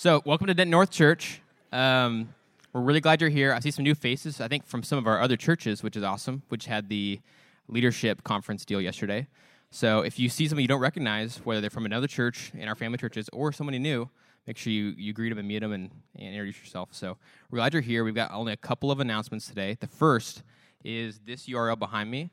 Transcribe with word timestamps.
So, 0.00 0.22
welcome 0.24 0.46
to 0.46 0.54
Denton 0.54 0.70
North 0.70 0.92
Church. 0.92 1.40
Um, 1.72 2.32
we're 2.72 2.82
really 2.82 3.00
glad 3.00 3.20
you're 3.20 3.30
here. 3.30 3.52
I 3.52 3.58
see 3.58 3.72
some 3.72 3.82
new 3.82 3.96
faces, 3.96 4.40
I 4.40 4.46
think, 4.46 4.64
from 4.64 4.84
some 4.84 4.96
of 4.96 5.08
our 5.08 5.20
other 5.20 5.36
churches, 5.36 5.82
which 5.82 5.96
is 5.96 6.04
awesome, 6.04 6.44
which 6.50 6.66
had 6.66 6.88
the 6.88 7.20
leadership 7.66 8.22
conference 8.22 8.64
deal 8.64 8.80
yesterday. 8.80 9.26
So, 9.72 10.02
if 10.02 10.16
you 10.20 10.28
see 10.28 10.46
somebody 10.46 10.62
you 10.62 10.68
don't 10.68 10.78
recognize, 10.80 11.38
whether 11.38 11.60
they're 11.60 11.68
from 11.68 11.84
another 11.84 12.06
church 12.06 12.52
in 12.54 12.68
our 12.68 12.76
family 12.76 12.96
churches 12.96 13.28
or 13.32 13.50
somebody 13.50 13.80
new, 13.80 14.08
make 14.46 14.56
sure 14.56 14.72
you, 14.72 14.94
you 14.96 15.12
greet 15.12 15.30
them 15.30 15.38
and 15.38 15.48
meet 15.48 15.58
them 15.58 15.72
and, 15.72 15.90
and 16.14 16.28
introduce 16.28 16.60
yourself. 16.60 16.90
So, 16.92 17.16
we're 17.50 17.56
glad 17.56 17.72
you're 17.72 17.82
here. 17.82 18.04
We've 18.04 18.14
got 18.14 18.30
only 18.30 18.52
a 18.52 18.56
couple 18.56 18.92
of 18.92 19.00
announcements 19.00 19.48
today. 19.48 19.76
The 19.80 19.88
first 19.88 20.44
is 20.84 21.18
this 21.26 21.48
URL 21.48 21.76
behind 21.76 22.08
me 22.08 22.30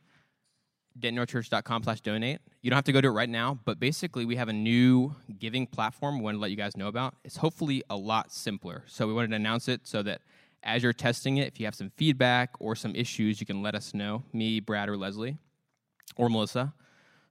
dentonnorthchurch.com 1.00 1.84
slash 1.84 2.02
donate. 2.02 2.40
You 2.62 2.70
don't 2.70 2.78
have 2.78 2.86
to 2.86 2.92
go 2.92 3.02
to 3.02 3.08
it 3.08 3.12
right 3.12 3.30
now, 3.30 3.60
but 3.66 3.80
basically 3.80 4.26
we 4.26 4.36
have 4.36 4.50
a 4.50 4.54
new 4.54 5.14
giving 5.40 5.68
platform 5.68 6.18
we 6.18 6.24
want 6.24 6.36
to 6.36 6.40
let 6.40 6.52
you 6.52 6.58
guys 6.58 6.78
know 6.78 6.88
about. 6.88 7.16
It's 7.24 7.38
hopefully 7.38 7.84
a 7.90 7.96
lot 7.96 8.32
simpler. 8.32 8.84
So 8.88 9.08
we 9.08 9.14
wanted 9.14 9.30
to 9.30 9.36
announce 9.36 9.68
it 9.68 9.82
so 9.84 10.02
that 10.04 10.22
as 10.64 10.82
you're 10.82 10.94
testing 10.94 11.38
it, 11.38 11.48
if 11.48 11.60
you 11.60 11.66
have 11.66 11.76
some 11.76 11.92
feedback 11.96 12.52
or 12.60 12.76
some 12.76 12.96
issues, 12.96 13.40
you 13.40 13.46
can 13.46 13.62
let 13.62 13.76
us 13.76 13.94
know, 13.94 14.24
me, 14.34 14.60
Brad, 14.60 14.90
or 14.90 14.98
Leslie, 14.98 15.38
or 16.16 16.30
Melissa. 16.30 16.74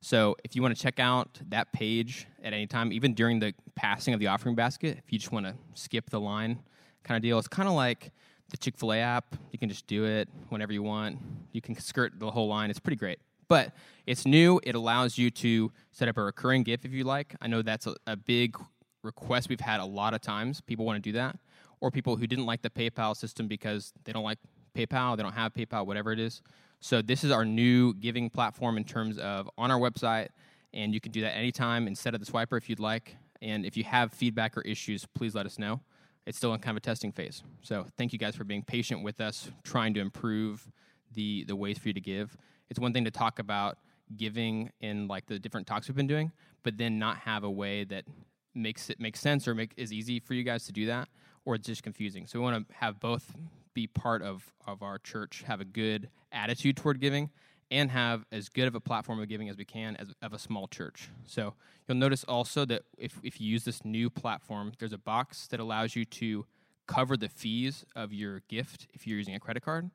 So 0.00 0.36
if 0.44 0.54
you 0.54 0.62
want 0.62 0.76
to 0.76 0.82
check 0.82 1.00
out 1.00 1.40
that 1.48 1.72
page 1.72 2.26
at 2.42 2.52
any 2.52 2.66
time, 2.66 2.92
even 2.92 3.14
during 3.14 3.40
the 3.40 3.54
passing 3.74 4.14
of 4.14 4.20
the 4.20 4.26
offering 4.26 4.54
basket, 4.54 4.98
if 4.98 5.12
you 5.12 5.18
just 5.18 5.32
want 5.32 5.46
to 5.46 5.54
skip 5.72 6.10
the 6.10 6.20
line 6.20 6.60
kind 7.02 7.16
of 7.16 7.22
deal, 7.22 7.38
it's 7.38 7.48
kind 7.48 7.68
of 7.68 7.74
like 7.74 8.12
the 8.50 8.56
Chick 8.56 8.76
fil 8.76 8.92
A 8.92 8.98
app. 8.98 9.34
You 9.50 9.58
can 9.58 9.68
just 9.68 9.86
do 9.86 10.04
it 10.04 10.28
whenever 10.50 10.72
you 10.72 10.82
want. 10.82 11.18
You 11.52 11.60
can 11.60 11.74
skirt 11.76 12.20
the 12.20 12.30
whole 12.30 12.48
line. 12.48 12.70
It's 12.70 12.78
pretty 12.78 12.96
great. 12.96 13.18
But 13.48 13.72
it's 14.06 14.26
new. 14.26 14.60
It 14.62 14.74
allows 14.74 15.16
you 15.18 15.30
to 15.30 15.72
set 15.92 16.08
up 16.08 16.16
a 16.16 16.22
recurring 16.22 16.62
gift 16.62 16.84
if 16.84 16.92
you 16.92 17.04
like. 17.04 17.34
I 17.40 17.46
know 17.46 17.62
that's 17.62 17.86
a, 17.86 17.94
a 18.06 18.16
big 18.16 18.56
request 19.02 19.48
we've 19.48 19.60
had 19.60 19.80
a 19.80 19.84
lot 19.84 20.14
of 20.14 20.20
times. 20.20 20.60
People 20.60 20.84
want 20.84 21.02
to 21.02 21.08
do 21.08 21.12
that. 21.12 21.38
Or 21.80 21.90
people 21.90 22.16
who 22.16 22.26
didn't 22.26 22.46
like 22.46 22.62
the 22.62 22.70
PayPal 22.70 23.16
system 23.16 23.46
because 23.46 23.92
they 24.04 24.12
don't 24.12 24.24
like 24.24 24.38
PayPal, 24.74 25.16
they 25.16 25.22
don't 25.22 25.32
have 25.32 25.52
PayPal, 25.52 25.86
whatever 25.86 26.12
it 26.12 26.18
is. 26.18 26.42
So 26.80 27.00
this 27.00 27.24
is 27.24 27.30
our 27.30 27.44
new 27.44 27.94
giving 27.94 28.28
platform 28.28 28.76
in 28.76 28.84
terms 28.84 29.18
of 29.18 29.48
on 29.56 29.70
our 29.70 29.78
website, 29.78 30.28
and 30.72 30.92
you 30.92 31.00
can 31.00 31.12
do 31.12 31.20
that 31.22 31.36
anytime 31.36 31.86
instead 31.86 32.14
of 32.14 32.24
the 32.24 32.30
swiper 32.30 32.58
if 32.58 32.68
you'd 32.68 32.80
like. 32.80 33.16
And 33.40 33.64
if 33.64 33.76
you 33.76 33.84
have 33.84 34.12
feedback 34.12 34.56
or 34.56 34.62
issues, 34.62 35.06
please 35.14 35.34
let 35.34 35.46
us 35.46 35.58
know. 35.58 35.80
It's 36.26 36.36
still 36.38 36.54
in 36.54 36.60
kind 36.60 36.76
of 36.76 36.82
a 36.82 36.84
testing 36.84 37.12
phase. 37.12 37.42
So 37.62 37.86
thank 37.96 38.12
you 38.12 38.18
guys 38.18 38.34
for 38.34 38.44
being 38.44 38.62
patient 38.62 39.02
with 39.02 39.20
us, 39.20 39.50
trying 39.62 39.94
to 39.94 40.00
improve 40.00 40.70
the 41.12 41.44
the 41.44 41.54
ways 41.54 41.78
for 41.78 41.88
you 41.88 41.94
to 41.94 42.00
give 42.00 42.36
it's 42.74 42.80
one 42.80 42.92
thing 42.92 43.04
to 43.04 43.10
talk 43.12 43.38
about 43.38 43.78
giving 44.16 44.68
in 44.80 45.06
like 45.06 45.26
the 45.26 45.38
different 45.38 45.64
talks 45.64 45.86
we've 45.86 45.94
been 45.94 46.08
doing, 46.08 46.32
but 46.64 46.76
then 46.76 46.98
not 46.98 47.18
have 47.18 47.44
a 47.44 47.50
way 47.50 47.84
that 47.84 48.04
makes 48.52 48.90
it 48.90 48.98
make 48.98 49.16
sense 49.16 49.46
or 49.46 49.54
make 49.54 49.72
is 49.76 49.92
easy 49.92 50.18
for 50.18 50.34
you 50.34 50.42
guys 50.42 50.64
to 50.66 50.72
do 50.72 50.86
that, 50.86 51.08
or 51.44 51.54
it's 51.54 51.68
just 51.68 51.84
confusing. 51.84 52.26
So 52.26 52.40
we 52.40 52.44
want 52.44 52.68
to 52.68 52.74
have 52.74 52.98
both 52.98 53.36
be 53.74 53.86
part 53.86 54.22
of 54.22 54.52
of 54.66 54.82
our 54.82 54.98
church, 54.98 55.44
have 55.46 55.60
a 55.60 55.64
good 55.64 56.08
attitude 56.32 56.76
toward 56.76 57.00
giving, 57.00 57.30
and 57.70 57.92
have 57.92 58.24
as 58.32 58.48
good 58.48 58.66
of 58.66 58.74
a 58.74 58.80
platform 58.80 59.20
of 59.20 59.28
giving 59.28 59.48
as 59.48 59.56
we 59.56 59.64
can 59.64 59.94
as 59.94 60.12
of 60.20 60.32
a 60.32 60.38
small 60.40 60.66
church. 60.66 61.10
So 61.26 61.54
you'll 61.86 61.98
notice 61.98 62.24
also 62.24 62.64
that 62.64 62.82
if 62.98 63.20
if 63.22 63.40
you 63.40 63.48
use 63.48 63.62
this 63.62 63.84
new 63.84 64.10
platform, 64.10 64.72
there's 64.80 64.92
a 64.92 64.98
box 64.98 65.46
that 65.46 65.60
allows 65.60 65.94
you 65.94 66.04
to 66.06 66.44
cover 66.88 67.16
the 67.16 67.28
fees 67.28 67.84
of 67.94 68.12
your 68.12 68.42
gift 68.48 68.88
if 68.94 69.06
you're 69.06 69.18
using 69.18 69.36
a 69.36 69.38
credit 69.38 69.62
card 69.62 69.92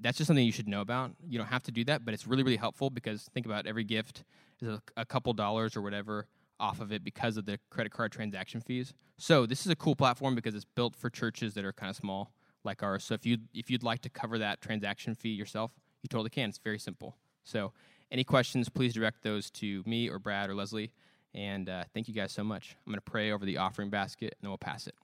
that's 0.00 0.18
just 0.18 0.26
something 0.28 0.44
you 0.44 0.52
should 0.52 0.68
know 0.68 0.80
about. 0.80 1.12
You 1.28 1.38
don't 1.38 1.48
have 1.48 1.62
to 1.64 1.72
do 1.72 1.84
that, 1.84 2.04
but 2.04 2.14
it's 2.14 2.26
really, 2.26 2.42
really 2.42 2.56
helpful 2.56 2.90
because 2.90 3.28
think 3.34 3.46
about 3.46 3.66
every 3.66 3.84
gift 3.84 4.24
is 4.60 4.68
a, 4.68 4.82
a, 4.96 5.04
couple 5.04 5.32
dollars 5.32 5.76
or 5.76 5.82
whatever 5.82 6.26
off 6.58 6.80
of 6.80 6.92
it 6.92 7.04
because 7.04 7.36
of 7.36 7.46
the 7.46 7.58
credit 7.70 7.92
card 7.92 8.12
transaction 8.12 8.60
fees. 8.60 8.92
So 9.16 9.46
this 9.46 9.64
is 9.64 9.72
a 9.72 9.76
cool 9.76 9.96
platform 9.96 10.34
because 10.34 10.54
it's 10.54 10.64
built 10.64 10.96
for 10.96 11.10
churches 11.10 11.54
that 11.54 11.64
are 11.64 11.72
kind 11.72 11.90
of 11.90 11.96
small 11.96 12.32
like 12.64 12.82
ours. 12.82 13.04
So 13.04 13.14
if 13.14 13.24
you 13.24 13.38
if 13.54 13.70
you'd 13.70 13.82
like 13.82 14.02
to 14.02 14.10
cover 14.10 14.38
that 14.38 14.60
transaction 14.60 15.14
fee 15.14 15.30
yourself, 15.30 15.72
you 16.02 16.08
totally 16.08 16.30
can. 16.30 16.48
It's 16.50 16.58
very 16.58 16.78
simple. 16.78 17.16
So 17.44 17.72
any 18.10 18.24
questions, 18.24 18.68
please 18.68 18.92
direct 18.92 19.22
those 19.22 19.50
to 19.52 19.82
me 19.86 20.08
or 20.08 20.18
Brad 20.18 20.50
or 20.50 20.54
Leslie. 20.54 20.92
And 21.32 21.68
uh, 21.68 21.84
thank 21.94 22.08
you 22.08 22.14
guys 22.14 22.32
so 22.32 22.42
much. 22.42 22.76
I'm 22.86 22.92
going 22.92 23.00
to 23.00 23.10
pray 23.10 23.30
over 23.30 23.44
the 23.44 23.58
offering 23.58 23.88
basket 23.88 24.34
and 24.36 24.42
then 24.42 24.50
we'll 24.50 24.58
pass 24.58 24.86
it. 24.86 24.94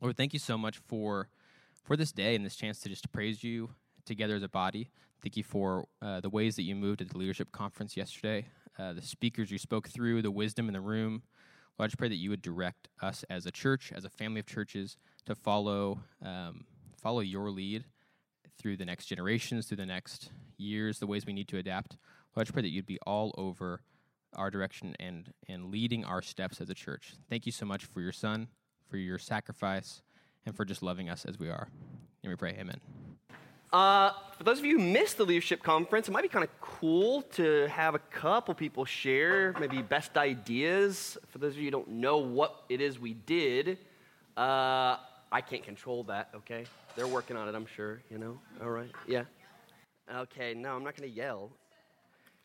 Lord, 0.00 0.16
thank 0.16 0.32
you 0.32 0.38
so 0.38 0.58
much 0.58 0.78
for 0.78 1.28
for 1.84 1.96
this 1.96 2.12
day 2.12 2.34
and 2.34 2.44
this 2.44 2.56
chance 2.56 2.80
to 2.80 2.88
just 2.88 3.12
praise 3.12 3.44
you 3.44 3.70
together 4.04 4.36
as 4.36 4.42
a 4.42 4.48
body. 4.48 4.90
Thank 5.22 5.36
you 5.36 5.44
for 5.44 5.86
uh, 6.02 6.20
the 6.20 6.28
ways 6.28 6.56
that 6.56 6.62
you 6.62 6.74
moved 6.74 7.00
at 7.00 7.08
the 7.08 7.18
leadership 7.18 7.50
conference 7.50 7.96
yesterday, 7.96 8.46
uh, 8.78 8.92
the 8.92 9.02
speakers 9.02 9.50
you 9.50 9.58
spoke 9.58 9.88
through, 9.88 10.22
the 10.22 10.30
wisdom 10.30 10.68
in 10.68 10.74
the 10.74 10.80
room. 10.80 11.22
Lord, 11.78 11.88
I 11.88 11.88
just 11.88 11.98
pray 11.98 12.08
that 12.08 12.16
you 12.16 12.30
would 12.30 12.42
direct 12.42 12.88
us 13.02 13.24
as 13.30 13.46
a 13.46 13.50
church, 13.50 13.92
as 13.94 14.04
a 14.04 14.10
family 14.10 14.40
of 14.40 14.46
churches, 14.46 14.96
to 15.26 15.34
follow 15.34 16.00
um, 16.22 16.66
follow 17.00 17.20
your 17.20 17.50
lead 17.50 17.84
through 18.58 18.76
the 18.76 18.84
next 18.84 19.06
generations, 19.06 19.66
through 19.66 19.78
the 19.78 19.86
next 19.86 20.30
years, 20.56 20.98
the 20.98 21.06
ways 21.06 21.26
we 21.26 21.32
need 21.32 21.48
to 21.48 21.58
adapt. 21.58 21.96
Lord, 22.34 22.42
I 22.42 22.44
just 22.44 22.52
pray 22.52 22.62
that 22.62 22.68
you'd 22.68 22.86
be 22.86 22.98
all 23.06 23.34
over 23.36 23.80
our 24.34 24.50
direction 24.50 24.94
and 25.00 25.32
and 25.48 25.70
leading 25.70 26.04
our 26.04 26.22
steps 26.22 26.60
as 26.60 26.70
a 26.70 26.74
church. 26.74 27.14
Thank 27.28 27.46
you 27.46 27.52
so 27.52 27.66
much 27.66 27.84
for 27.86 28.00
your 28.00 28.12
son, 28.12 28.48
for 28.88 28.96
your 28.96 29.18
sacrifice, 29.18 30.02
and 30.46 30.54
for 30.56 30.64
just 30.64 30.82
loving 30.82 31.08
us 31.08 31.24
as 31.24 31.38
we 31.38 31.48
are. 31.48 31.68
And 32.22 32.30
we 32.30 32.36
pray, 32.36 32.56
Amen. 32.58 33.03
Uh, 33.74 34.12
for 34.38 34.44
those 34.44 34.60
of 34.60 34.64
you 34.64 34.78
who 34.78 34.84
missed 34.84 35.16
the 35.16 35.24
leadership 35.24 35.60
conference, 35.60 36.06
it 36.06 36.12
might 36.12 36.22
be 36.22 36.28
kind 36.28 36.44
of 36.44 36.60
cool 36.60 37.22
to 37.22 37.66
have 37.66 37.96
a 37.96 37.98
couple 37.98 38.54
people 38.54 38.84
share 38.84 39.52
maybe 39.58 39.82
best 39.82 40.16
ideas. 40.16 41.18
For 41.30 41.38
those 41.38 41.54
of 41.54 41.58
you 41.58 41.64
who 41.64 41.70
don't 41.72 41.88
know 41.88 42.18
what 42.18 42.62
it 42.68 42.80
is 42.80 43.00
we 43.00 43.14
did, 43.14 43.78
uh, 44.36 44.98
I 45.32 45.40
can't 45.44 45.64
control 45.64 46.04
that, 46.04 46.28
okay? 46.36 46.66
They're 46.94 47.08
working 47.08 47.36
on 47.36 47.48
it, 47.48 47.56
I'm 47.56 47.66
sure, 47.66 48.00
you 48.12 48.18
know? 48.18 48.38
All 48.62 48.70
right, 48.70 48.92
yeah. 49.08 49.24
Okay, 50.14 50.54
no, 50.54 50.76
I'm 50.76 50.84
not 50.84 50.96
going 50.96 51.10
to 51.10 51.16
yell. 51.16 51.50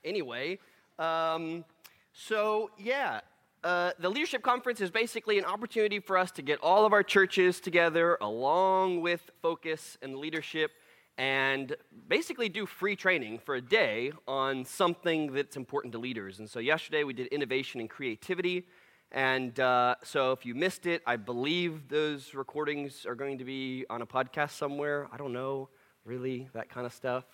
Anyway, 0.04 0.58
um, 0.98 1.64
so 2.12 2.72
yeah, 2.80 3.20
uh, 3.64 3.92
the 4.00 4.10
leadership 4.10 4.42
conference 4.42 4.82
is 4.82 4.90
basically 4.90 5.38
an 5.38 5.46
opportunity 5.46 6.00
for 6.00 6.18
us 6.18 6.32
to 6.32 6.42
get 6.42 6.58
all 6.64 6.88
of 6.88 6.94
our 6.94 7.04
churches 7.04 7.60
together 7.60 8.18
along 8.20 9.02
with 9.02 9.30
focus 9.44 10.00
and 10.02 10.16
leadership 10.16 10.72
and 11.20 11.76
basically 12.08 12.48
do 12.48 12.66
free 12.66 12.96
training 12.96 13.40
for 13.40 13.56
a 13.56 13.62
day 13.62 14.14
on 14.26 14.64
something 14.64 15.34
that's 15.34 15.58
important 15.58 15.92
to 15.92 16.00
leaders. 16.00 16.40
And 16.40 16.50
so 16.50 16.60
yesterday 16.60 17.04
we 17.04 17.12
did 17.12 17.28
innovation 17.28 17.82
and 17.82 17.90
creativity. 17.90 18.66
And 19.12 19.60
uh, 19.60 19.96
so 20.02 20.32
if 20.32 20.46
you 20.46 20.56
missed 20.56 20.86
it, 20.86 21.02
I 21.06 21.18
believe 21.18 21.90
those 21.90 22.34
recordings 22.34 23.06
are 23.06 23.16
going 23.16 23.38
to 23.38 23.44
be 23.44 23.86
on 23.90 24.02
a 24.02 24.06
podcast 24.06 24.52
somewhere. 24.52 25.10
I 25.12 25.18
don't 25.18 25.34
know, 25.34 25.68
really, 26.06 26.48
that 26.54 26.70
kind 26.70 26.86
of 26.86 26.94
stuff, 26.94 27.26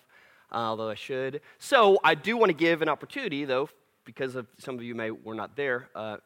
uh, 0.50 0.56
although 0.56 0.90
I 0.90 0.96
should. 0.96 1.40
So 1.60 2.00
I 2.02 2.16
do 2.16 2.36
want 2.36 2.50
to 2.50 2.56
give 2.56 2.82
an 2.82 2.88
opportunity, 2.88 3.44
though, 3.44 3.68
because 4.04 4.34
of 4.34 4.48
some 4.58 4.74
of 4.74 4.82
you 4.82 4.96
may 4.96 5.12
were 5.12 5.34
not 5.34 5.54
there, 5.54 5.90
uh, 5.94 6.16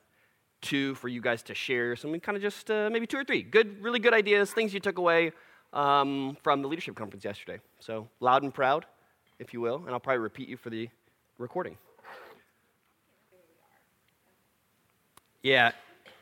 to 0.63 0.95
for 0.95 1.09
you 1.09 1.21
guys 1.21 1.43
to 1.43 1.55
share 1.55 1.95
some 1.97 2.19
kind 2.21 2.37
of 2.37 2.43
just 2.43 2.71
uh, 2.71 2.89
maybe 2.91 3.07
two 3.07 3.19
or 3.19 3.25
three 3.25 3.43
good, 3.43 3.83
really 3.83 3.99
good 3.99 4.15
ideas, 4.15 4.51
things 4.51 4.73
you 4.73 4.81
took 4.81 4.97
away 4.97 5.33
um, 5.73 6.37
from 6.43 6.63
the 6.63 6.69
leadership 6.69 6.95
conference 6.95 7.25
yesterday. 7.25 7.61
So, 7.79 8.09
loud 8.21 8.43
and 8.43 8.53
proud, 8.53 8.87
if 9.39 9.53
you 9.53 9.61
will, 9.61 9.77
and 9.77 9.91
I'll 9.91 10.01
probably 10.01 10.19
repeat 10.19 10.49
you 10.49 10.57
for 10.57 10.71
the 10.71 10.89
recording. 11.39 11.77
Yeah, 15.43 15.73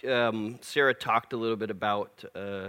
um, 0.08 0.58
Sarah 0.60 0.94
talked 0.94 1.32
a 1.32 1.36
little 1.36 1.56
bit 1.56 1.70
about 1.70 2.24
uh, 2.34 2.68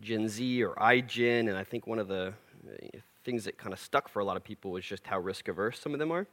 Gen 0.00 0.28
Z 0.28 0.64
or 0.64 0.74
iGen, 0.74 1.48
and 1.48 1.56
I 1.56 1.62
think 1.62 1.86
one 1.86 1.98
of 1.98 2.08
the 2.08 2.32
uh, 2.68 2.98
things 3.24 3.44
that 3.44 3.58
kind 3.58 3.72
of 3.72 3.78
stuck 3.78 4.08
for 4.08 4.20
a 4.20 4.24
lot 4.24 4.36
of 4.36 4.42
people 4.42 4.72
was 4.72 4.84
just 4.84 5.06
how 5.06 5.20
risk 5.20 5.48
averse 5.48 5.78
some 5.78 5.92
of 5.92 5.98
them 5.98 6.10
are. 6.10 6.26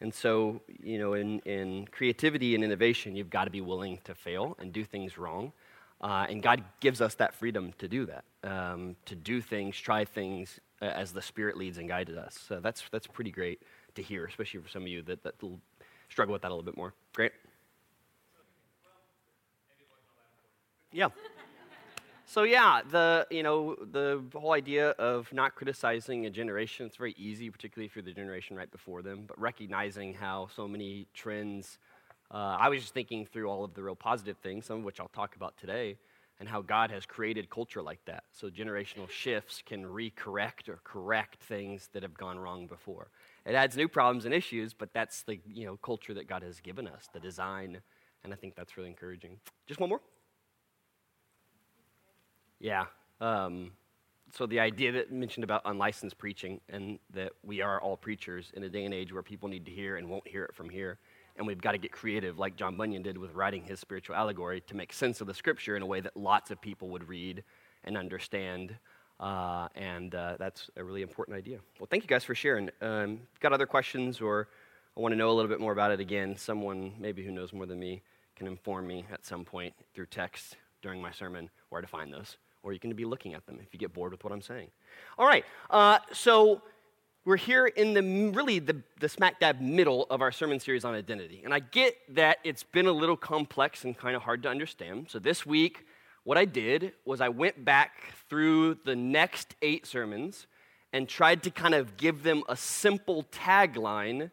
And 0.00 0.12
so, 0.12 0.62
you 0.82 0.98
know, 0.98 1.12
in, 1.12 1.40
in 1.40 1.86
creativity 1.92 2.54
and 2.54 2.64
innovation, 2.64 3.14
you've 3.14 3.28
got 3.30 3.44
to 3.44 3.50
be 3.50 3.60
willing 3.60 3.98
to 4.04 4.14
fail 4.14 4.56
and 4.58 4.72
do 4.72 4.82
things 4.82 5.18
wrong. 5.18 5.52
Uh, 6.00 6.26
and 6.28 6.42
God 6.42 6.64
gives 6.80 7.00
us 7.00 7.14
that 7.16 7.34
freedom 7.34 7.72
to 7.78 7.86
do 7.86 8.06
that, 8.06 8.24
um, 8.42 8.96
to 9.04 9.14
do 9.14 9.40
things, 9.40 9.76
try 9.76 10.04
things 10.04 10.58
uh, 10.80 10.86
as 10.86 11.12
the 11.12 11.20
Spirit 11.20 11.56
leads 11.56 11.76
and 11.78 11.88
guides 11.88 12.10
us. 12.10 12.38
So 12.48 12.58
that's, 12.60 12.82
that's 12.90 13.06
pretty 13.06 13.30
great 13.30 13.62
to 13.96 14.02
hear, 14.02 14.24
especially 14.24 14.60
for 14.60 14.68
some 14.68 14.82
of 14.82 14.88
you 14.88 15.02
that, 15.02 15.22
that 15.24 15.34
struggle 16.08 16.32
with 16.32 16.42
that 16.42 16.48
a 16.48 16.54
little 16.54 16.64
bit 16.64 16.76
more. 16.76 16.94
Great. 17.14 17.32
Yeah. 20.92 21.08
So 22.30 22.44
yeah, 22.44 22.82
the 22.88 23.26
you 23.28 23.42
know 23.42 23.74
the 23.74 24.22
whole 24.32 24.52
idea 24.52 24.90
of 24.90 25.32
not 25.32 25.56
criticizing 25.56 26.26
a 26.26 26.30
generation 26.30 26.86
it's 26.86 26.96
very 26.96 27.14
easy, 27.18 27.50
particularly 27.50 27.90
you're 27.92 28.04
the 28.04 28.12
generation 28.12 28.56
right 28.56 28.70
before 28.70 29.02
them, 29.02 29.24
but 29.26 29.36
recognizing 29.40 30.14
how 30.14 30.48
so 30.54 30.68
many 30.68 31.08
trends 31.12 31.80
uh, 32.30 32.56
I 32.58 32.68
was 32.68 32.80
just 32.80 32.94
thinking 32.94 33.26
through 33.26 33.48
all 33.48 33.64
of 33.64 33.74
the 33.74 33.82
real 33.82 33.96
positive 33.96 34.36
things, 34.38 34.66
some 34.66 34.78
of 34.78 34.84
which 34.84 35.00
I'll 35.00 35.08
talk 35.08 35.36
about 35.36 35.56
today, 35.56 35.96
and 36.38 36.48
how 36.48 36.62
God 36.62 36.90
has 36.90 37.04
created 37.04 37.50
culture 37.50 37.82
like 37.82 38.04
that. 38.06 38.24
So 38.32 38.48
generational 38.48 39.10
shifts 39.10 39.62
can 39.64 39.84
recorrect 39.84 40.68
or 40.68 40.80
correct 40.84 41.42
things 41.42 41.88
that 41.92 42.02
have 42.02 42.14
gone 42.14 42.38
wrong 42.38 42.66
before. 42.66 43.10
It 43.44 43.54
adds 43.54 43.76
new 43.76 43.88
problems 43.88 44.24
and 44.24 44.32
issues, 44.32 44.72
but 44.72 44.90
that's 44.94 45.22
the 45.22 45.40
you 45.46 45.66
know 45.66 45.76
culture 45.76 46.14
that 46.14 46.28
God 46.28 46.42
has 46.42 46.60
given 46.60 46.86
us, 46.86 47.08
the 47.12 47.20
design, 47.20 47.80
and 48.24 48.32
I 48.32 48.36
think 48.36 48.54
that's 48.54 48.76
really 48.76 48.88
encouraging. 48.88 49.38
Just 49.66 49.80
one 49.80 49.90
more. 49.90 50.00
Yeah. 52.60 52.84
Um, 53.20 53.72
so 54.32 54.46
the 54.46 54.60
idea 54.60 54.92
that 54.92 55.10
mentioned 55.10 55.44
about 55.44 55.62
unlicensed 55.64 56.16
preaching 56.16 56.60
and 56.68 56.98
that 57.12 57.32
we 57.42 57.60
are 57.60 57.80
all 57.80 57.96
preachers 57.96 58.52
in 58.54 58.62
a 58.62 58.68
day 58.68 58.84
and 58.84 58.94
age 58.94 59.12
where 59.12 59.22
people 59.22 59.48
need 59.48 59.64
to 59.66 59.72
hear 59.72 59.96
and 59.96 60.08
won't 60.08 60.26
hear 60.26 60.44
it 60.44 60.54
from 60.54 60.68
here. 60.68 60.98
And 61.40 61.46
we've 61.46 61.58
got 61.58 61.72
to 61.72 61.78
get 61.78 61.90
creative, 61.90 62.38
like 62.38 62.54
John 62.54 62.76
Bunyan 62.76 63.00
did 63.00 63.16
with 63.16 63.32
writing 63.32 63.64
his 63.64 63.80
spiritual 63.80 64.14
allegory, 64.14 64.60
to 64.66 64.76
make 64.76 64.92
sense 64.92 65.22
of 65.22 65.26
the 65.26 65.32
scripture 65.32 65.74
in 65.74 65.80
a 65.80 65.86
way 65.86 65.98
that 66.00 66.14
lots 66.14 66.50
of 66.50 66.60
people 66.60 66.90
would 66.90 67.08
read 67.08 67.42
and 67.84 67.96
understand. 67.96 68.76
Uh, 69.18 69.66
and 69.74 70.14
uh, 70.14 70.36
that's 70.38 70.68
a 70.76 70.84
really 70.84 71.00
important 71.00 71.38
idea. 71.38 71.58
Well, 71.78 71.88
thank 71.90 72.02
you 72.02 72.08
guys 72.08 72.24
for 72.24 72.34
sharing. 72.34 72.68
Um, 72.82 73.20
got 73.40 73.54
other 73.54 73.64
questions, 73.64 74.20
or 74.20 74.48
I 74.98 75.00
want 75.00 75.12
to 75.12 75.16
know 75.16 75.30
a 75.30 75.32
little 75.32 75.48
bit 75.48 75.60
more 75.60 75.72
about 75.72 75.92
it 75.92 75.98
again? 75.98 76.36
Someone 76.36 76.92
maybe 76.98 77.24
who 77.24 77.30
knows 77.30 77.54
more 77.54 77.64
than 77.64 77.80
me 77.80 78.02
can 78.36 78.46
inform 78.46 78.86
me 78.86 79.06
at 79.10 79.24
some 79.24 79.42
point 79.42 79.72
through 79.94 80.06
text 80.06 80.58
during 80.82 81.00
my 81.00 81.10
sermon 81.10 81.48
where 81.70 81.80
to 81.80 81.88
find 81.88 82.12
those 82.12 82.36
or 82.62 82.74
you 82.74 82.78
can 82.78 82.92
be 82.92 83.04
looking 83.06 83.34
at 83.34 83.46
them 83.46 83.58
if 83.62 83.72
you 83.72 83.78
get 83.78 83.92
bored 83.92 84.12
with 84.12 84.22
what 84.22 84.32
I'm 84.32 84.42
saying. 84.42 84.68
All 85.18 85.26
right, 85.26 85.44
uh, 85.70 86.00
so 86.12 86.60
we're 87.24 87.36
here 87.36 87.66
in 87.66 87.92
the 87.92 88.32
really 88.34 88.58
the, 88.58 88.82
the 88.98 89.08
smack 89.08 89.40
dab 89.40 89.60
middle 89.60 90.06
of 90.10 90.22
our 90.22 90.32
sermon 90.32 90.58
series 90.58 90.84
on 90.84 90.94
identity. 90.94 91.42
And 91.44 91.52
I 91.52 91.58
get 91.58 91.96
that 92.14 92.38
it's 92.44 92.62
been 92.62 92.86
a 92.86 92.92
little 92.92 93.16
complex 93.16 93.84
and 93.84 93.96
kind 93.96 94.16
of 94.16 94.22
hard 94.22 94.42
to 94.44 94.48
understand. 94.48 95.08
So 95.10 95.18
this 95.18 95.44
week, 95.44 95.86
what 96.24 96.38
I 96.38 96.44
did 96.44 96.92
was 97.04 97.20
I 97.20 97.28
went 97.28 97.64
back 97.64 98.14
through 98.28 98.78
the 98.84 98.96
next 98.96 99.54
eight 99.62 99.86
sermons 99.86 100.46
and 100.92 101.08
tried 101.08 101.42
to 101.44 101.50
kind 101.50 101.74
of 101.74 101.96
give 101.96 102.22
them 102.22 102.42
a 102.48 102.56
simple 102.56 103.24
tagline 103.24 104.30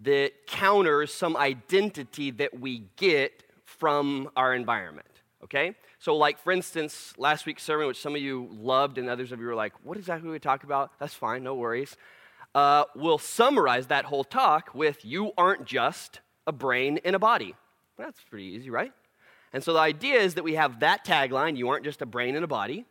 that 0.00 0.32
counters 0.46 1.12
some 1.12 1.36
identity 1.36 2.30
that 2.32 2.58
we 2.58 2.88
get 2.96 3.44
from 3.64 4.30
our 4.36 4.54
environment. 4.54 5.06
Okay? 5.44 5.74
So, 5.98 6.16
like, 6.16 6.38
for 6.38 6.52
instance, 6.52 7.14
last 7.16 7.46
week's 7.46 7.62
sermon, 7.62 7.86
which 7.86 8.00
some 8.00 8.14
of 8.14 8.20
you 8.20 8.48
loved 8.52 8.98
and 8.98 9.08
others 9.08 9.32
of 9.32 9.40
you 9.40 9.46
were 9.46 9.54
like, 9.54 9.72
what 9.82 9.96
exactly 9.96 10.30
we 10.30 10.38
talk 10.38 10.64
about? 10.64 10.92
That's 10.98 11.14
fine, 11.14 11.42
no 11.42 11.54
worries. 11.54 11.96
Uh, 12.54 12.84
we'll 12.94 13.18
summarize 13.18 13.86
that 13.86 14.04
whole 14.04 14.24
talk 14.24 14.74
with, 14.74 15.04
you 15.04 15.32
aren't 15.38 15.64
just 15.64 16.20
a 16.46 16.52
brain 16.52 16.98
in 17.04 17.14
a 17.14 17.18
body. 17.18 17.54
That's 17.96 18.20
pretty 18.24 18.46
easy, 18.46 18.70
right? 18.70 18.92
And 19.52 19.62
so 19.62 19.72
the 19.72 19.78
idea 19.80 20.16
is 20.16 20.34
that 20.34 20.44
we 20.44 20.54
have 20.54 20.80
that 20.80 21.04
tagline, 21.04 21.56
you 21.56 21.68
aren't 21.68 21.84
just 21.84 22.02
a 22.02 22.06
brain 22.06 22.36
in 22.36 22.42
a 22.42 22.48
body. 22.48 22.86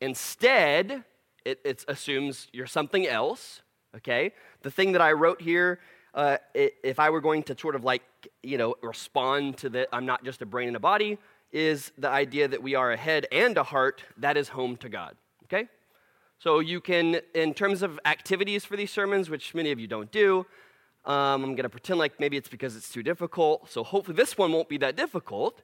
Instead, 0.00 1.04
it, 1.44 1.60
it 1.64 1.84
assumes 1.88 2.48
you're 2.52 2.66
something 2.66 3.06
else, 3.06 3.62
okay? 3.96 4.32
The 4.62 4.70
thing 4.70 4.92
that 4.92 5.00
I 5.00 5.12
wrote 5.12 5.40
here, 5.40 5.80
uh, 6.14 6.38
if 6.54 6.98
I 6.98 7.10
were 7.10 7.20
going 7.20 7.42
to 7.44 7.56
sort 7.58 7.74
of 7.74 7.84
like, 7.84 8.02
you 8.42 8.58
know, 8.58 8.74
respond 8.82 9.58
to 9.58 9.68
that, 9.70 9.88
I'm 9.92 10.06
not 10.06 10.24
just 10.24 10.42
a 10.42 10.46
brain 10.46 10.68
and 10.68 10.76
a 10.76 10.80
body, 10.80 11.18
is 11.52 11.92
the 11.96 12.08
idea 12.08 12.48
that 12.48 12.62
we 12.62 12.74
are 12.74 12.92
a 12.92 12.96
head 12.96 13.26
and 13.32 13.56
a 13.56 13.62
heart 13.62 14.02
that 14.16 14.36
is 14.36 14.48
home 14.48 14.76
to 14.78 14.88
God. 14.88 15.16
Okay? 15.44 15.68
So 16.38 16.60
you 16.60 16.80
can, 16.80 17.20
in 17.34 17.54
terms 17.54 17.82
of 17.82 17.98
activities 18.04 18.64
for 18.64 18.76
these 18.76 18.90
sermons, 18.90 19.30
which 19.30 19.54
many 19.54 19.72
of 19.72 19.80
you 19.80 19.86
don't 19.86 20.10
do, 20.12 20.46
um, 21.04 21.42
I'm 21.42 21.54
going 21.54 21.62
to 21.62 21.68
pretend 21.68 21.98
like 21.98 22.20
maybe 22.20 22.36
it's 22.36 22.48
because 22.48 22.76
it's 22.76 22.90
too 22.90 23.02
difficult. 23.02 23.70
So 23.70 23.82
hopefully 23.82 24.16
this 24.16 24.36
one 24.36 24.52
won't 24.52 24.68
be 24.68 24.78
that 24.78 24.96
difficult. 24.96 25.62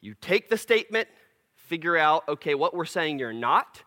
You 0.00 0.14
take 0.20 0.50
the 0.50 0.58
statement, 0.58 1.08
figure 1.56 1.96
out, 1.96 2.28
okay, 2.28 2.54
what 2.54 2.74
we're 2.74 2.84
saying 2.84 3.18
you're 3.18 3.32
not, 3.32 3.82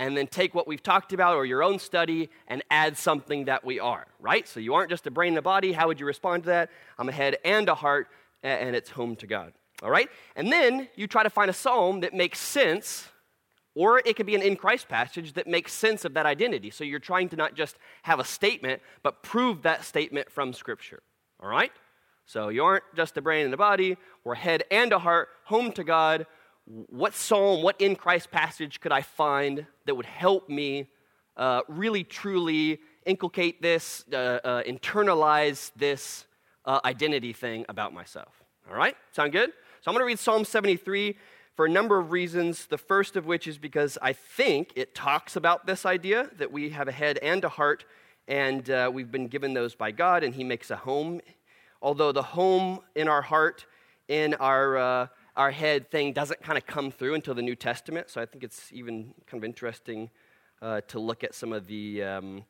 and 0.00 0.16
then 0.16 0.26
take 0.26 0.52
what 0.52 0.66
we've 0.66 0.82
talked 0.82 1.12
about 1.12 1.36
or 1.36 1.46
your 1.46 1.62
own 1.62 1.78
study 1.78 2.28
and 2.48 2.64
add 2.70 2.96
something 2.96 3.44
that 3.44 3.64
we 3.64 3.78
are, 3.78 4.06
right? 4.18 4.48
So 4.48 4.58
you 4.58 4.74
aren't 4.74 4.90
just 4.90 5.06
a 5.06 5.12
brain 5.12 5.28
and 5.28 5.38
a 5.38 5.42
body. 5.42 5.72
How 5.72 5.86
would 5.86 6.00
you 6.00 6.06
respond 6.06 6.42
to 6.42 6.48
that? 6.48 6.70
I'm 6.98 7.08
a 7.08 7.12
head 7.12 7.38
and 7.44 7.68
a 7.68 7.76
heart, 7.76 8.08
and 8.42 8.74
it's 8.74 8.90
home 8.90 9.14
to 9.16 9.28
God. 9.28 9.52
All 9.82 9.90
right? 9.90 10.08
And 10.36 10.52
then 10.52 10.88
you 10.94 11.06
try 11.06 11.22
to 11.22 11.30
find 11.30 11.50
a 11.50 11.54
psalm 11.54 12.00
that 12.00 12.14
makes 12.14 12.38
sense, 12.38 13.08
or 13.74 14.00
it 14.04 14.16
could 14.16 14.26
be 14.26 14.34
an 14.34 14.42
in 14.42 14.56
Christ 14.56 14.88
passage 14.88 15.32
that 15.32 15.46
makes 15.46 15.72
sense 15.72 16.04
of 16.04 16.14
that 16.14 16.24
identity. 16.24 16.70
So 16.70 16.84
you're 16.84 17.00
trying 17.00 17.28
to 17.30 17.36
not 17.36 17.54
just 17.54 17.76
have 18.02 18.20
a 18.20 18.24
statement, 18.24 18.80
but 19.02 19.22
prove 19.22 19.62
that 19.62 19.84
statement 19.84 20.30
from 20.30 20.52
Scripture. 20.52 21.02
All 21.40 21.48
right? 21.48 21.72
So 22.26 22.48
you 22.48 22.64
aren't 22.64 22.84
just 22.94 23.16
a 23.16 23.22
brain 23.22 23.44
and 23.44 23.54
a 23.54 23.56
body, 23.56 23.96
we're 24.24 24.36
head 24.36 24.62
and 24.70 24.92
a 24.92 24.98
heart, 24.98 25.28
home 25.44 25.72
to 25.72 25.82
God. 25.82 26.26
What 26.64 27.14
psalm, 27.14 27.62
what 27.62 27.80
in 27.80 27.96
Christ 27.96 28.30
passage 28.30 28.80
could 28.80 28.92
I 28.92 29.02
find 29.02 29.66
that 29.86 29.96
would 29.96 30.06
help 30.06 30.48
me 30.48 30.88
uh, 31.36 31.62
really 31.66 32.04
truly 32.04 32.78
inculcate 33.04 33.60
this, 33.60 34.04
uh, 34.12 34.16
uh, 34.16 34.62
internalize 34.62 35.72
this 35.74 36.26
uh, 36.64 36.78
identity 36.84 37.32
thing 37.32 37.66
about 37.68 37.92
myself? 37.92 38.44
All 38.70 38.76
right? 38.76 38.96
Sound 39.10 39.32
good? 39.32 39.52
So 39.82 39.90
I'm 39.90 39.96
going 39.96 40.02
to 40.02 40.06
read 40.06 40.20
Psalm 40.20 40.44
73 40.44 41.16
for 41.56 41.66
a 41.66 41.68
number 41.68 41.98
of 41.98 42.12
reasons. 42.12 42.66
The 42.66 42.78
first 42.78 43.16
of 43.16 43.26
which 43.26 43.48
is 43.48 43.58
because 43.58 43.98
I 44.00 44.12
think 44.12 44.70
it 44.76 44.94
talks 44.94 45.34
about 45.34 45.66
this 45.66 45.84
idea 45.84 46.30
that 46.38 46.52
we 46.52 46.70
have 46.70 46.86
a 46.86 46.92
head 46.92 47.18
and 47.18 47.42
a 47.42 47.48
heart, 47.48 47.84
and 48.28 48.70
uh, 48.70 48.92
we've 48.94 49.10
been 49.10 49.26
given 49.26 49.54
those 49.54 49.74
by 49.74 49.90
God, 49.90 50.22
and 50.22 50.36
He 50.36 50.44
makes 50.44 50.70
a 50.70 50.76
home. 50.76 51.20
Although 51.82 52.12
the 52.12 52.22
home 52.22 52.78
in 52.94 53.08
our 53.08 53.22
heart, 53.22 53.66
in 54.06 54.34
our, 54.34 54.76
uh, 54.76 55.06
our 55.34 55.50
head 55.50 55.90
thing 55.90 56.12
doesn't 56.12 56.44
kind 56.44 56.56
of 56.56 56.64
come 56.64 56.92
through 56.92 57.14
until 57.14 57.34
the 57.34 57.42
New 57.42 57.56
Testament. 57.56 58.08
So 58.08 58.22
I 58.22 58.26
think 58.26 58.44
it's 58.44 58.72
even 58.72 59.12
kind 59.26 59.42
of 59.42 59.44
interesting 59.44 60.10
uh, 60.60 60.82
to 60.82 61.00
look 61.00 61.24
at 61.24 61.34
some 61.34 61.52
of 61.52 61.66
the. 61.66 62.04
Um, 62.04 62.44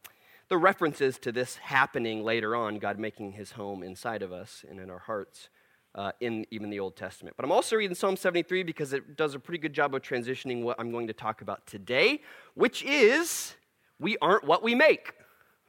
the 0.49 0.59
references 0.59 1.19
to 1.21 1.33
this 1.33 1.57
happening 1.57 2.25
later 2.25 2.55
on, 2.55 2.79
God 2.79 2.99
making 2.99 3.33
his 3.33 3.53
home 3.53 3.83
inside 3.83 4.21
of 4.21 4.35
us 4.35 4.67
and 4.69 4.79
in 4.79 4.91
our 4.91 4.99
hearts 4.99 5.49
uh, 5.95 6.13
in 6.21 6.47
even 6.51 6.71
the 6.71 6.81
Old 6.81 6.97
Testament. 6.97 7.37
But 7.37 7.45
I'm 7.45 7.53
also 7.53 7.77
reading 7.77 7.95
Psalm 7.95 8.17
73 8.17 8.63
because 8.63 8.93
it 8.93 9.17
does 9.17 9.35
a 9.35 9.39
pretty 9.39 9.59
good 9.59 9.73
job 9.73 9.95
of 9.95 10.03
transitioning 10.03 10.63
what 10.63 10.79
I'm 10.79 10.91
going 10.91 11.07
to 11.09 11.13
talk 11.13 11.43
about 11.43 11.67
today, 11.67 12.21
which 12.55 12.83
is 12.83 13.55
we 13.99 14.17
aren't 14.19 14.45
what 14.45 14.63
we 14.63 14.75
make. 14.75 15.13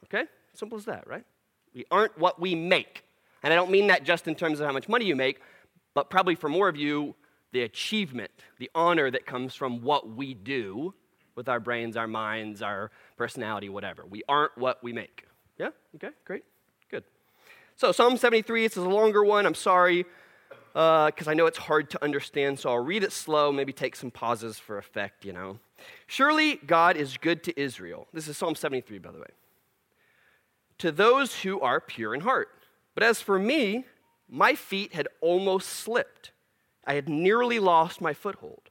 Okay? 0.04 0.24
Simple 0.54 0.78
as 0.78 0.84
that, 0.86 1.06
right? 1.06 1.24
We 1.74 1.84
aren't 1.90 2.16
what 2.18 2.40
we 2.40 2.54
make. 2.54 3.04
And 3.42 3.52
I 3.52 3.56
don't 3.56 3.70
mean 3.70 3.88
that 3.88 4.04
just 4.04 4.26
in 4.26 4.34
terms 4.34 4.60
of 4.60 4.66
how 4.66 4.72
much 4.72 4.88
money 4.88 5.04
you 5.04 5.16
make, 5.16 5.40
but 5.92 6.08
probably 6.08 6.34
for 6.34 6.48
more 6.48 6.68
of 6.68 6.76
you, 6.76 7.14
the 7.52 7.62
achievement, 7.62 8.30
the 8.58 8.70
honor 8.74 9.10
that 9.10 9.26
comes 9.26 9.54
from 9.54 9.82
what 9.82 10.08
we 10.08 10.34
do 10.34 10.94
with 11.36 11.48
our 11.48 11.60
brains, 11.60 11.96
our 11.96 12.06
minds, 12.06 12.62
our 12.62 12.90
personality, 13.16 13.68
whatever. 13.68 14.04
We 14.06 14.22
aren't 14.28 14.56
what 14.56 14.82
we 14.82 14.92
make. 14.92 15.26
Yeah? 15.58 15.70
Okay, 15.96 16.10
great. 16.24 16.44
So, 17.76 17.90
Psalm 17.90 18.16
73, 18.16 18.68
this 18.68 18.76
is 18.76 18.84
a 18.84 18.88
longer 18.88 19.24
one. 19.24 19.46
I'm 19.46 19.54
sorry, 19.54 20.04
because 20.72 21.26
uh, 21.26 21.30
I 21.30 21.34
know 21.34 21.46
it's 21.46 21.58
hard 21.58 21.90
to 21.90 22.04
understand, 22.04 22.60
so 22.60 22.70
I'll 22.70 22.78
read 22.78 23.02
it 23.02 23.10
slow, 23.10 23.50
maybe 23.50 23.72
take 23.72 23.96
some 23.96 24.12
pauses 24.12 24.60
for 24.60 24.78
effect, 24.78 25.24
you 25.24 25.32
know. 25.32 25.58
Surely 26.06 26.60
God 26.66 26.96
is 26.96 27.16
good 27.16 27.42
to 27.42 27.60
Israel. 27.60 28.06
This 28.12 28.28
is 28.28 28.36
Psalm 28.36 28.54
73, 28.54 28.98
by 28.98 29.10
the 29.10 29.18
way. 29.18 29.26
To 30.78 30.92
those 30.92 31.40
who 31.40 31.60
are 31.60 31.80
pure 31.80 32.14
in 32.14 32.20
heart. 32.20 32.48
But 32.94 33.02
as 33.02 33.20
for 33.20 33.40
me, 33.40 33.86
my 34.28 34.54
feet 34.54 34.92
had 34.92 35.08
almost 35.20 35.68
slipped. 35.68 36.30
I 36.84 36.94
had 36.94 37.08
nearly 37.08 37.58
lost 37.58 38.00
my 38.00 38.12
foothold. 38.12 38.70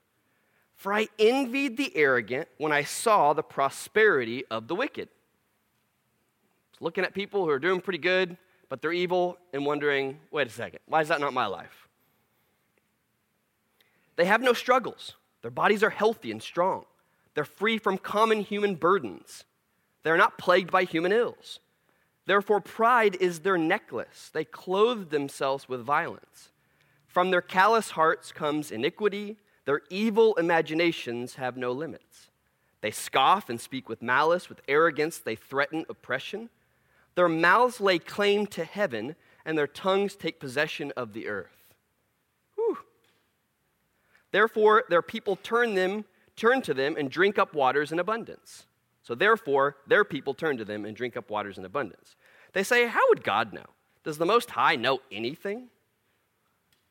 For 0.75 0.93
I 0.93 1.10
envied 1.19 1.75
the 1.75 1.91
arrogant 1.93 2.48
when 2.57 2.72
I 2.72 2.83
saw 2.83 3.33
the 3.33 3.43
prosperity 3.43 4.45
of 4.50 4.69
the 4.69 4.75
wicked. 4.75 5.10
Looking 6.79 7.03
at 7.03 7.13
people 7.13 7.43
who 7.43 7.50
are 7.50 7.60
doing 7.60 7.81
pretty 7.81 8.00
good, 8.00 8.38
but 8.74 8.82
they're 8.82 8.92
evil 8.92 9.38
and 9.53 9.68
wondering, 9.68 10.18
wait 10.32 10.48
a 10.48 10.50
second, 10.50 10.80
why 10.88 11.00
is 11.00 11.08
that 11.10 11.22
not 11.22 11.32
my 11.32 11.46
life? 11.46 11.88
They 14.15 14.25
have 14.25 14.42
no 14.42 14.53
struggles. 14.53 15.13
Their 15.44 15.51
bodies 15.51 15.84
are 15.84 15.92
healthy 15.92 16.32
and 16.32 16.42
strong. 16.42 16.86
They're 17.36 17.46
free 17.46 17.77
from 17.77 18.00
common 18.00 18.39
human 18.39 18.74
burdens. 18.74 19.44
They're 20.01 20.18
not 20.18 20.39
plagued 20.39 20.72
by 20.72 20.86
human 20.86 21.12
ills. 21.12 21.60
Therefore, 22.25 22.62
pride 22.62 23.15
is 23.20 23.42
their 23.42 23.60
necklace. 23.60 24.32
They 24.34 24.44
clothe 24.44 25.12
themselves 25.12 25.70
with 25.70 25.82
violence. 25.82 26.50
From 27.06 27.30
their 27.30 27.44
callous 27.44 27.92
hearts 27.92 28.32
comes 28.32 28.72
iniquity. 28.72 29.38
Their 29.65 29.82
evil 29.92 30.34
imaginations 30.34 31.36
have 31.36 31.58
no 31.58 31.74
limits. 31.74 32.32
They 32.82 32.89
scoff 32.89 33.50
and 33.50 33.62
speak 33.62 33.88
with 33.88 34.01
malice. 34.01 34.50
With 34.50 34.62
arrogance, 34.68 35.20
they 35.20 35.36
threaten 35.36 35.86
oppression. 35.89 36.50
Their 37.15 37.29
mouths 37.29 37.79
lay 37.79 38.00
claim 38.00 38.48
to 38.48 38.63
heaven, 38.63 39.15
and 39.46 39.58
their 39.58 39.67
tongues 39.67 40.15
take 40.15 40.39
possession 40.39 40.91
of 40.98 41.13
the 41.13 41.27
earth. 41.27 41.74
Whew. 42.55 42.77
Therefore, 44.32 44.84
their 44.89 45.01
people 45.01 45.36
turn 45.36 45.75
them, 45.75 46.05
turn 46.36 46.62
to 46.63 46.74
them, 46.74 46.96
and 46.98 47.12
drink 47.12 47.38
up 47.38 47.53
waters 47.53 47.91
in 47.91 48.00
abundance. 48.00 48.65
So 49.03 49.15
therefore, 49.15 49.77
their 49.86 50.03
people 50.03 50.34
turn 50.34 50.58
to 50.58 50.65
them 50.65 50.86
and 50.86 50.96
drink 50.96 51.17
up 51.17 51.29
waters 51.29 51.58
in 51.58 51.65
abundance. 51.65 52.15
They 52.53 52.63
say, 52.63 52.88
How 52.88 53.01
would 53.10 53.24
God 53.24 53.53
know? 53.53 53.65
Does 54.03 54.17
the 54.17 54.25
Most 54.25 54.51
High 54.51 54.75
know 54.75 55.00
anything? 55.12 55.70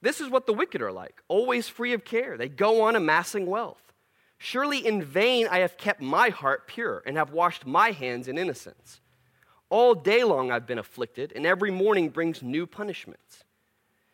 This 0.02 0.20
is 0.20 0.28
what 0.28 0.46
the 0.46 0.52
wicked 0.52 0.82
are 0.82 0.92
like, 0.92 1.22
always 1.28 1.68
free 1.68 1.92
of 1.92 2.04
care. 2.04 2.36
They 2.36 2.48
go 2.48 2.82
on 2.82 2.96
amassing 2.96 3.46
wealth. 3.46 3.92
Surely 4.36 4.84
in 4.84 5.02
vain 5.02 5.46
I 5.48 5.60
have 5.60 5.76
kept 5.76 6.00
my 6.00 6.30
heart 6.30 6.66
pure 6.66 7.02
and 7.06 7.16
have 7.16 7.30
washed 7.30 7.64
my 7.64 7.92
hands 7.92 8.26
in 8.26 8.36
innocence. 8.36 9.00
All 9.72 9.94
day 9.94 10.22
long 10.22 10.50
I've 10.50 10.66
been 10.66 10.78
afflicted, 10.78 11.32
and 11.34 11.46
every 11.46 11.70
morning 11.70 12.10
brings 12.10 12.42
new 12.42 12.66
punishments. 12.66 13.42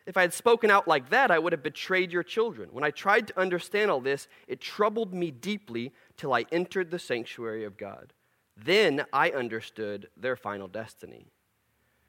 If 0.05 0.15
I 0.15 0.21
had 0.21 0.33
spoken 0.33 0.71
out 0.71 0.87
like 0.87 1.09
that, 1.09 1.31
I 1.31 1.37
would 1.37 1.51
have 1.51 1.61
betrayed 1.61 2.13
your 2.13 2.23
children. 2.23 2.69
When 2.71 2.85
I 2.85 2.91
tried 2.91 3.27
to 3.27 3.37
understand 3.37 3.91
all 3.91 3.99
this, 3.99 4.29
it 4.47 4.61
troubled 4.61 5.13
me 5.13 5.31
deeply 5.31 5.91
till 6.15 6.33
I 6.33 6.45
entered 6.53 6.91
the 6.91 6.97
sanctuary 6.97 7.65
of 7.65 7.75
God. 7.75 8.13
Then 8.55 9.03
I 9.11 9.31
understood 9.31 10.07
their 10.15 10.37
final 10.37 10.69
destiny. 10.69 11.27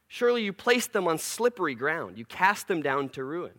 Surely 0.07 0.45
you 0.45 0.53
placed 0.53 0.93
them 0.93 1.09
on 1.09 1.19
slippery 1.19 1.75
ground, 1.75 2.19
you 2.19 2.27
cast 2.27 2.69
them 2.69 2.83
down 2.83 3.09
to 3.09 3.25
ruin. 3.25 3.59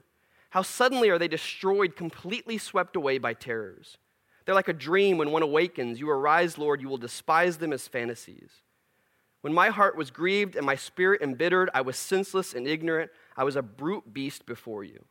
How 0.52 0.62
suddenly 0.62 1.10
are 1.10 1.20
they 1.20 1.28
destroyed, 1.28 1.98
completely 1.98 2.58
swept 2.58 2.96
away 2.96 3.18
by 3.18 3.34
terrors? 3.34 3.98
They're 4.46 4.56
like 4.56 4.70
a 4.70 4.74
dream 4.74 5.18
when 5.18 5.32
one 5.32 5.44
awakens. 5.44 6.00
You 6.00 6.10
arise, 6.10 6.58
Lord, 6.58 6.82
you 6.82 6.88
will 6.88 6.96
despise 6.96 7.58
them 7.58 7.74
as 7.74 7.90
fantasies. 7.90 8.52
When 9.42 9.54
my 9.54 9.70
heart 9.70 9.98
was 9.98 10.12
grieved 10.12 10.56
and 10.56 10.66
my 10.66 10.76
spirit 10.76 11.22
embittered, 11.22 11.70
I 11.74 11.82
was 11.82 11.98
senseless 11.98 12.54
and 12.54 12.68
ignorant. 12.68 13.12
I 13.36 13.44
was 13.44 13.56
a 13.56 13.62
brute 13.62 14.14
beast 14.14 14.46
before 14.46 14.84
you. 14.84 15.04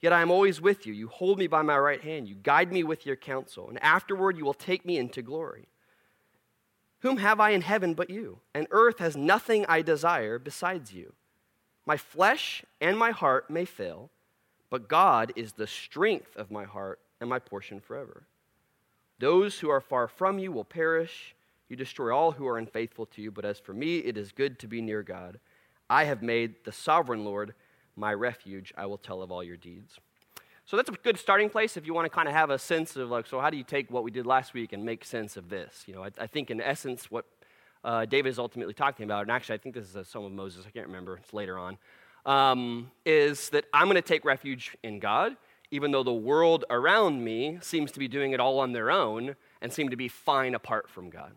Yet 0.00 0.12
I 0.12 0.22
am 0.22 0.30
always 0.30 0.60
with 0.60 0.86
you. 0.86 0.92
You 0.92 1.08
hold 1.08 1.38
me 1.38 1.46
by 1.46 1.62
my 1.62 1.78
right 1.78 2.00
hand. 2.00 2.28
You 2.28 2.34
guide 2.34 2.72
me 2.72 2.84
with 2.84 3.06
your 3.06 3.16
counsel. 3.16 3.68
And 3.68 3.82
afterward, 3.82 4.36
you 4.36 4.44
will 4.44 4.54
take 4.54 4.84
me 4.84 4.98
into 4.98 5.22
glory. 5.22 5.68
Whom 7.00 7.18
have 7.18 7.40
I 7.40 7.50
in 7.50 7.60
heaven 7.60 7.94
but 7.94 8.10
you? 8.10 8.40
And 8.54 8.66
earth 8.70 8.98
has 8.98 9.16
nothing 9.16 9.64
I 9.68 9.82
desire 9.82 10.38
besides 10.38 10.92
you. 10.92 11.14
My 11.86 11.96
flesh 11.96 12.64
and 12.80 12.98
my 12.98 13.12
heart 13.12 13.48
may 13.48 13.64
fail, 13.64 14.10
but 14.70 14.88
God 14.88 15.32
is 15.36 15.52
the 15.52 15.68
strength 15.68 16.36
of 16.36 16.50
my 16.50 16.64
heart 16.64 16.98
and 17.20 17.30
my 17.30 17.38
portion 17.38 17.78
forever. 17.80 18.24
Those 19.20 19.60
who 19.60 19.70
are 19.70 19.80
far 19.80 20.08
from 20.08 20.40
you 20.40 20.50
will 20.50 20.64
perish. 20.64 21.35
You 21.68 21.76
destroy 21.76 22.14
all 22.14 22.32
who 22.32 22.46
are 22.46 22.58
unfaithful 22.58 23.06
to 23.06 23.22
you. 23.22 23.30
But 23.30 23.44
as 23.44 23.58
for 23.58 23.72
me, 23.72 23.98
it 23.98 24.16
is 24.16 24.32
good 24.32 24.58
to 24.60 24.68
be 24.68 24.80
near 24.80 25.02
God. 25.02 25.38
I 25.88 26.04
have 26.04 26.22
made 26.22 26.56
the 26.64 26.72
sovereign 26.72 27.24
Lord 27.24 27.54
my 27.96 28.12
refuge. 28.12 28.72
I 28.76 28.86
will 28.86 28.98
tell 28.98 29.22
of 29.22 29.30
all 29.30 29.42
your 29.42 29.56
deeds. 29.56 29.98
So 30.64 30.76
that's 30.76 30.88
a 30.88 30.92
good 30.92 31.18
starting 31.18 31.48
place 31.48 31.76
if 31.76 31.86
you 31.86 31.94
want 31.94 32.06
to 32.06 32.10
kind 32.10 32.28
of 32.28 32.34
have 32.34 32.50
a 32.50 32.58
sense 32.58 32.96
of 32.96 33.08
like, 33.08 33.26
so 33.26 33.40
how 33.40 33.50
do 33.50 33.56
you 33.56 33.62
take 33.62 33.90
what 33.90 34.02
we 34.02 34.10
did 34.10 34.26
last 34.26 34.52
week 34.52 34.72
and 34.72 34.84
make 34.84 35.04
sense 35.04 35.36
of 35.36 35.48
this? 35.48 35.84
You 35.86 35.94
know, 35.94 36.02
I, 36.04 36.10
I 36.20 36.26
think 36.26 36.50
in 36.50 36.60
essence 36.60 37.10
what 37.10 37.24
uh, 37.84 38.04
David 38.04 38.30
is 38.30 38.38
ultimately 38.38 38.74
talking 38.74 39.04
about, 39.04 39.22
and 39.22 39.30
actually 39.30 39.54
I 39.54 39.58
think 39.58 39.76
this 39.76 39.84
is 39.84 39.94
a 39.94 40.04
Psalm 40.04 40.24
of 40.24 40.32
Moses. 40.32 40.64
I 40.66 40.70
can't 40.70 40.88
remember. 40.88 41.18
It's 41.18 41.32
later 41.32 41.56
on. 41.56 41.78
Um, 42.26 42.90
is 43.04 43.50
that 43.50 43.66
I'm 43.72 43.86
going 43.86 43.94
to 43.94 44.02
take 44.02 44.24
refuge 44.24 44.76
in 44.82 44.98
God 44.98 45.36
even 45.70 45.90
though 45.90 46.02
the 46.02 46.12
world 46.12 46.64
around 46.70 47.24
me 47.24 47.58
seems 47.60 47.90
to 47.92 47.98
be 47.98 48.08
doing 48.08 48.32
it 48.32 48.40
all 48.40 48.60
on 48.60 48.72
their 48.72 48.90
own 48.90 49.34
and 49.60 49.72
seem 49.72 49.88
to 49.88 49.96
be 49.96 50.08
fine 50.08 50.54
apart 50.54 50.88
from 50.88 51.10
God. 51.10 51.32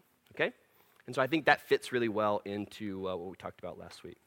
And 1.10 1.16
so 1.16 1.24
I 1.24 1.26
think 1.26 1.46
that 1.46 1.62
fits 1.62 1.92
really 1.92 2.08
well 2.08 2.40
into 2.46 3.10
uh, 3.10 3.16
what 3.16 3.32
we 3.32 3.36
talked 3.36 3.58
about 3.58 3.80
last 3.80 4.04
week. 4.04 4.18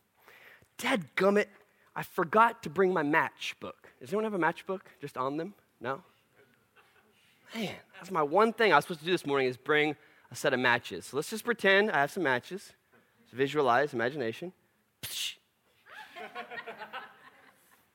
Dead 0.79 1.05
gummit, 1.15 1.47
I 1.95 2.03
forgot 2.03 2.65
to 2.65 2.71
bring 2.71 2.93
my 2.93 3.05
matchbook. 3.05 3.87
Does 4.01 4.09
anyone 4.09 4.25
have 4.25 4.35
a 4.35 4.39
matchbook 4.41 4.81
just 5.01 5.17
on 5.17 5.37
them? 5.37 5.55
No? 5.81 6.03
Man, 7.55 7.77
that's 7.95 8.11
my 8.11 8.25
one 8.25 8.53
thing 8.53 8.73
I 8.73 8.75
was 8.75 8.85
supposed 8.85 8.99
to 8.99 9.07
do 9.07 9.13
this 9.13 9.25
morning 9.25 9.47
is 9.47 9.57
bring 9.57 9.95
a 10.33 10.35
set 10.35 10.53
of 10.53 10.59
matches. 10.59 11.07
So 11.07 11.19
let's 11.19 11.31
just 11.31 11.45
pretend 11.45 11.93
I 11.93 12.01
have 12.01 12.11
some 12.11 12.25
matches. 12.25 12.73
Just 13.27 13.33
visualize, 13.33 13.95
imagination. 13.95 14.53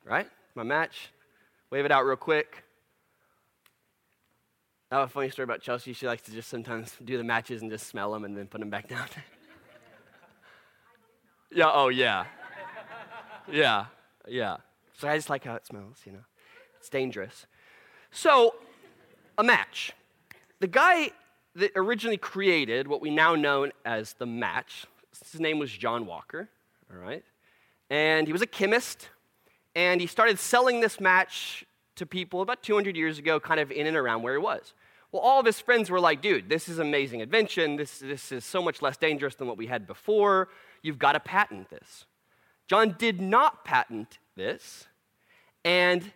right? 0.05 0.29
My 0.55 0.63
match. 0.63 1.09
Wave 1.71 1.83
it 1.83 1.91
out 1.91 2.05
real 2.05 2.15
quick. 2.15 2.63
I 4.89 4.99
have 4.99 5.09
a 5.09 5.11
funny 5.11 5.29
story 5.29 5.43
about 5.43 5.61
Chelsea. 5.61 5.91
She 5.91 6.07
likes 6.07 6.21
to 6.23 6.31
just 6.31 6.49
sometimes 6.49 6.93
do 7.03 7.17
the 7.17 7.23
matches 7.23 7.61
and 7.61 7.69
just 7.69 7.87
smell 7.87 8.13
them 8.13 8.23
and 8.23 8.37
then 8.37 8.47
put 8.47 8.61
them 8.61 8.69
back 8.69 8.87
down. 8.87 9.07
yeah, 11.51 11.69
oh, 11.73 11.89
yeah. 11.89 12.25
Yeah, 13.51 13.87
yeah. 14.27 14.57
So 14.97 15.09
I 15.09 15.17
just 15.17 15.29
like 15.29 15.43
how 15.43 15.55
it 15.55 15.65
smells, 15.65 15.97
you 16.05 16.13
know. 16.13 16.23
It's 16.79 16.87
dangerous. 16.89 17.47
So, 18.11 18.55
a 19.37 19.43
match. 19.43 19.91
The 20.61 20.67
guy 20.67 21.11
that 21.55 21.71
originally 21.75 22.17
created 22.17 22.87
what 22.87 23.01
we 23.01 23.09
now 23.09 23.35
know 23.35 23.69
as 23.83 24.13
the 24.13 24.25
match, 24.25 24.85
his 25.31 25.41
name 25.41 25.59
was 25.59 25.71
John 25.71 26.05
Walker, 26.05 26.49
all 26.89 26.99
right? 26.99 27.25
And 27.89 28.25
he 28.25 28.31
was 28.31 28.41
a 28.41 28.47
chemist 28.47 29.09
and 29.75 29.99
he 29.99 30.07
started 30.07 30.39
selling 30.39 30.79
this 30.79 30.99
match 30.99 31.65
to 31.97 32.05
people 32.05 32.41
about 32.41 32.63
200 32.63 32.95
years 32.95 33.19
ago, 33.19 33.39
kind 33.39 33.59
of 33.59 33.71
in 33.71 33.87
and 33.87 33.97
around 33.97 34.23
where 34.23 34.33
he 34.33 34.39
was. 34.39 34.73
Well, 35.11 35.21
all 35.21 35.39
of 35.39 35.45
his 35.45 35.59
friends 35.59 35.89
were 35.89 35.99
like, 35.99 36.21
dude, 36.21 36.49
this 36.49 36.67
is 36.67 36.79
amazing 36.79 37.21
invention. 37.21 37.77
This, 37.77 37.99
this 37.99 38.31
is 38.31 38.43
so 38.43 38.61
much 38.61 38.81
less 38.81 38.97
dangerous 38.97 39.35
than 39.35 39.47
what 39.47 39.57
we 39.57 39.67
had 39.67 39.87
before. 39.87 40.49
You've 40.81 40.99
got 40.99 41.13
to 41.13 41.19
patent 41.19 41.69
this. 41.69 42.05
John 42.67 42.95
did 42.97 43.21
not 43.21 43.63
patent 43.63 44.19
this, 44.35 44.87
and 45.63 46.11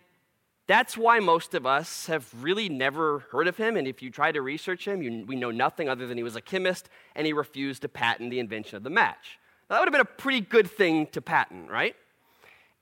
that's 0.66 0.96
why 0.96 1.18
most 1.18 1.54
of 1.54 1.66
us 1.66 2.06
have 2.06 2.28
really 2.42 2.68
never 2.68 3.20
heard 3.30 3.48
of 3.48 3.56
him. 3.56 3.76
And 3.76 3.88
if 3.88 4.02
you 4.02 4.10
try 4.10 4.30
to 4.32 4.40
research 4.40 4.86
him, 4.86 5.02
you, 5.02 5.24
we 5.26 5.36
know 5.36 5.50
nothing 5.50 5.88
other 5.88 6.06
than 6.06 6.16
he 6.16 6.22
was 6.22 6.36
a 6.36 6.40
chemist 6.40 6.88
and 7.16 7.26
he 7.26 7.32
refused 7.32 7.82
to 7.82 7.88
patent 7.88 8.30
the 8.30 8.38
invention 8.38 8.76
of 8.76 8.82
the 8.82 8.90
match. 8.90 9.38
Now, 9.68 9.76
that 9.76 9.80
would 9.80 9.88
have 9.88 9.92
been 9.92 10.14
a 10.14 10.22
pretty 10.22 10.40
good 10.40 10.70
thing 10.70 11.08
to 11.08 11.20
patent, 11.20 11.70
right? 11.70 11.96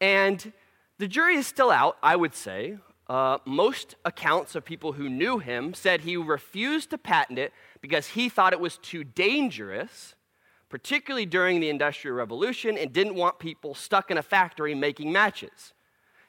And 0.00 0.52
the 0.98 1.08
jury 1.08 1.36
is 1.36 1.46
still 1.46 1.70
out, 1.70 1.96
I 2.02 2.16
would 2.16 2.34
say. 2.34 2.76
Uh, 3.10 3.38
most 3.44 3.96
accounts 4.04 4.54
of 4.54 4.64
people 4.64 4.92
who 4.92 5.08
knew 5.08 5.40
him 5.40 5.74
said 5.74 6.02
he 6.02 6.16
refused 6.16 6.90
to 6.90 6.96
patent 6.96 7.40
it 7.40 7.52
because 7.80 8.06
he 8.06 8.28
thought 8.28 8.52
it 8.52 8.60
was 8.60 8.78
too 8.78 9.02
dangerous, 9.02 10.14
particularly 10.68 11.26
during 11.26 11.58
the 11.58 11.68
Industrial 11.68 12.16
Revolution, 12.16 12.78
and 12.78 12.92
didn't 12.92 13.16
want 13.16 13.40
people 13.40 13.74
stuck 13.74 14.12
in 14.12 14.18
a 14.18 14.22
factory 14.22 14.76
making 14.76 15.10
matches. 15.10 15.72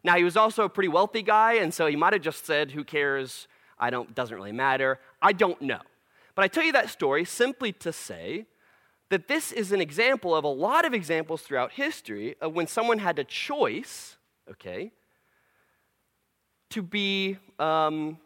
Now, 0.04 0.18
he 0.18 0.24
was 0.24 0.36
also 0.36 0.64
a 0.64 0.70
pretty 0.70 0.88
wealthy 0.88 1.22
guy, 1.22 1.54
and 1.54 1.72
so 1.72 1.86
he 1.86 1.96
might 1.96 2.14
have 2.14 2.24
just 2.24 2.48
said, 2.48 2.72
Who 2.72 2.84
cares? 2.84 3.48
I 3.78 3.92
don't, 3.92 4.16
doesn't 4.16 4.36
really 4.36 4.52
matter. 4.52 5.00
I 5.22 5.34
don't 5.34 5.62
know. 5.62 5.82
But 6.34 6.46
I 6.46 6.48
tell 6.48 6.64
you 6.64 6.72
that 6.72 6.90
story 6.90 7.26
simply 7.26 7.74
to 7.74 7.94
say 7.94 8.48
that 9.10 9.28
this 9.28 9.52
is 9.52 9.72
an 9.72 9.82
example 9.82 10.36
of 10.36 10.46
a 10.46 10.48
lot 10.48 10.86
of 10.86 10.96
examples 10.96 11.44
throughout 11.44 11.74
history 11.74 12.38
of 12.42 12.56
when 12.56 12.66
someone 12.66 12.98
had 12.98 13.20
a 13.20 13.24
choice 13.24 14.18
okay, 14.50 14.92
to 16.72 16.82
be 16.82 17.38
um, 17.60 18.18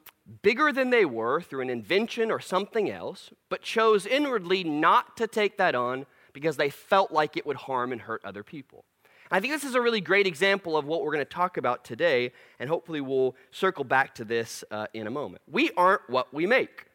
bigger 0.41 0.71
than 0.71 0.89
they 0.89 1.05
were 1.05 1.41
through 1.41 1.61
an 1.61 1.69
invention 1.69 2.31
or 2.31 2.39
something 2.39 2.89
else, 2.89 3.31
but 3.49 3.61
chose 3.61 4.05
inwardly 4.05 4.63
not 4.63 5.17
to 5.17 5.27
take 5.27 5.57
that 5.57 5.75
on 5.75 6.05
because 6.33 6.57
they 6.57 6.69
felt 6.69 7.11
like 7.11 7.37
it 7.37 7.45
would 7.45 7.57
harm 7.57 7.91
and 7.91 8.01
hurt 8.01 8.21
other 8.25 8.43
people. 8.43 8.85
I 9.31 9.39
think 9.39 9.53
this 9.53 9.63
is 9.63 9.75
a 9.75 9.81
really 9.81 10.01
great 10.01 10.27
example 10.27 10.77
of 10.77 10.85
what 10.85 11.03
we're 11.03 11.11
going 11.11 11.25
to 11.25 11.31
talk 11.31 11.57
about 11.57 11.83
today, 11.83 12.31
and 12.59 12.69
hopefully 12.69 13.01
we'll 13.01 13.35
circle 13.51 13.83
back 13.83 14.13
to 14.15 14.25
this 14.25 14.63
uh, 14.69 14.85
in 14.93 15.07
a 15.07 15.11
moment. 15.11 15.41
We 15.49 15.71
aren't 15.75 16.07
what 16.09 16.33
we 16.33 16.45
make. 16.45 16.85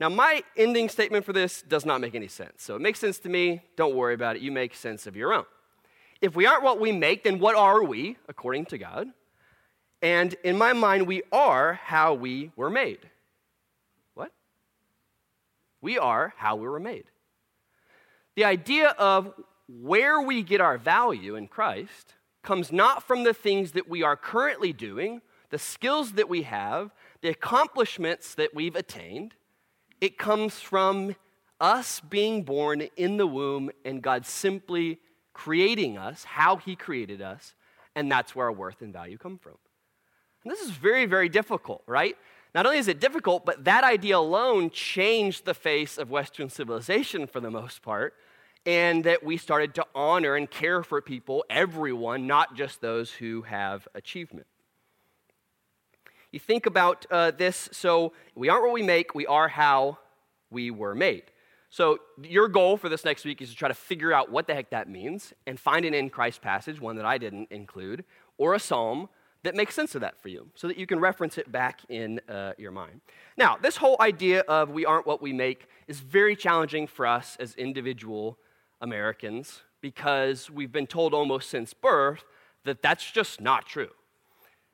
Now, 0.00 0.08
my 0.08 0.42
ending 0.56 0.88
statement 0.88 1.24
for 1.24 1.32
this 1.32 1.62
does 1.62 1.86
not 1.86 2.00
make 2.00 2.14
any 2.14 2.28
sense. 2.28 2.62
So 2.62 2.76
it 2.76 2.80
makes 2.80 2.98
sense 2.98 3.18
to 3.20 3.28
me. 3.28 3.62
Don't 3.76 3.94
worry 3.94 4.14
about 4.14 4.36
it. 4.36 4.42
You 4.42 4.52
make 4.52 4.74
sense 4.74 5.06
of 5.06 5.16
your 5.16 5.32
own. 5.32 5.44
If 6.20 6.34
we 6.34 6.46
aren't 6.46 6.62
what 6.62 6.80
we 6.80 6.92
make, 6.92 7.24
then 7.24 7.38
what 7.38 7.56
are 7.56 7.82
we, 7.82 8.16
according 8.28 8.66
to 8.66 8.78
God? 8.78 9.08
And 10.02 10.34
in 10.44 10.58
my 10.58 10.72
mind, 10.72 11.06
we 11.06 11.22
are 11.32 11.74
how 11.74 12.14
we 12.14 12.52
were 12.56 12.70
made. 12.70 13.00
What? 14.14 14.32
We 15.80 15.98
are 15.98 16.34
how 16.36 16.56
we 16.56 16.68
were 16.68 16.80
made. 16.80 17.04
The 18.34 18.44
idea 18.44 18.90
of 18.90 19.32
where 19.68 20.20
we 20.20 20.42
get 20.42 20.60
our 20.60 20.78
value 20.78 21.34
in 21.34 21.48
Christ 21.48 22.14
comes 22.42 22.70
not 22.70 23.02
from 23.02 23.24
the 23.24 23.34
things 23.34 23.72
that 23.72 23.88
we 23.88 24.02
are 24.02 24.16
currently 24.16 24.72
doing, 24.72 25.22
the 25.50 25.58
skills 25.58 26.12
that 26.12 26.28
we 26.28 26.42
have, 26.42 26.90
the 27.22 27.28
accomplishments 27.30 28.34
that 28.34 28.54
we've 28.54 28.76
attained. 28.76 29.34
It 30.00 30.18
comes 30.18 30.60
from 30.60 31.16
us 31.60 32.00
being 32.00 32.42
born 32.42 32.82
in 32.96 33.16
the 33.16 33.26
womb 33.26 33.70
and 33.84 34.02
God 34.02 34.26
simply 34.26 35.00
creating 35.32 35.96
us, 35.98 36.24
how 36.24 36.56
He 36.56 36.76
created 36.76 37.22
us, 37.22 37.54
and 37.94 38.12
that's 38.12 38.36
where 38.36 38.46
our 38.46 38.52
worth 38.52 38.82
and 38.82 38.92
value 38.92 39.18
come 39.18 39.38
from. 39.38 39.54
And 40.46 40.52
this 40.52 40.60
is 40.60 40.70
very, 40.70 41.06
very 41.06 41.28
difficult, 41.28 41.82
right? 41.88 42.16
Not 42.54 42.66
only 42.66 42.78
is 42.78 42.86
it 42.86 43.00
difficult, 43.00 43.44
but 43.44 43.64
that 43.64 43.82
idea 43.82 44.16
alone 44.16 44.70
changed 44.70 45.44
the 45.44 45.54
face 45.54 45.98
of 45.98 46.08
Western 46.08 46.50
civilization 46.50 47.26
for 47.26 47.40
the 47.40 47.50
most 47.50 47.82
part, 47.82 48.14
and 48.64 49.02
that 49.02 49.24
we 49.24 49.38
started 49.38 49.74
to 49.74 49.86
honor 49.92 50.36
and 50.36 50.48
care 50.48 50.84
for 50.84 51.02
people, 51.02 51.44
everyone, 51.50 52.28
not 52.28 52.54
just 52.54 52.80
those 52.80 53.10
who 53.10 53.42
have 53.42 53.88
achievement. 53.96 54.46
You 56.30 56.38
think 56.38 56.66
about 56.66 57.06
uh, 57.10 57.32
this 57.32 57.68
so 57.72 58.12
we 58.36 58.48
aren't 58.48 58.62
what 58.62 58.72
we 58.72 58.82
make, 58.82 59.16
we 59.16 59.26
are 59.26 59.48
how 59.48 59.98
we 60.48 60.70
were 60.70 60.94
made. 60.94 61.24
So, 61.70 61.98
your 62.22 62.46
goal 62.46 62.76
for 62.76 62.88
this 62.88 63.04
next 63.04 63.24
week 63.24 63.42
is 63.42 63.50
to 63.50 63.56
try 63.56 63.66
to 63.66 63.74
figure 63.74 64.12
out 64.12 64.30
what 64.30 64.46
the 64.46 64.54
heck 64.54 64.70
that 64.70 64.88
means 64.88 65.32
and 65.44 65.58
find 65.58 65.84
an 65.84 65.92
in 65.92 66.08
Christ 66.08 66.40
passage, 66.40 66.80
one 66.80 66.94
that 66.94 67.04
I 67.04 67.18
didn't 67.18 67.50
include, 67.50 68.04
or 68.38 68.54
a 68.54 68.60
psalm 68.60 69.08
that 69.46 69.54
makes 69.54 69.74
sense 69.74 69.94
of 69.94 70.00
that 70.00 70.20
for 70.20 70.28
you 70.28 70.48
so 70.54 70.66
that 70.66 70.76
you 70.76 70.86
can 70.86 70.98
reference 70.98 71.38
it 71.38 71.50
back 71.50 71.80
in 71.88 72.20
uh, 72.28 72.52
your 72.58 72.72
mind. 72.72 73.00
Now, 73.36 73.56
this 73.56 73.76
whole 73.76 73.96
idea 74.00 74.40
of 74.40 74.70
we 74.70 74.84
aren't 74.84 75.06
what 75.06 75.22
we 75.22 75.32
make 75.32 75.68
is 75.86 76.00
very 76.00 76.34
challenging 76.34 76.88
for 76.88 77.06
us 77.06 77.36
as 77.38 77.54
individual 77.54 78.38
Americans 78.80 79.62
because 79.80 80.50
we've 80.50 80.72
been 80.72 80.88
told 80.88 81.14
almost 81.14 81.48
since 81.48 81.72
birth 81.72 82.24
that 82.64 82.82
that's 82.82 83.08
just 83.08 83.40
not 83.40 83.66
true. 83.66 83.90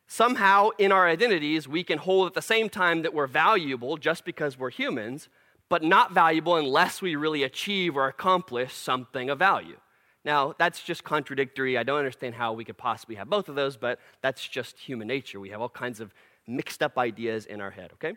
Somehow, 0.06 0.70
in 0.78 0.90
our 0.90 1.06
identities, 1.06 1.68
we 1.68 1.84
can 1.84 1.98
hold 1.98 2.26
at 2.26 2.34
the 2.34 2.42
same 2.42 2.70
time 2.70 3.02
that 3.02 3.12
we're 3.12 3.26
valuable 3.26 3.98
just 3.98 4.24
because 4.24 4.58
we're 4.58 4.70
humans, 4.70 5.28
but 5.68 5.82
not 5.82 6.12
valuable 6.12 6.56
unless 6.56 7.02
we 7.02 7.14
really 7.14 7.42
achieve 7.42 7.94
or 7.96 8.08
accomplish 8.08 8.72
something 8.72 9.28
of 9.28 9.38
value. 9.38 9.76
Now, 10.24 10.54
that's 10.56 10.82
just 10.82 11.02
contradictory. 11.02 11.76
I 11.76 11.82
don't 11.82 11.98
understand 11.98 12.34
how 12.34 12.52
we 12.52 12.64
could 12.64 12.78
possibly 12.78 13.16
have 13.16 13.28
both 13.28 13.48
of 13.48 13.54
those, 13.54 13.76
but 13.76 13.98
that's 14.20 14.46
just 14.46 14.78
human 14.78 15.08
nature. 15.08 15.40
We 15.40 15.50
have 15.50 15.60
all 15.60 15.68
kinds 15.68 16.00
of 16.00 16.14
mixed 16.46 16.82
up 16.82 16.96
ideas 16.96 17.46
in 17.46 17.60
our 17.60 17.70
head, 17.70 17.90
okay? 17.94 18.14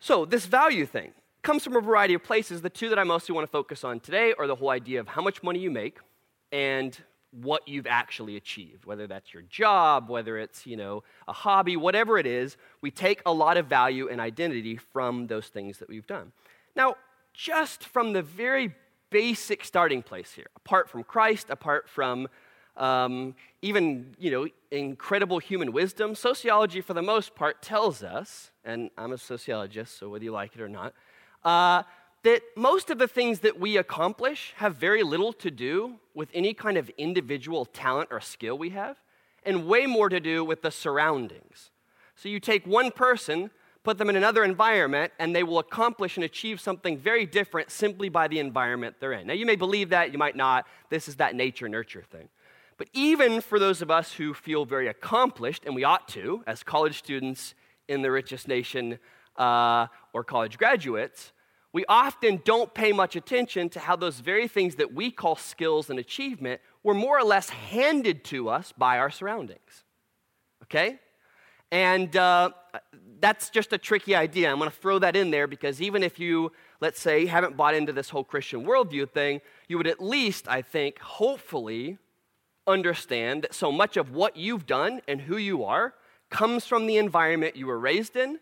So, 0.00 0.24
this 0.24 0.46
value 0.46 0.86
thing 0.86 1.12
comes 1.42 1.62
from 1.62 1.76
a 1.76 1.80
variety 1.80 2.14
of 2.14 2.24
places. 2.24 2.62
The 2.62 2.70
two 2.70 2.88
that 2.88 2.98
I 2.98 3.04
mostly 3.04 3.34
want 3.34 3.46
to 3.46 3.50
focus 3.50 3.84
on 3.84 4.00
today 4.00 4.34
are 4.38 4.46
the 4.46 4.56
whole 4.56 4.70
idea 4.70 4.98
of 5.00 5.08
how 5.08 5.22
much 5.22 5.42
money 5.42 5.60
you 5.60 5.70
make 5.70 5.98
and 6.50 6.96
what 7.30 7.66
you've 7.68 7.86
actually 7.86 8.36
achieved, 8.36 8.84
whether 8.84 9.06
that's 9.06 9.32
your 9.32 9.42
job, 9.42 10.08
whether 10.08 10.38
it's, 10.38 10.66
you 10.66 10.76
know, 10.76 11.02
a 11.28 11.32
hobby, 11.32 11.76
whatever 11.76 12.18
it 12.18 12.26
is, 12.26 12.56
we 12.80 12.90
take 12.90 13.20
a 13.26 13.32
lot 13.32 13.56
of 13.56 13.66
value 13.66 14.08
and 14.08 14.20
identity 14.20 14.76
from 14.76 15.26
those 15.26 15.46
things 15.48 15.78
that 15.78 15.88
we've 15.88 16.06
done. 16.06 16.32
Now, 16.74 16.96
just 17.32 17.84
from 17.84 18.12
the 18.12 18.22
very 18.22 18.74
basic 19.16 19.64
starting 19.64 20.02
place 20.02 20.30
here, 20.32 20.50
apart 20.56 20.90
from 20.90 21.02
Christ, 21.02 21.48
apart 21.48 21.88
from 21.88 22.28
um, 22.76 23.34
even, 23.62 24.14
you 24.18 24.30
know, 24.30 24.46
incredible 24.70 25.38
human 25.38 25.72
wisdom, 25.72 26.14
sociology 26.14 26.82
for 26.82 26.92
the 26.92 27.00
most 27.00 27.34
part 27.34 27.62
tells 27.62 28.02
us, 28.02 28.50
and 28.62 28.90
I'm 28.98 29.12
a 29.12 29.18
sociologist, 29.18 29.96
so 29.98 30.10
whether 30.10 30.22
you 30.22 30.32
like 30.32 30.54
it 30.54 30.60
or 30.60 30.68
not, 30.68 30.92
uh, 31.44 31.84
that 32.24 32.42
most 32.56 32.90
of 32.90 32.98
the 32.98 33.08
things 33.08 33.40
that 33.40 33.58
we 33.58 33.78
accomplish 33.78 34.52
have 34.56 34.76
very 34.76 35.02
little 35.02 35.32
to 35.32 35.50
do 35.50 35.94
with 36.12 36.28
any 36.34 36.52
kind 36.52 36.76
of 36.76 36.90
individual 36.98 37.64
talent 37.64 38.08
or 38.10 38.20
skill 38.20 38.58
we 38.58 38.70
have, 38.70 38.98
and 39.44 39.66
way 39.66 39.86
more 39.86 40.10
to 40.10 40.20
do 40.20 40.44
with 40.44 40.60
the 40.60 40.70
surroundings. 40.70 41.70
So 42.16 42.28
you 42.28 42.38
take 42.38 42.66
one 42.66 42.90
person, 42.90 43.50
put 43.86 43.98
them 43.98 44.10
in 44.10 44.16
another 44.16 44.42
environment, 44.42 45.12
and 45.20 45.34
they 45.34 45.44
will 45.44 45.60
accomplish 45.60 46.16
and 46.16 46.24
achieve 46.24 46.60
something 46.60 46.98
very 46.98 47.24
different 47.24 47.70
simply 47.70 48.08
by 48.08 48.26
the 48.26 48.40
environment 48.40 48.96
they're 48.98 49.12
in. 49.12 49.28
Now, 49.28 49.34
you 49.34 49.46
may 49.46 49.54
believe 49.54 49.90
that, 49.90 50.10
you 50.10 50.18
might 50.18 50.34
not. 50.34 50.66
This 50.90 51.06
is 51.06 51.14
that 51.16 51.36
nature 51.36 51.68
nurture 51.68 52.02
thing. 52.02 52.28
But 52.78 52.88
even 52.92 53.40
for 53.40 53.60
those 53.60 53.82
of 53.82 53.90
us 53.92 54.12
who 54.12 54.34
feel 54.34 54.64
very 54.64 54.88
accomplished, 54.88 55.62
and 55.64 55.72
we 55.72 55.84
ought 55.84 56.08
to, 56.08 56.42
as 56.48 56.64
college 56.64 56.98
students 56.98 57.54
in 57.86 58.02
the 58.02 58.10
richest 58.10 58.48
nation 58.48 58.98
uh, 59.36 59.86
or 60.12 60.24
college 60.24 60.58
graduates, 60.58 61.30
we 61.72 61.84
often 61.88 62.42
don't 62.44 62.74
pay 62.74 62.90
much 62.90 63.14
attention 63.14 63.68
to 63.68 63.78
how 63.78 63.94
those 63.94 64.18
very 64.18 64.48
things 64.48 64.74
that 64.74 64.94
we 64.94 65.12
call 65.12 65.36
skills 65.36 65.90
and 65.90 66.00
achievement 66.00 66.60
were 66.82 66.94
more 66.94 67.16
or 67.16 67.24
less 67.24 67.50
handed 67.50 68.24
to 68.24 68.48
us 68.48 68.72
by 68.76 68.98
our 68.98 69.10
surroundings. 69.10 69.84
Okay? 70.64 70.98
And 71.72 72.14
uh, 72.16 72.50
that's 73.20 73.50
just 73.50 73.72
a 73.72 73.78
tricky 73.78 74.14
idea. 74.14 74.50
I'm 74.50 74.58
going 74.58 74.70
to 74.70 74.76
throw 74.76 74.98
that 75.00 75.16
in 75.16 75.30
there 75.30 75.46
because 75.46 75.82
even 75.82 76.02
if 76.02 76.18
you, 76.18 76.52
let's 76.80 77.00
say, 77.00 77.26
haven't 77.26 77.56
bought 77.56 77.74
into 77.74 77.92
this 77.92 78.10
whole 78.10 78.24
Christian 78.24 78.64
worldview 78.64 79.10
thing, 79.10 79.40
you 79.68 79.76
would 79.76 79.86
at 79.86 80.00
least, 80.00 80.48
I 80.48 80.62
think, 80.62 80.98
hopefully 81.00 81.98
understand 82.66 83.42
that 83.42 83.54
so 83.54 83.70
much 83.70 83.96
of 83.96 84.10
what 84.10 84.36
you've 84.36 84.66
done 84.66 85.00
and 85.08 85.20
who 85.20 85.36
you 85.36 85.64
are 85.64 85.94
comes 86.30 86.66
from 86.66 86.86
the 86.86 86.96
environment 86.96 87.56
you 87.56 87.66
were 87.66 87.78
raised 87.78 88.16
in 88.16 88.38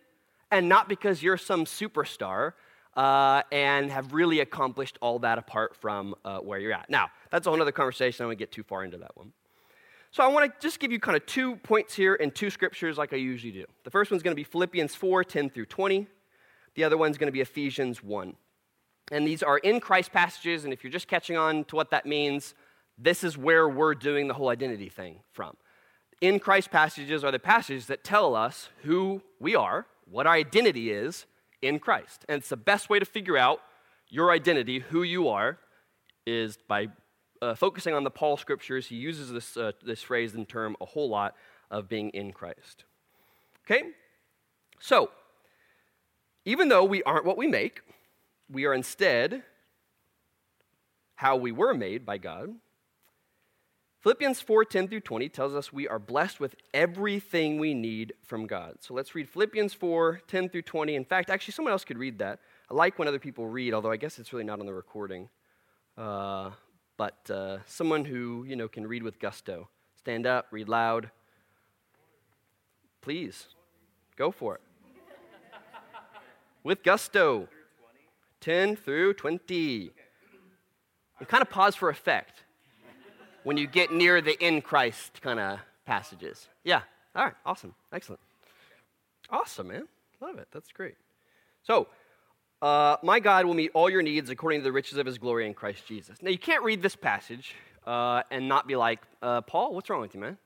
and 0.51 0.69
not 0.69 0.89
because 0.89 1.23
you're 1.23 1.37
some 1.37 1.65
superstar 1.65 2.53
uh, 2.97 3.43
and 3.51 3.91
have 3.91 4.13
really 4.13 4.41
accomplished 4.41 4.99
all 5.01 5.19
that 5.19 5.39
apart 5.39 5.77
from 5.77 6.15
uh, 6.25 6.39
where 6.39 6.59
you're 6.59 6.73
at. 6.73 6.89
Now, 6.89 7.09
that's 7.31 7.47
a 7.47 7.51
whole 7.51 7.61
other 7.61 7.73
conversation. 7.73 8.23
I 8.23 8.25
don't 8.25 8.29
want 8.31 8.39
to 8.39 8.43
get 8.43 8.53
too 8.53 8.63
far 8.63 8.85
into 8.85 8.99
that 8.99 9.17
one. 9.17 9.33
So 10.15 10.23
I 10.23 10.29
want 10.29 10.47
to 10.47 10.65
just 10.65 10.79
give 10.79 10.93
you 10.93 11.01
kind 11.01 11.17
of 11.17 11.27
two 11.27 11.57
points 11.57 11.93
here 11.93 12.15
and 12.15 12.33
two 12.33 12.49
scriptures 12.49 12.97
like 12.97 13.13
I 13.13 13.17
usually 13.17 13.51
do. 13.51 13.65
The 13.83 13.91
first 13.91 14.13
one's 14.13 14.23
going 14.23 14.31
to 14.31 14.37
be 14.37 14.45
Philippians 14.45 14.95
4 14.95 15.25
10 15.25 15.51
through 15.51 15.67
20. 15.67 16.07
The 16.77 16.85
other 16.85 16.97
one's 16.97 17.19
going 17.19 17.27
to 17.27 17.33
be 17.33 17.41
Ephesians 17.41 18.01
1. 18.01 18.37
And 19.11 19.27
these 19.27 19.43
are 19.43 19.59
in 19.59 19.81
Christ 19.81 20.13
passages, 20.13 20.63
and 20.63 20.73
if 20.73 20.85
you're 20.85 20.93
just 20.93 21.09
catching 21.09 21.37
on 21.37 21.65
to 21.65 21.75
what 21.75 21.91
that 21.91 22.07
means, 22.07 22.55
this 22.97 23.25
is 23.25 23.37
where 23.37 23.69
we're 23.69 23.97
doing 23.97 24.29
the 24.29 24.35
whole 24.35 24.51
identity 24.51 24.89
thing 24.89 25.19
from. 25.33 25.57
In 26.21 26.39
Christ 26.39 26.71
passages 26.71 27.25
are 27.25 27.33
the 27.33 27.41
passages 27.41 27.87
that 27.87 28.05
tell 28.05 28.37
us 28.37 28.69
who 28.85 29.21
we 29.41 29.57
are, 29.57 29.85
what 30.09 30.29
our 30.29 30.35
identity 30.35 30.93
is, 30.93 31.27
in 31.61 31.81
Christ. 31.81 32.25
And 32.29 32.39
it's 32.39 32.51
the 32.51 32.57
best 32.57 32.89
way 32.89 33.01
to 33.01 33.05
figure 33.05 33.37
out 33.37 33.63
your 34.09 34.31
identity, 34.31 34.79
who 34.79 35.03
you 35.03 35.29
are, 35.29 35.59
is 36.25 36.57
by 36.69 36.87
uh, 37.45 37.55
focusing 37.55 37.95
on 37.95 38.05
the 38.05 38.11
Paul 38.11 38.37
scriptures. 38.37 38.87
He 38.87 38.97
uses 38.97 39.31
this, 39.31 39.57
uh, 39.57 39.73
this 39.85 40.03
phrase 40.03 40.35
and 40.35 40.49
term 40.49 40.77
a 40.81 40.87
whole 40.87 41.09
lot 41.09 41.35
of 41.71 41.89
being 41.89 42.09
in 42.11 42.33
Christ. 42.33 42.85
Okay? 43.65 43.91
So, 44.81 45.11
even 46.45 46.69
though 46.69 46.85
we 46.85 47.03
aren't 47.03 47.25
what 47.25 47.37
we 47.37 47.47
make, 47.47 47.83
we 48.51 48.65
are 48.65 48.75
instead 48.75 49.43
how 51.17 51.37
we 51.37 51.53
were 51.53 51.75
made 51.75 52.05
by 52.05 52.19
God. 52.19 52.55
Philippians 54.01 54.41
4 54.41 54.65
10 54.67 54.89
through 54.89 55.01
20 55.01 55.29
tells 55.31 55.55
us 55.55 55.73
we 55.73 55.89
are 55.89 55.99
blessed 55.99 56.39
with 56.41 56.57
everything 56.75 57.59
we 57.59 57.73
need 57.73 58.13
from 58.23 58.47
God. 58.47 58.77
So 58.81 58.93
let's 58.93 59.15
read 59.15 59.29
Philippians 59.29 59.73
4 59.73 60.21
10 60.27 60.49
through 60.51 60.63
20. 60.63 60.95
In 60.95 61.05
fact, 61.05 61.31
actually, 61.31 61.53
someone 61.53 61.73
else 61.73 61.85
could 61.85 61.99
read 61.99 62.19
that. 62.19 62.41
I 62.71 62.75
like 62.75 62.99
when 62.99 63.09
other 63.09 63.19
people 63.19 63.47
read, 63.47 63.73
although 63.73 63.91
I 63.91 63.97
guess 63.97 64.19
it's 64.19 64.33
really 64.33 64.45
not 64.45 64.61
on 64.61 64.67
the 64.67 64.75
recording. 64.75 65.29
Uh, 65.97 66.51
but 66.97 67.31
uh, 67.31 67.59
someone 67.67 68.05
who 68.05 68.45
you 68.47 68.57
know 68.57 68.69
can 68.69 68.87
read 68.87 69.03
with 69.03 69.19
gusto. 69.19 69.69
Stand 69.97 70.27
up, 70.27 70.47
read 70.51 70.69
loud. 70.69 71.11
Please, 73.01 73.47
go 74.17 74.31
for 74.31 74.57
it. 74.57 74.61
with 76.63 76.83
gusto. 76.83 77.49
10 78.41 78.77
through 78.77 79.15
20. 79.15 79.91
And 81.19 81.29
kind 81.29 81.41
of 81.41 81.49
pause 81.49 81.75
for 81.75 81.89
effect 81.89 82.43
when 83.43 83.57
you 83.57 83.67
get 83.67 83.91
near 83.91 84.21
the 84.21 84.37
in 84.45 84.61
Christ 84.61 85.23
kind 85.23 85.41
of 85.41 85.61
passages. 85.87 86.49
Yeah. 86.63 86.83
All 87.17 87.25
right. 87.25 87.35
Awesome. 87.47 87.75
Excellent. 87.91 88.21
Awesome, 89.31 89.69
man. 89.69 89.89
Love 90.21 90.39
it. 90.39 90.49
That's 90.53 90.71
great. 90.73 90.97
So, 91.63 91.89
uh, 92.65 92.97
my 93.03 93.21
God 93.21 93.45
will 93.45 93.53
meet 93.53 93.71
all 93.75 93.91
your 93.91 94.01
needs 94.01 94.31
according 94.31 94.61
to 94.61 94.65
the 94.65 94.73
riches 94.73 94.97
of 94.97 95.05
his 95.05 95.19
glory 95.19 95.47
in 95.47 95.53
Christ 95.53 95.87
Jesus. 95.87 96.23
Now, 96.23 96.31
you 96.31 96.39
can't 96.39 96.65
read 96.65 96.81
this 96.81 96.97
passage 96.97 97.55
uh, 97.87 98.23
and 98.31 98.49
not 98.49 98.67
be 98.67 98.75
like, 98.75 99.01
uh, 99.21 99.43
Paul, 99.43 99.75
what's 99.75 99.91
wrong 99.91 100.01
with 100.01 100.15
you, 100.15 100.21
man? 100.23 100.39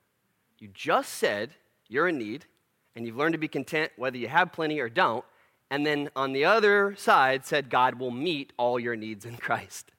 You 0.59 0.66
just 0.74 1.14
said 1.14 1.50
you're 1.87 2.09
in 2.09 2.18
need 2.18 2.46
and 2.96 3.07
you've 3.07 3.16
learned 3.16 3.35
to 3.35 3.38
be 3.38 3.46
content 3.46 3.92
whether 3.94 4.16
you 4.16 4.26
have 4.26 4.50
plenty 4.50 4.81
or 4.81 4.88
don't. 4.88 5.24
And 5.70 5.87
then 5.87 6.11
on 6.16 6.33
the 6.33 6.44
other 6.44 6.96
side 6.98 7.46
said, 7.46 7.70
God 7.70 8.00
will 8.00 8.11
meet 8.11 8.52
all 8.57 8.81
your 8.81 8.96
needs 8.96 9.24
in 9.24 9.37
Christ. 9.37 9.92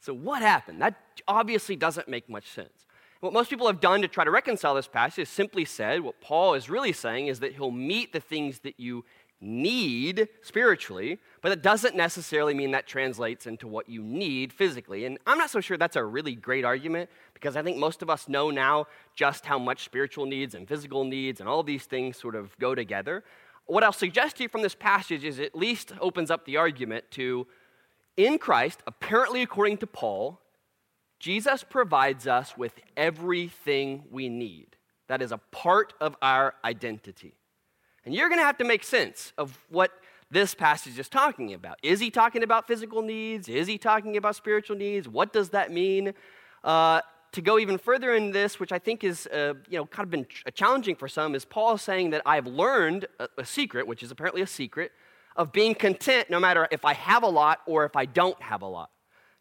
So, 0.00 0.14
what 0.14 0.40
happened? 0.40 0.80
That 0.80 0.94
obviously 1.28 1.76
doesn't 1.76 2.08
make 2.08 2.26
much 2.30 2.48
sense. 2.48 2.86
What 3.20 3.34
most 3.34 3.50
people 3.50 3.66
have 3.66 3.80
done 3.80 4.00
to 4.00 4.08
try 4.08 4.24
to 4.24 4.30
reconcile 4.30 4.74
this 4.74 4.88
passage 4.88 5.24
is 5.24 5.28
simply 5.28 5.66
said 5.66 6.00
what 6.00 6.22
Paul 6.22 6.54
is 6.54 6.70
really 6.70 6.94
saying 6.94 7.26
is 7.26 7.40
that 7.40 7.52
he'll 7.52 7.70
meet 7.70 8.14
the 8.14 8.20
things 8.20 8.60
that 8.60 8.80
you 8.80 9.04
need 9.40 10.28
spiritually, 10.42 11.18
but 11.40 11.52
it 11.52 11.62
doesn't 11.62 11.96
necessarily 11.96 12.52
mean 12.52 12.72
that 12.72 12.86
translates 12.86 13.46
into 13.46 13.66
what 13.66 13.88
you 13.88 14.02
need 14.02 14.52
physically. 14.52 15.06
And 15.06 15.18
I'm 15.26 15.38
not 15.38 15.50
so 15.50 15.60
sure 15.60 15.76
that's 15.76 15.96
a 15.96 16.04
really 16.04 16.34
great 16.34 16.64
argument 16.64 17.08
because 17.32 17.56
I 17.56 17.62
think 17.62 17.78
most 17.78 18.02
of 18.02 18.10
us 18.10 18.28
know 18.28 18.50
now 18.50 18.86
just 19.14 19.46
how 19.46 19.58
much 19.58 19.84
spiritual 19.84 20.26
needs 20.26 20.54
and 20.54 20.68
physical 20.68 21.04
needs 21.04 21.40
and 21.40 21.48
all 21.48 21.62
these 21.62 21.84
things 21.84 22.18
sort 22.18 22.34
of 22.34 22.56
go 22.58 22.74
together. 22.74 23.24
What 23.66 23.82
I'll 23.82 23.92
suggest 23.92 24.36
to 24.36 24.42
you 24.42 24.48
from 24.48 24.62
this 24.62 24.74
passage 24.74 25.24
is 25.24 25.40
at 25.40 25.54
least 25.54 25.92
opens 26.00 26.30
up 26.30 26.44
the 26.44 26.56
argument 26.56 27.04
to 27.12 27.46
in 28.16 28.38
Christ, 28.38 28.82
apparently 28.86 29.40
according 29.40 29.78
to 29.78 29.86
Paul, 29.86 30.40
Jesus 31.18 31.64
provides 31.64 32.26
us 32.26 32.56
with 32.56 32.78
everything 32.96 34.04
we 34.10 34.28
need. 34.28 34.76
That 35.08 35.22
is 35.22 35.32
a 35.32 35.38
part 35.38 35.94
of 36.00 36.16
our 36.20 36.54
identity. 36.64 37.34
And 38.10 38.16
you're 38.16 38.28
going 38.28 38.40
to 38.40 38.44
have 38.44 38.58
to 38.58 38.64
make 38.64 38.82
sense 38.82 39.32
of 39.38 39.56
what 39.68 39.92
this 40.32 40.52
passage 40.52 40.98
is 40.98 41.08
talking 41.08 41.54
about. 41.54 41.78
Is 41.80 42.00
he 42.00 42.10
talking 42.10 42.42
about 42.42 42.66
physical 42.66 43.02
needs? 43.02 43.48
Is 43.48 43.68
he 43.68 43.78
talking 43.78 44.16
about 44.16 44.34
spiritual 44.34 44.76
needs? 44.76 45.08
What 45.08 45.32
does 45.32 45.50
that 45.50 45.70
mean? 45.70 46.14
Uh, 46.64 47.02
to 47.30 47.40
go 47.40 47.56
even 47.56 47.78
further 47.78 48.12
in 48.16 48.32
this, 48.32 48.58
which 48.58 48.72
I 48.72 48.80
think 48.80 49.04
is, 49.04 49.28
uh, 49.28 49.54
you 49.68 49.78
know, 49.78 49.86
kind 49.86 50.04
of 50.04 50.10
been 50.10 50.26
challenging 50.54 50.96
for 50.96 51.06
some, 51.06 51.36
is 51.36 51.44
Paul 51.44 51.78
saying 51.78 52.10
that 52.10 52.22
I've 52.26 52.48
learned 52.48 53.06
a, 53.20 53.28
a 53.38 53.44
secret, 53.44 53.86
which 53.86 54.02
is 54.02 54.10
apparently 54.10 54.42
a 54.42 54.46
secret, 54.48 54.90
of 55.36 55.52
being 55.52 55.76
content 55.76 56.30
no 56.30 56.40
matter 56.40 56.66
if 56.72 56.84
I 56.84 56.94
have 56.94 57.22
a 57.22 57.28
lot 57.28 57.60
or 57.64 57.84
if 57.84 57.94
I 57.94 58.06
don't 58.06 58.42
have 58.42 58.62
a 58.62 58.66
lot. 58.66 58.90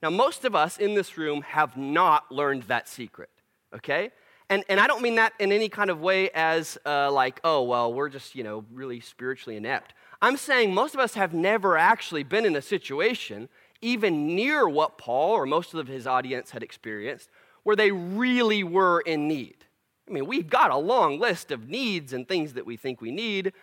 Now, 0.04 0.12
most 0.12 0.46
of 0.46 0.54
us 0.54 0.78
in 0.78 0.94
this 0.94 1.18
room 1.18 1.42
have 1.42 1.76
not 1.76 2.32
learned 2.32 2.66
that 2.68 2.88
secret, 2.88 3.32
okay? 3.74 4.12
And, 4.50 4.64
and 4.68 4.80
I 4.80 4.88
don't 4.88 5.04
mean 5.04 5.16
that 5.16 5.34
in 5.40 5.52
any 5.52 5.70
kind 5.70 5.92
of 5.92 6.02
way 6.02 6.32
as 6.32 6.78
uh, 6.86 7.12
like, 7.12 7.40
oh, 7.44 7.64
well, 7.64 7.94
we're 7.94 8.10
just, 8.10 8.34
you 8.34 8.44
know, 8.44 8.66
really 8.72 9.00
spiritually 9.00 9.56
inept. 9.56 9.94
I'm 10.22 10.38
saying 10.38 10.74
most 10.74 10.96
of 10.96 11.00
us 11.00 11.14
have 11.14 11.34
never 11.34 11.78
actually 11.78 12.24
been 12.24 12.46
in 12.46 12.56
a 12.56 12.62
situation, 12.62 13.48
even 13.82 14.36
near 14.36 14.68
what 14.68 14.98
Paul 14.98 15.32
or 15.32 15.46
most 15.46 15.74
of 15.76 15.88
his 15.88 16.08
audience 16.08 16.50
had 16.50 16.64
experienced, 16.64 17.30
where 17.64 17.76
they 17.76 17.92
really 17.92 18.64
were 18.64 19.02
in 19.02 19.28
need. 19.28 19.66
I 20.08 20.12
mean, 20.12 20.26
we've 20.26 20.50
got 20.50 20.72
a 20.72 20.78
long 20.78 21.20
list 21.20 21.52
of 21.52 21.70
needs 21.70 22.12
and 22.14 22.28
things 22.28 22.54
that 22.54 22.66
we 22.66 22.76
think 22.76 23.02
we 23.02 23.12
need, 23.12 23.54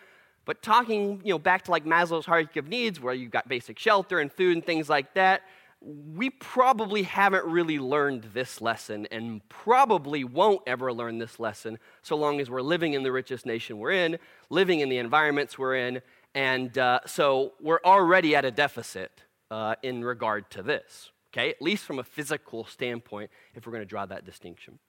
but 0.45 0.61
talking, 0.61 1.21
you 1.25 1.33
know, 1.33 1.39
back 1.39 1.65
to 1.65 1.71
like 1.71 1.83
Maslow's 1.83 2.25
hierarchy 2.25 2.59
of 2.59 2.69
needs, 2.69 3.01
where 3.01 3.13
you've 3.13 3.31
got 3.31 3.49
basic 3.49 3.77
shelter 3.77 4.21
and 4.21 4.31
food 4.31 4.55
and 4.55 4.65
things 4.65 4.87
like 4.87 5.13
that, 5.15 5.41
we 5.81 6.29
probably 6.29 7.03
haven't 7.03 7.45
really 7.45 7.79
learned 7.79 8.23
this 8.33 8.61
lesson 8.61 9.07
and 9.11 9.47
probably 9.47 10.23
won't 10.23 10.61
ever 10.65 10.91
learn 10.91 11.19
this 11.19 11.39
lesson 11.39 11.77
so 12.01 12.15
long 12.15 12.41
as 12.41 12.49
we're 12.49 12.61
living 12.61 12.93
in 12.93 13.03
the 13.03 13.11
richest 13.11 13.45
nation 13.45 13.77
we're 13.77 13.91
in, 13.91 14.17
living 14.49 14.79
in 14.79 14.89
the 14.89 14.97
environments 14.97 15.57
we're 15.57 15.75
in, 15.75 16.01
and 16.33 16.77
uh, 16.77 16.99
so 17.05 17.53
we're 17.61 17.79
already 17.85 18.35
at 18.35 18.43
a 18.43 18.51
deficit 18.51 19.21
uh, 19.51 19.75
in 19.83 20.03
regard 20.03 20.49
to 20.51 20.63
this, 20.63 21.11
okay? 21.31 21.49
At 21.49 21.61
least 21.61 21.85
from 21.85 21.99
a 21.99 22.03
physical 22.03 22.65
standpoint, 22.65 23.29
if 23.55 23.65
we're 23.65 23.71
going 23.71 23.81
to 23.81 23.89
draw 23.89 24.05
that 24.07 24.25
distinction. 24.25 24.79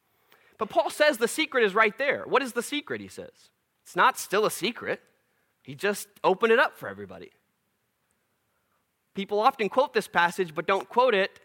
But 0.59 0.71
Paul 0.71 0.91
says 0.91 1.19
the 1.19 1.29
secret 1.29 1.65
is 1.65 1.75
right 1.75 1.97
there. 1.99 2.25
What 2.27 2.43
is 2.43 2.53
the 2.53 2.63
secret, 2.63 3.01
he 3.01 3.09
says? 3.09 3.51
It's 3.85 3.95
not 3.95 4.19
still 4.19 4.45
a 4.45 4.51
secret, 4.51 5.01
he 5.63 5.75
just 5.75 6.09
opened 6.25 6.53
it 6.53 6.59
up 6.59 6.77
for 6.77 6.89
everybody. 6.89 7.31
People 9.19 9.41
often 9.41 9.69
quote 9.69 9.95
this 9.95 10.07
passage, 10.07 10.55
but 10.55 10.65
don't 10.65 10.89
quote 10.89 11.13
it 11.13 11.41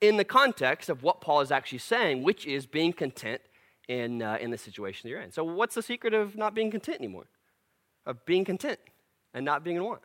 in 0.00 0.16
the 0.16 0.24
context 0.24 0.88
of 0.88 1.04
what 1.04 1.20
Paul 1.20 1.40
is 1.40 1.52
actually 1.52 1.78
saying, 1.78 2.24
which 2.24 2.44
is 2.44 2.66
being 2.66 2.92
content 2.92 3.40
in, 3.86 4.22
uh, 4.22 4.38
in 4.40 4.50
the 4.50 4.58
situation 4.58 5.08
you're 5.08 5.20
in. 5.20 5.30
So, 5.30 5.44
what's 5.44 5.76
the 5.76 5.84
secret 5.84 6.14
of 6.14 6.34
not 6.34 6.52
being 6.52 6.72
content 6.72 6.98
anymore? 6.98 7.28
Of 8.06 8.26
being 8.26 8.44
content 8.44 8.80
and 9.34 9.44
not 9.44 9.62
being 9.62 9.76
in 9.76 9.84
want? 9.84 10.00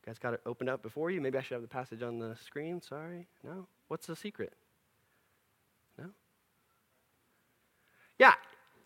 You 0.00 0.06
guys 0.06 0.18
got 0.18 0.32
it 0.32 0.40
opened 0.46 0.70
up 0.70 0.82
before 0.82 1.10
you? 1.10 1.20
Maybe 1.20 1.36
I 1.36 1.42
should 1.42 1.56
have 1.56 1.60
the 1.60 1.68
passage 1.68 2.02
on 2.02 2.18
the 2.18 2.36
screen. 2.42 2.80
Sorry. 2.80 3.26
No? 3.44 3.66
What's 3.88 4.06
the 4.06 4.16
secret? 4.16 4.54
No? 5.98 6.06
Yeah, 8.18 8.32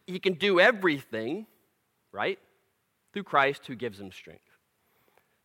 he 0.09 0.19
can 0.19 0.35
do 0.35 0.59
everything, 0.59 1.47
right? 2.11 2.41
Through 3.13 3.23
Christ 3.23 3.69
who 3.69 3.77
gives 3.77 4.01
him 4.01 4.11
strength. 4.11 4.43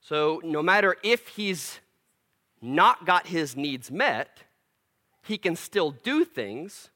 So, 0.01 0.41
no 0.43 0.63
matter 0.63 0.95
if 1.03 1.29
he's 1.29 1.79
not 2.61 3.05
got 3.05 3.27
his 3.27 3.55
needs 3.55 3.91
met, 3.91 4.43
he 5.23 5.37
can 5.37 5.55
still 5.55 5.91
do 5.91 6.25
things 6.25 6.89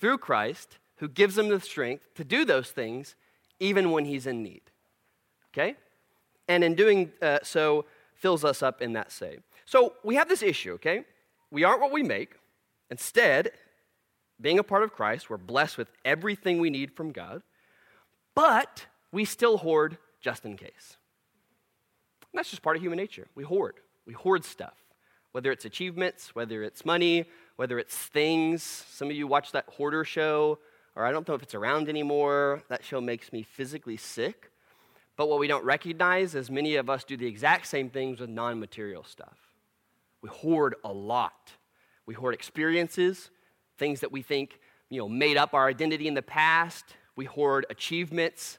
through 0.00 0.18
Christ 0.18 0.78
who 0.96 1.08
gives 1.08 1.38
him 1.38 1.48
the 1.48 1.60
strength 1.60 2.14
to 2.14 2.24
do 2.24 2.44
those 2.44 2.70
things 2.70 3.14
even 3.60 3.90
when 3.90 4.04
he's 4.04 4.26
in 4.26 4.42
need. 4.42 4.62
Okay? 5.52 5.76
And 6.48 6.64
in 6.64 6.74
doing 6.74 7.12
uh, 7.20 7.38
so, 7.42 7.84
fills 8.14 8.44
us 8.44 8.62
up 8.62 8.82
in 8.82 8.94
that 8.94 9.12
say. 9.12 9.38
So 9.64 9.94
we 10.02 10.16
have 10.16 10.28
this 10.28 10.42
issue, 10.42 10.72
okay? 10.74 11.04
We 11.50 11.64
aren't 11.64 11.80
what 11.80 11.92
we 11.92 12.02
make. 12.02 12.34
Instead, 12.90 13.52
being 14.40 14.58
a 14.58 14.62
part 14.62 14.82
of 14.82 14.92
Christ, 14.92 15.28
we're 15.28 15.36
blessed 15.36 15.78
with 15.78 15.90
everything 16.04 16.58
we 16.58 16.70
need 16.70 16.92
from 16.92 17.12
God, 17.12 17.42
but 18.34 18.86
we 19.12 19.24
still 19.24 19.58
hoard 19.58 19.98
just 20.20 20.44
in 20.44 20.56
case. 20.56 20.96
And 22.32 22.38
that's 22.38 22.50
just 22.50 22.62
part 22.62 22.76
of 22.76 22.82
human 22.82 22.96
nature. 22.96 23.26
We 23.34 23.44
hoard. 23.44 23.76
We 24.06 24.12
hoard 24.12 24.44
stuff, 24.44 24.76
whether 25.32 25.52
it's 25.52 25.64
achievements, 25.64 26.34
whether 26.34 26.62
it's 26.62 26.84
money, 26.84 27.26
whether 27.56 27.78
it's 27.78 27.96
things. 27.96 28.62
Some 28.62 29.10
of 29.10 29.16
you 29.16 29.26
watch 29.26 29.52
that 29.52 29.66
hoarder 29.68 30.04
show, 30.04 30.58
or 30.96 31.04
I 31.04 31.12
don't 31.12 31.26
know 31.28 31.34
if 31.34 31.42
it's 31.42 31.54
around 31.54 31.88
anymore. 31.88 32.62
That 32.68 32.84
show 32.84 33.00
makes 33.00 33.32
me 33.32 33.42
physically 33.42 33.96
sick. 33.96 34.50
But 35.16 35.28
what 35.28 35.40
we 35.40 35.48
don't 35.48 35.64
recognize 35.64 36.34
is 36.34 36.50
many 36.50 36.76
of 36.76 36.88
us 36.88 37.04
do 37.04 37.16
the 37.16 37.26
exact 37.26 37.66
same 37.66 37.90
things 37.90 38.20
with 38.20 38.30
non 38.30 38.60
material 38.60 39.04
stuff. 39.04 39.36
We 40.22 40.28
hoard 40.28 40.76
a 40.84 40.92
lot. 40.92 41.52
We 42.06 42.14
hoard 42.14 42.34
experiences, 42.34 43.30
things 43.78 44.00
that 44.00 44.12
we 44.12 44.22
think 44.22 44.60
you 44.90 44.98
know, 44.98 45.08
made 45.08 45.36
up 45.36 45.54
our 45.54 45.66
identity 45.66 46.08
in 46.08 46.14
the 46.14 46.22
past. 46.22 46.84
We 47.16 47.26
hoard 47.26 47.66
achievements. 47.68 48.58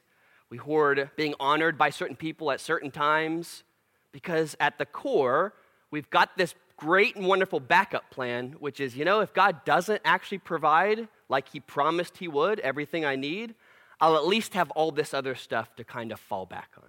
We 0.50 0.58
hoard 0.58 1.10
being 1.16 1.34
honored 1.38 1.78
by 1.78 1.90
certain 1.90 2.16
people 2.16 2.50
at 2.50 2.60
certain 2.60 2.90
times 2.90 3.62
because 4.12 4.56
at 4.58 4.78
the 4.78 4.84
core, 4.84 5.54
we've 5.90 6.10
got 6.10 6.36
this 6.36 6.54
great 6.76 7.14
and 7.14 7.26
wonderful 7.26 7.60
backup 7.60 8.10
plan, 8.10 8.56
which 8.58 8.80
is, 8.80 8.96
you 8.96 9.04
know, 9.04 9.20
if 9.20 9.32
God 9.32 9.64
doesn't 9.64 10.00
actually 10.04 10.38
provide 10.38 11.08
like 11.28 11.48
He 11.48 11.60
promised 11.60 12.18
He 12.18 12.26
would 12.26 12.58
everything 12.60 13.04
I 13.04 13.16
need, 13.16 13.54
I'll 14.00 14.16
at 14.16 14.26
least 14.26 14.54
have 14.54 14.70
all 14.72 14.90
this 14.90 15.14
other 15.14 15.34
stuff 15.34 15.76
to 15.76 15.84
kind 15.84 16.10
of 16.10 16.18
fall 16.18 16.46
back 16.46 16.70
on. 16.78 16.88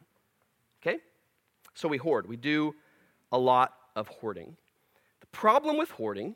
Okay? 0.81 0.99
So 1.75 1.87
we 1.87 1.97
hoard. 1.97 2.27
We 2.27 2.37
do 2.37 2.73
a 3.31 3.37
lot 3.37 3.73
of 3.95 4.07
hoarding. 4.07 4.55
The 5.19 5.27
problem 5.27 5.77
with 5.77 5.91
hoarding 5.91 6.35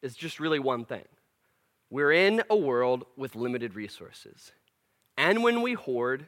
is 0.00 0.16
just 0.16 0.40
really 0.40 0.58
one 0.58 0.84
thing 0.84 1.04
we're 1.90 2.12
in 2.12 2.42
a 2.48 2.56
world 2.56 3.04
with 3.18 3.34
limited 3.34 3.74
resources. 3.74 4.52
And 5.22 5.44
when 5.44 5.62
we 5.62 5.74
hoard, 5.74 6.26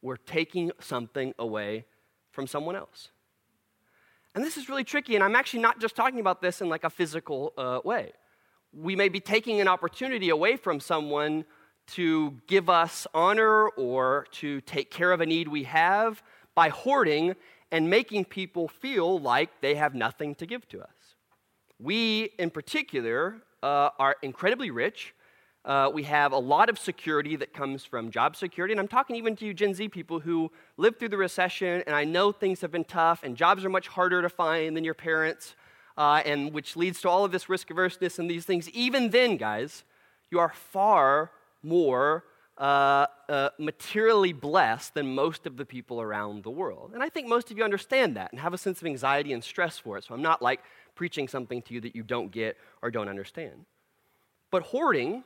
we're 0.00 0.16
taking 0.16 0.72
something 0.80 1.34
away 1.38 1.84
from 2.30 2.46
someone 2.46 2.74
else. 2.74 3.10
And 4.34 4.42
this 4.42 4.56
is 4.56 4.70
really 4.70 4.84
tricky, 4.84 5.16
and 5.16 5.22
I'm 5.22 5.36
actually 5.36 5.60
not 5.60 5.80
just 5.80 5.94
talking 5.94 6.18
about 6.18 6.40
this 6.40 6.62
in 6.62 6.70
like 6.70 6.84
a 6.84 6.88
physical 6.88 7.52
uh, 7.58 7.80
way. 7.84 8.12
We 8.72 8.96
may 8.96 9.10
be 9.10 9.20
taking 9.20 9.60
an 9.60 9.68
opportunity 9.68 10.30
away 10.30 10.56
from 10.56 10.80
someone 10.80 11.44
to 11.88 12.38
give 12.46 12.70
us 12.70 13.06
honor 13.12 13.68
or 13.68 14.26
to 14.40 14.62
take 14.62 14.90
care 14.90 15.12
of 15.12 15.20
a 15.20 15.26
need 15.26 15.46
we 15.46 15.64
have 15.64 16.22
by 16.54 16.70
hoarding 16.70 17.36
and 17.70 17.90
making 17.90 18.24
people 18.24 18.66
feel 18.66 19.18
like 19.18 19.60
they 19.60 19.74
have 19.74 19.94
nothing 19.94 20.34
to 20.36 20.46
give 20.46 20.66
to 20.68 20.80
us. 20.80 21.16
We, 21.78 22.30
in 22.38 22.48
particular, 22.48 23.42
uh, 23.62 23.90
are 23.98 24.16
incredibly 24.22 24.70
rich 24.70 25.12
uh, 25.66 25.90
we 25.92 26.04
have 26.04 26.32
a 26.32 26.38
lot 26.38 26.68
of 26.68 26.78
security 26.78 27.34
that 27.36 27.52
comes 27.52 27.84
from 27.84 28.10
job 28.10 28.36
security. 28.36 28.72
And 28.72 28.80
I'm 28.80 28.88
talking 28.88 29.16
even 29.16 29.34
to 29.36 29.44
you 29.44 29.52
Gen 29.52 29.74
Z 29.74 29.88
people 29.88 30.20
who 30.20 30.50
lived 30.76 30.98
through 30.98 31.08
the 31.08 31.16
recession, 31.16 31.82
and 31.86 31.94
I 31.94 32.04
know 32.04 32.30
things 32.30 32.60
have 32.60 32.70
been 32.70 32.84
tough, 32.84 33.24
and 33.24 33.36
jobs 33.36 33.64
are 33.64 33.68
much 33.68 33.88
harder 33.88 34.22
to 34.22 34.28
find 34.28 34.76
than 34.76 34.84
your 34.84 34.94
parents, 34.94 35.56
uh, 35.98 36.22
and 36.24 36.52
which 36.52 36.76
leads 36.76 37.00
to 37.00 37.08
all 37.08 37.24
of 37.24 37.32
this 37.32 37.48
risk 37.48 37.68
averseness 37.70 38.18
and 38.20 38.30
these 38.30 38.44
things. 38.44 38.70
Even 38.70 39.10
then, 39.10 39.36
guys, 39.36 39.82
you 40.30 40.38
are 40.38 40.52
far 40.54 41.32
more 41.64 42.24
uh, 42.58 43.06
uh, 43.28 43.50
materially 43.58 44.32
blessed 44.32 44.94
than 44.94 45.14
most 45.14 45.46
of 45.46 45.56
the 45.56 45.64
people 45.66 46.00
around 46.00 46.44
the 46.44 46.50
world. 46.50 46.92
And 46.94 47.02
I 47.02 47.08
think 47.08 47.26
most 47.26 47.50
of 47.50 47.58
you 47.58 47.64
understand 47.64 48.16
that 48.16 48.30
and 48.30 48.40
have 48.40 48.54
a 48.54 48.58
sense 48.58 48.80
of 48.80 48.86
anxiety 48.86 49.32
and 49.32 49.42
stress 49.42 49.78
for 49.78 49.98
it. 49.98 50.04
So 50.04 50.14
I'm 50.14 50.22
not 50.22 50.40
like 50.40 50.60
preaching 50.94 51.28
something 51.28 51.60
to 51.62 51.74
you 51.74 51.80
that 51.82 51.94
you 51.96 52.02
don't 52.02 52.30
get 52.30 52.56
or 52.82 52.90
don't 52.90 53.08
understand. 53.08 53.66
But 54.50 54.62
hoarding 54.62 55.24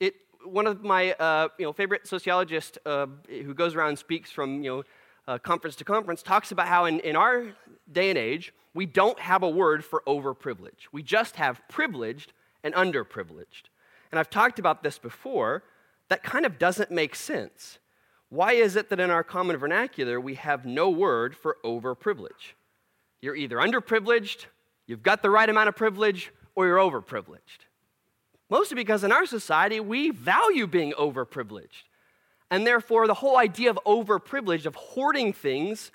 it, 0.00 0.14
one 0.44 0.66
of 0.66 0.82
my 0.82 1.12
uh, 1.12 1.48
you 1.58 1.64
know, 1.64 1.72
favorite 1.72 2.06
sociologists 2.06 2.78
uh, 2.86 3.06
who 3.28 3.54
goes 3.54 3.74
around 3.74 3.90
and 3.90 3.98
speaks 3.98 4.30
from 4.30 4.62
you 4.62 4.70
know, 4.70 4.82
uh, 5.28 5.38
conference 5.38 5.76
to 5.76 5.84
conference 5.84 6.22
talks 6.22 6.52
about 6.52 6.68
how 6.68 6.84
in, 6.84 7.00
in 7.00 7.16
our 7.16 7.46
day 7.90 8.10
and 8.10 8.18
age, 8.18 8.52
we 8.74 8.86
don't 8.86 9.18
have 9.18 9.42
a 9.42 9.48
word 9.48 9.84
for 9.84 10.02
overprivileged. 10.06 10.88
We 10.92 11.02
just 11.02 11.36
have 11.36 11.60
privileged 11.68 12.32
and 12.62 12.74
underprivileged. 12.74 13.70
And 14.10 14.18
I've 14.18 14.30
talked 14.30 14.58
about 14.58 14.82
this 14.82 14.98
before. 14.98 15.62
That 16.08 16.22
kind 16.22 16.46
of 16.46 16.58
doesn't 16.58 16.90
make 16.90 17.16
sense. 17.16 17.78
Why 18.28 18.52
is 18.52 18.76
it 18.76 18.90
that 18.90 19.00
in 19.00 19.10
our 19.10 19.24
common 19.24 19.56
vernacular 19.56 20.20
we 20.20 20.34
have 20.34 20.64
no 20.64 20.90
word 20.90 21.36
for 21.36 21.56
overprivilege? 21.64 22.54
You're 23.20 23.36
either 23.36 23.56
underprivileged, 23.56 24.46
you've 24.86 25.02
got 25.02 25.22
the 25.22 25.30
right 25.30 25.48
amount 25.48 25.68
of 25.68 25.76
privilege, 25.76 26.32
or 26.54 26.66
you're 26.66 26.78
overprivileged. 26.78 27.65
Mostly 28.48 28.76
because 28.76 29.02
in 29.02 29.12
our 29.12 29.26
society, 29.26 29.80
we 29.80 30.10
value 30.10 30.66
being 30.66 30.92
overprivileged. 30.92 31.84
And 32.50 32.66
therefore, 32.66 33.06
the 33.06 33.14
whole 33.14 33.36
idea 33.36 33.70
of 33.70 33.78
overprivileged, 33.84 34.66
of 34.66 34.76
hoarding 34.76 35.32
things, 35.32 35.90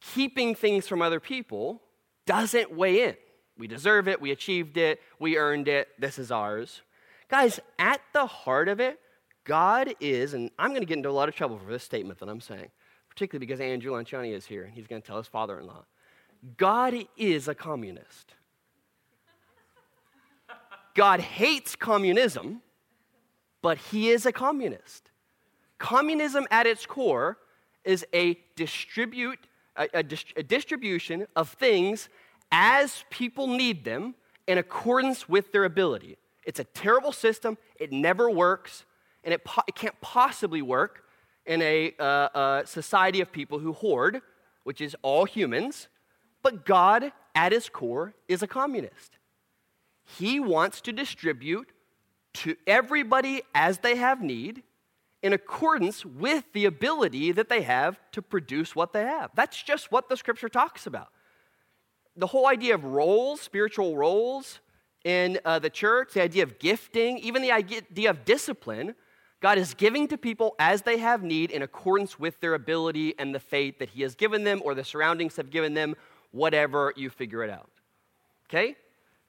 keeping 0.00 0.54
things 0.54 0.86
from 0.86 1.02
other 1.02 1.18
people, 1.18 1.82
doesn't 2.24 2.72
weigh 2.72 3.04
in. 3.08 3.16
We 3.56 3.66
deserve 3.66 4.06
it, 4.06 4.20
we 4.20 4.30
achieved 4.30 4.76
it, 4.76 5.00
we 5.18 5.36
earned 5.36 5.66
it, 5.66 5.88
this 5.98 6.18
is 6.18 6.30
ours. 6.30 6.82
Guys, 7.28 7.58
at 7.78 8.00
the 8.12 8.26
heart 8.26 8.68
of 8.68 8.78
it, 8.78 9.00
God 9.44 9.94
is, 9.98 10.34
and 10.34 10.50
I'm 10.58 10.70
going 10.70 10.82
to 10.82 10.86
get 10.86 10.98
into 10.98 11.08
a 11.08 11.10
lot 11.10 11.28
of 11.28 11.34
trouble 11.34 11.58
for 11.58 11.70
this 11.70 11.82
statement 11.82 12.20
that 12.20 12.28
I'm 12.28 12.40
saying, 12.40 12.68
particularly 13.08 13.44
because 13.44 13.60
Andrew 13.60 13.92
Lanciani 13.92 14.32
is 14.32 14.46
here 14.46 14.62
and 14.62 14.72
he's 14.72 14.86
going 14.86 15.02
to 15.02 15.06
tell 15.06 15.16
his 15.16 15.26
father 15.26 15.58
in 15.58 15.66
law. 15.66 15.84
God 16.56 16.94
is 17.16 17.48
a 17.48 17.54
communist. 17.54 18.34
God 20.98 21.20
hates 21.20 21.76
communism, 21.76 22.60
but 23.62 23.78
he 23.78 24.10
is 24.10 24.26
a 24.26 24.32
communist. 24.32 25.12
Communism 25.78 26.44
at 26.50 26.66
its 26.66 26.86
core 26.86 27.38
is 27.84 28.04
a 28.12 28.36
distribute 28.56 29.38
a, 29.76 29.86
a, 29.94 30.04
a, 30.36 30.42
distribution 30.42 31.28
of 31.36 31.50
things 31.50 32.08
as 32.50 33.04
people 33.10 33.46
need 33.46 33.84
them 33.84 34.16
in 34.48 34.58
accordance 34.58 35.28
with 35.28 35.52
their 35.52 35.62
ability. 35.62 36.16
It's 36.44 36.58
a 36.58 36.64
terrible 36.64 37.12
system. 37.12 37.58
It 37.78 37.92
never 37.92 38.28
works, 38.28 38.84
and 39.22 39.32
it, 39.32 39.44
po- 39.44 39.62
it 39.68 39.76
can't 39.76 40.00
possibly 40.00 40.62
work 40.62 41.04
in 41.46 41.62
a, 41.62 41.94
uh, 42.00 42.28
a 42.34 42.66
society 42.66 43.20
of 43.20 43.30
people 43.30 43.60
who 43.60 43.72
hoard, 43.72 44.20
which 44.64 44.80
is 44.80 44.96
all 45.02 45.26
humans. 45.26 45.86
But 46.42 46.66
God 46.66 47.12
at 47.36 47.52
his 47.52 47.68
core, 47.68 48.14
is 48.26 48.42
a 48.42 48.48
communist. 48.48 49.17
He 50.16 50.40
wants 50.40 50.80
to 50.82 50.92
distribute 50.92 51.70
to 52.34 52.56
everybody 52.66 53.42
as 53.54 53.78
they 53.78 53.96
have 53.96 54.22
need 54.22 54.62
in 55.22 55.32
accordance 55.32 56.04
with 56.04 56.44
the 56.52 56.64
ability 56.64 57.32
that 57.32 57.48
they 57.48 57.62
have 57.62 58.00
to 58.12 58.22
produce 58.22 58.74
what 58.74 58.92
they 58.92 59.02
have. 59.02 59.30
That's 59.34 59.62
just 59.62 59.92
what 59.92 60.08
the 60.08 60.16
scripture 60.16 60.48
talks 60.48 60.86
about. 60.86 61.08
The 62.16 62.28
whole 62.28 62.46
idea 62.46 62.74
of 62.74 62.84
roles, 62.84 63.40
spiritual 63.40 63.96
roles 63.96 64.60
in 65.04 65.38
uh, 65.44 65.58
the 65.58 65.70
church, 65.70 66.14
the 66.14 66.22
idea 66.22 66.42
of 66.42 66.58
gifting, 66.58 67.18
even 67.18 67.42
the 67.42 67.52
idea 67.52 68.10
of 68.10 68.24
discipline, 68.24 68.94
God 69.40 69.58
is 69.58 69.74
giving 69.74 70.08
to 70.08 70.18
people 70.18 70.54
as 70.58 70.82
they 70.82 70.98
have 70.98 71.22
need 71.22 71.50
in 71.50 71.62
accordance 71.62 72.18
with 72.18 72.40
their 72.40 72.54
ability 72.54 73.14
and 73.18 73.34
the 73.34 73.40
faith 73.40 73.78
that 73.78 73.90
He 73.90 74.02
has 74.02 74.14
given 74.14 74.44
them 74.44 74.62
or 74.64 74.74
the 74.74 74.84
surroundings 74.84 75.36
have 75.36 75.50
given 75.50 75.74
them, 75.74 75.94
whatever 76.30 76.92
you 76.96 77.10
figure 77.10 77.44
it 77.44 77.50
out. 77.50 77.70
Okay? 78.48 78.76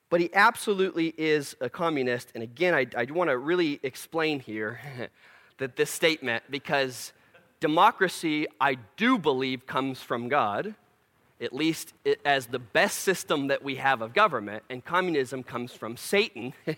But 0.10 0.22
he 0.22 0.34
absolutely 0.34 1.14
is 1.18 1.56
a 1.62 1.70
communist. 1.70 2.32
And 2.34 2.44
again, 2.44 2.74
I, 2.74 2.88
I 2.98 3.06
want 3.12 3.30
to 3.30 3.38
really 3.38 3.80
explain 3.84 4.40
here 4.40 4.80
that 5.58 5.76
this 5.76 5.92
statement, 5.92 6.44
because 6.50 7.14
democracy, 7.60 8.48
I 8.60 8.78
do 8.98 9.18
believe, 9.20 9.68
comes 9.68 10.02
from 10.02 10.28
God, 10.28 10.74
at 11.40 11.54
least 11.54 11.94
as 12.26 12.48
the 12.48 12.60
best 12.60 13.00
system 13.00 13.48
that 13.48 13.64
we 13.64 13.76
have 13.76 14.02
of 14.02 14.14
government, 14.14 14.64
and 14.70 14.84
communism 14.84 15.44
comes 15.44 15.74
from 15.74 15.96
Satan. 15.96 16.54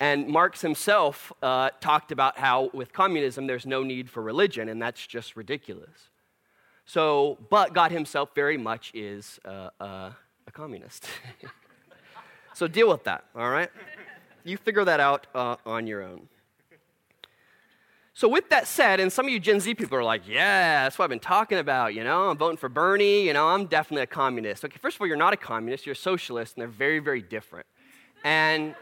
and 0.00 0.28
Marx 0.28 0.60
himself 0.60 1.32
uh, 1.42 1.70
talked 1.80 2.12
about 2.12 2.38
how 2.38 2.70
with 2.72 2.92
communism 2.92 3.46
there's 3.46 3.66
no 3.66 3.82
need 3.82 4.08
for 4.08 4.22
religion, 4.22 4.68
and 4.68 4.80
that's 4.80 5.06
just 5.06 5.36
ridiculous. 5.36 6.10
So, 6.84 7.38
but 7.50 7.74
God 7.74 7.90
himself 7.90 8.30
very 8.34 8.56
much 8.56 8.92
is 8.94 9.40
uh, 9.44 9.70
uh, 9.80 10.10
a 10.46 10.52
communist. 10.52 11.06
So 12.56 12.66
deal 12.66 12.88
with 12.88 13.04
that, 13.04 13.22
all 13.34 13.50
right? 13.50 13.68
You 14.42 14.56
figure 14.56 14.82
that 14.86 14.98
out 14.98 15.26
uh, 15.34 15.56
on 15.66 15.86
your 15.86 16.02
own. 16.02 16.26
So, 18.14 18.28
with 18.28 18.48
that 18.48 18.66
said, 18.66 18.98
and 18.98 19.12
some 19.12 19.26
of 19.26 19.30
you 19.30 19.38
Gen 19.38 19.60
Z 19.60 19.74
people 19.74 19.98
are 19.98 20.02
like, 20.02 20.26
yeah, 20.26 20.84
that's 20.84 20.98
what 20.98 21.04
I've 21.04 21.10
been 21.10 21.18
talking 21.18 21.58
about. 21.58 21.92
You 21.92 22.02
know, 22.02 22.30
I'm 22.30 22.38
voting 22.38 22.56
for 22.56 22.70
Bernie. 22.70 23.26
You 23.26 23.34
know, 23.34 23.46
I'm 23.46 23.66
definitely 23.66 24.04
a 24.04 24.06
communist. 24.06 24.64
Okay, 24.64 24.78
first 24.78 24.96
of 24.96 25.02
all, 25.02 25.06
you're 25.06 25.18
not 25.18 25.34
a 25.34 25.36
communist, 25.36 25.84
you're 25.84 25.92
a 25.92 25.96
socialist, 25.96 26.56
and 26.56 26.62
they're 26.62 26.68
very, 26.68 26.98
very 26.98 27.20
different. 27.20 27.66
And 28.24 28.74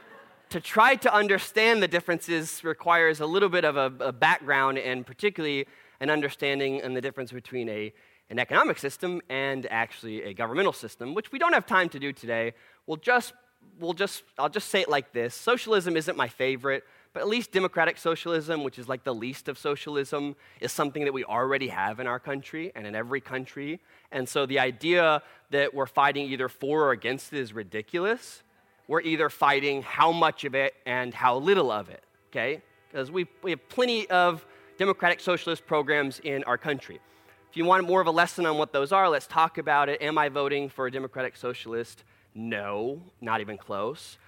to 0.50 0.60
try 0.60 0.94
to 0.94 1.12
understand 1.12 1.82
the 1.82 1.88
differences 1.88 2.62
requires 2.62 3.18
a 3.18 3.26
little 3.26 3.48
bit 3.48 3.64
of 3.64 3.76
a, 3.76 3.92
a 3.98 4.12
background 4.12 4.78
and 4.78 5.04
particularly 5.04 5.66
an 5.98 6.10
understanding 6.10 6.80
and 6.80 6.96
the 6.96 7.00
difference 7.00 7.32
between 7.32 7.68
a, 7.68 7.92
an 8.30 8.38
economic 8.38 8.78
system 8.78 9.20
and 9.28 9.66
actually 9.68 10.22
a 10.22 10.32
governmental 10.32 10.72
system, 10.72 11.12
which 11.12 11.32
we 11.32 11.40
don't 11.40 11.54
have 11.54 11.66
time 11.66 11.88
to 11.88 11.98
do 11.98 12.12
today. 12.12 12.54
We'll 12.86 12.98
just 12.98 13.32
we'll 13.78 13.92
just, 13.92 14.22
I'll 14.38 14.48
just 14.48 14.68
say 14.68 14.80
it 14.80 14.88
like 14.88 15.12
this 15.12 15.34
Socialism 15.34 15.96
isn't 15.96 16.16
my 16.16 16.28
favorite, 16.28 16.84
but 17.12 17.20
at 17.20 17.28
least 17.28 17.52
democratic 17.52 17.96
socialism, 17.96 18.64
which 18.64 18.78
is 18.78 18.88
like 18.88 19.04
the 19.04 19.14
least 19.14 19.48
of 19.48 19.56
socialism, 19.56 20.34
is 20.60 20.72
something 20.72 21.04
that 21.04 21.12
we 21.12 21.24
already 21.24 21.68
have 21.68 22.00
in 22.00 22.06
our 22.06 22.18
country 22.18 22.72
and 22.74 22.86
in 22.86 22.94
every 22.94 23.20
country. 23.20 23.80
And 24.10 24.28
so 24.28 24.46
the 24.46 24.58
idea 24.58 25.22
that 25.50 25.72
we're 25.72 25.86
fighting 25.86 26.26
either 26.30 26.48
for 26.48 26.84
or 26.84 26.90
against 26.90 27.32
it 27.32 27.38
is 27.38 27.52
ridiculous. 27.52 28.42
We're 28.88 29.02
either 29.02 29.30
fighting 29.30 29.82
how 29.82 30.10
much 30.12 30.44
of 30.44 30.54
it 30.54 30.74
and 30.84 31.14
how 31.14 31.38
little 31.38 31.70
of 31.70 31.88
it, 31.88 32.02
okay? 32.30 32.60
Because 32.90 33.10
we, 33.10 33.26
we 33.42 33.52
have 33.52 33.68
plenty 33.68 34.10
of 34.10 34.44
democratic 34.76 35.20
socialist 35.20 35.66
programs 35.66 36.20
in 36.20 36.42
our 36.44 36.58
country. 36.58 37.00
If 37.48 37.56
you 37.56 37.64
want 37.64 37.86
more 37.86 38.00
of 38.00 38.08
a 38.08 38.10
lesson 38.10 38.46
on 38.46 38.58
what 38.58 38.72
those 38.72 38.90
are, 38.90 39.08
let's 39.08 39.28
talk 39.28 39.58
about 39.58 39.88
it. 39.88 40.02
Am 40.02 40.18
I 40.18 40.28
voting 40.28 40.68
for 40.68 40.88
a 40.88 40.90
democratic 40.90 41.36
socialist? 41.36 42.02
No, 42.34 43.00
not 43.20 43.40
even 43.40 43.56
close. 43.56 44.18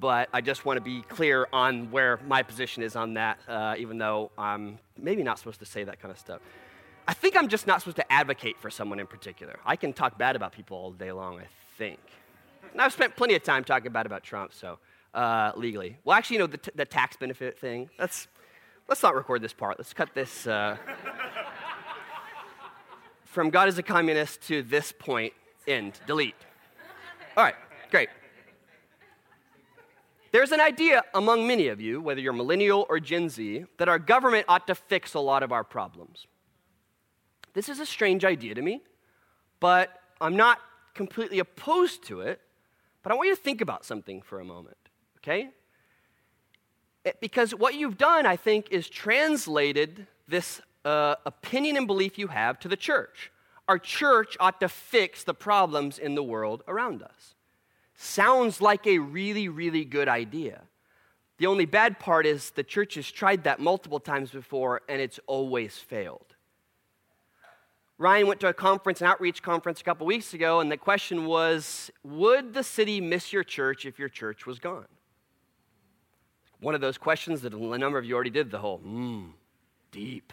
But 0.00 0.28
I 0.32 0.40
just 0.40 0.64
want 0.64 0.76
to 0.76 0.80
be 0.80 1.02
clear 1.02 1.46
on 1.52 1.90
where 1.90 2.18
my 2.26 2.42
position 2.42 2.82
is 2.82 2.96
on 2.96 3.14
that, 3.14 3.38
uh, 3.48 3.74
even 3.78 3.96
though 3.96 4.30
I'm 4.36 4.78
maybe 4.98 5.22
not 5.22 5.38
supposed 5.38 5.60
to 5.60 5.66
say 5.66 5.84
that 5.84 6.00
kind 6.00 6.10
of 6.12 6.18
stuff. 6.18 6.40
I 7.06 7.14
think 7.14 7.36
I'm 7.36 7.48
just 7.48 7.66
not 7.66 7.80
supposed 7.80 7.96
to 7.98 8.12
advocate 8.12 8.58
for 8.58 8.70
someone 8.70 8.98
in 8.98 9.06
particular. 9.06 9.58
I 9.64 9.76
can 9.76 9.92
talk 9.92 10.18
bad 10.18 10.36
about 10.36 10.52
people 10.52 10.76
all 10.76 10.90
day 10.90 11.12
long, 11.12 11.38
I 11.38 11.46
think. 11.78 12.00
And 12.72 12.80
I've 12.80 12.92
spent 12.92 13.14
plenty 13.14 13.34
of 13.34 13.42
time 13.42 13.62
talking 13.62 13.92
bad 13.92 14.06
about 14.06 14.22
Trump, 14.22 14.52
so 14.52 14.78
uh, 15.14 15.52
legally. 15.54 15.98
Well, 16.04 16.16
actually, 16.16 16.36
you 16.36 16.40
know, 16.40 16.46
the, 16.48 16.58
t- 16.58 16.72
the 16.74 16.84
tax 16.84 17.16
benefit 17.16 17.58
thing, 17.58 17.88
that's, 17.98 18.26
let's 18.88 19.02
not 19.02 19.14
record 19.14 19.42
this 19.42 19.52
part. 19.52 19.78
Let's 19.78 19.92
cut 19.92 20.14
this. 20.14 20.46
Uh, 20.46 20.76
from 23.24 23.50
God 23.50 23.68
is 23.68 23.78
a 23.78 23.82
communist 23.82 24.42
to 24.48 24.62
this 24.62 24.92
point, 24.92 25.34
end, 25.66 26.00
delete. 26.06 26.34
All 27.36 27.42
right, 27.42 27.56
great. 27.90 28.08
There's 30.30 30.52
an 30.52 30.60
idea 30.60 31.02
among 31.14 31.46
many 31.46 31.68
of 31.68 31.80
you, 31.80 32.00
whether 32.00 32.20
you're 32.20 32.32
millennial 32.32 32.86
or 32.88 33.00
Gen 33.00 33.28
Z, 33.28 33.64
that 33.78 33.88
our 33.88 33.98
government 33.98 34.46
ought 34.48 34.66
to 34.68 34.74
fix 34.74 35.14
a 35.14 35.20
lot 35.20 35.42
of 35.42 35.52
our 35.52 35.64
problems. 35.64 36.26
This 37.52 37.68
is 37.68 37.80
a 37.80 37.86
strange 37.86 38.24
idea 38.24 38.54
to 38.54 38.62
me, 38.62 38.82
but 39.60 40.00
I'm 40.20 40.36
not 40.36 40.58
completely 40.94 41.38
opposed 41.40 42.04
to 42.04 42.20
it. 42.20 42.40
But 43.02 43.12
I 43.12 43.16
want 43.16 43.28
you 43.28 43.36
to 43.36 43.42
think 43.42 43.60
about 43.60 43.84
something 43.84 44.22
for 44.22 44.40
a 44.40 44.44
moment, 44.44 44.78
okay? 45.18 45.50
It, 47.04 47.20
because 47.20 47.54
what 47.54 47.74
you've 47.74 47.98
done, 47.98 48.26
I 48.26 48.36
think, 48.36 48.68
is 48.70 48.88
translated 48.88 50.06
this 50.26 50.60
uh, 50.84 51.16
opinion 51.26 51.76
and 51.76 51.86
belief 51.86 52.18
you 52.18 52.28
have 52.28 52.58
to 52.60 52.68
the 52.68 52.76
church 52.76 53.30
our 53.68 53.78
church 53.78 54.36
ought 54.40 54.60
to 54.60 54.68
fix 54.68 55.24
the 55.24 55.34
problems 55.34 55.98
in 55.98 56.14
the 56.14 56.22
world 56.22 56.62
around 56.68 57.02
us. 57.02 57.34
Sounds 57.94 58.60
like 58.60 58.86
a 58.86 58.98
really, 58.98 59.48
really 59.48 59.84
good 59.84 60.08
idea. 60.08 60.62
The 61.38 61.46
only 61.46 61.64
bad 61.64 61.98
part 61.98 62.26
is 62.26 62.50
the 62.50 62.62
church 62.62 62.94
has 62.94 63.10
tried 63.10 63.44
that 63.44 63.60
multiple 63.60 64.00
times 64.00 64.30
before 64.30 64.82
and 64.88 65.00
it's 65.00 65.20
always 65.26 65.76
failed. 65.78 66.34
Ryan 67.96 68.26
went 68.26 68.40
to 68.40 68.48
a 68.48 68.54
conference, 68.54 69.00
an 69.00 69.06
outreach 69.06 69.42
conference 69.42 69.80
a 69.80 69.84
couple 69.84 70.06
weeks 70.06 70.34
ago, 70.34 70.60
and 70.60 70.70
the 70.70 70.76
question 70.76 71.26
was 71.26 71.90
Would 72.02 72.52
the 72.52 72.64
city 72.64 73.00
miss 73.00 73.32
your 73.32 73.44
church 73.44 73.86
if 73.86 73.98
your 73.98 74.08
church 74.08 74.46
was 74.46 74.58
gone? 74.58 74.86
One 76.60 76.74
of 76.74 76.80
those 76.80 76.98
questions 76.98 77.42
that 77.42 77.54
a 77.54 77.78
number 77.78 77.98
of 77.98 78.04
you 78.04 78.14
already 78.14 78.30
did 78.30 78.50
the 78.50 78.58
whole, 78.58 78.80
mmm, 78.80 79.30
deep. 79.92 80.32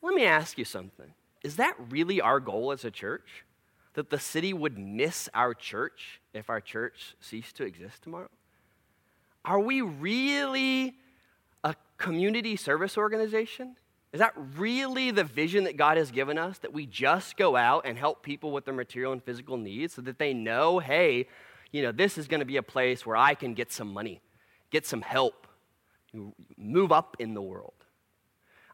Let 0.00 0.14
me 0.14 0.24
ask 0.24 0.58
you 0.58 0.64
something 0.64 1.12
is 1.44 1.56
that 1.56 1.76
really 1.90 2.20
our 2.20 2.40
goal 2.40 2.72
as 2.72 2.84
a 2.84 2.90
church? 2.90 3.44
That 3.92 4.10
the 4.10 4.18
city 4.18 4.52
would 4.52 4.76
miss 4.76 5.28
our 5.34 5.54
church 5.54 6.20
if 6.32 6.50
our 6.50 6.60
church 6.60 7.14
ceased 7.20 7.56
to 7.56 7.64
exist 7.64 8.02
tomorrow? 8.02 8.30
Are 9.44 9.60
we 9.60 9.82
really 9.82 10.94
a 11.62 11.76
community 11.98 12.56
service 12.56 12.96
organization? 12.96 13.76
Is 14.12 14.20
that 14.20 14.32
really 14.56 15.10
the 15.10 15.22
vision 15.22 15.64
that 15.64 15.76
God 15.76 15.96
has 15.96 16.10
given 16.10 16.38
us? 16.38 16.58
That 16.58 16.72
we 16.72 16.86
just 16.86 17.36
go 17.36 17.56
out 17.56 17.84
and 17.84 17.98
help 17.98 18.22
people 18.22 18.50
with 18.50 18.64
their 18.64 18.74
material 18.74 19.12
and 19.12 19.22
physical 19.22 19.56
needs 19.58 19.94
so 19.94 20.02
that 20.02 20.18
they 20.18 20.32
know, 20.32 20.78
hey, 20.78 21.28
you 21.70 21.82
know, 21.82 21.92
this 21.92 22.16
is 22.16 22.26
going 22.26 22.40
to 22.40 22.46
be 22.46 22.56
a 22.56 22.62
place 22.62 23.04
where 23.04 23.16
I 23.16 23.34
can 23.34 23.54
get 23.54 23.70
some 23.70 23.92
money, 23.92 24.22
get 24.70 24.86
some 24.86 25.02
help, 25.02 25.46
move 26.56 26.90
up 26.90 27.16
in 27.18 27.34
the 27.34 27.42
world. 27.42 27.83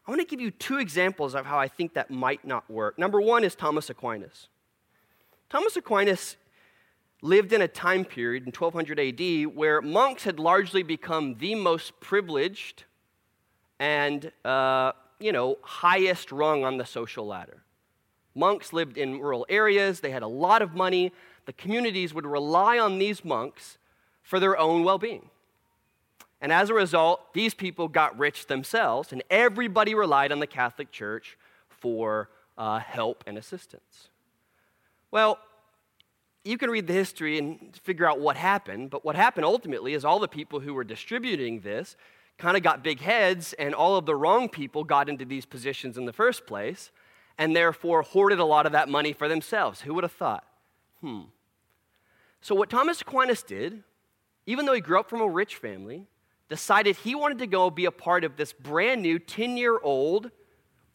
I 0.05 0.11
want 0.11 0.21
to 0.21 0.27
give 0.27 0.41
you 0.41 0.51
two 0.51 0.79
examples 0.79 1.35
of 1.35 1.45
how 1.45 1.59
I 1.59 1.67
think 1.67 1.93
that 1.93 2.09
might 2.09 2.45
not 2.45 2.69
work. 2.69 2.97
Number 2.97 3.21
one 3.21 3.43
is 3.43 3.55
Thomas 3.55 3.89
Aquinas. 3.89 4.47
Thomas 5.49 5.75
Aquinas 5.75 6.37
lived 7.21 7.53
in 7.53 7.61
a 7.61 7.67
time 7.67 8.05
period 8.05 8.43
in 8.43 8.51
1200 8.51 8.99
AD 8.99 9.55
where 9.55 9.81
monks 9.81 10.23
had 10.23 10.39
largely 10.39 10.81
become 10.81 11.35
the 11.39 11.55
most 11.55 11.99
privileged 11.99 12.85
and, 13.79 14.31
uh, 14.45 14.91
you 15.19 15.31
know, 15.31 15.57
highest 15.61 16.31
rung 16.31 16.63
on 16.63 16.77
the 16.77 16.85
social 16.85 17.27
ladder. 17.27 17.63
Monks 18.33 18.73
lived 18.73 18.97
in 18.97 19.19
rural 19.19 19.45
areas, 19.49 19.99
they 19.99 20.11
had 20.11 20.23
a 20.23 20.27
lot 20.27 20.61
of 20.61 20.73
money. 20.73 21.11
The 21.45 21.53
communities 21.53 22.13
would 22.13 22.25
rely 22.25 22.79
on 22.79 22.97
these 22.97 23.25
monks 23.25 23.77
for 24.23 24.39
their 24.39 24.57
own 24.57 24.83
well 24.83 24.97
being. 24.97 25.30
And 26.41 26.51
as 26.51 26.69
a 26.69 26.73
result, 26.73 27.33
these 27.33 27.53
people 27.53 27.87
got 27.87 28.17
rich 28.17 28.47
themselves, 28.47 29.11
and 29.11 29.23
everybody 29.29 29.93
relied 29.93 30.31
on 30.31 30.39
the 30.39 30.47
Catholic 30.47 30.91
Church 30.91 31.37
for 31.69 32.29
uh, 32.57 32.79
help 32.79 33.23
and 33.27 33.37
assistance. 33.37 34.09
Well, 35.11 35.37
you 36.43 36.57
can 36.57 36.71
read 36.71 36.87
the 36.87 36.93
history 36.93 37.37
and 37.37 37.75
figure 37.83 38.09
out 38.09 38.19
what 38.19 38.35
happened, 38.35 38.89
but 38.89 39.05
what 39.05 39.15
happened 39.15 39.45
ultimately 39.45 39.93
is 39.93 40.03
all 40.03 40.19
the 40.19 40.27
people 40.27 40.59
who 40.59 40.73
were 40.73 40.83
distributing 40.83 41.59
this 41.59 41.95
kind 42.37 42.57
of 42.57 42.63
got 42.63 42.83
big 42.83 42.99
heads, 42.99 43.53
and 43.53 43.75
all 43.75 43.95
of 43.95 44.07
the 44.07 44.15
wrong 44.15 44.49
people 44.49 44.83
got 44.83 45.07
into 45.07 45.23
these 45.23 45.45
positions 45.45 45.95
in 45.95 46.05
the 46.05 46.13
first 46.13 46.47
place, 46.47 46.89
and 47.37 47.55
therefore 47.55 48.01
hoarded 48.01 48.39
a 48.39 48.45
lot 48.45 48.65
of 48.65 48.71
that 48.71 48.89
money 48.89 49.13
for 49.13 49.27
themselves. 49.27 49.81
Who 49.81 49.93
would 49.93 50.03
have 50.03 50.11
thought? 50.11 50.43
Hmm. 51.01 51.21
So, 52.41 52.55
what 52.55 52.71
Thomas 52.71 53.01
Aquinas 53.01 53.43
did, 53.43 53.83
even 54.47 54.65
though 54.65 54.73
he 54.73 54.81
grew 54.81 54.99
up 54.99 55.07
from 55.07 55.21
a 55.21 55.27
rich 55.27 55.55
family, 55.55 56.07
decided 56.51 56.97
he 56.97 57.15
wanted 57.15 57.39
to 57.39 57.47
go 57.47 57.69
be 57.69 57.85
a 57.85 57.91
part 57.91 58.25
of 58.25 58.35
this 58.35 58.51
brand 58.51 59.01
new 59.01 59.17
10 59.17 59.55
year 59.55 59.79
old 59.81 60.29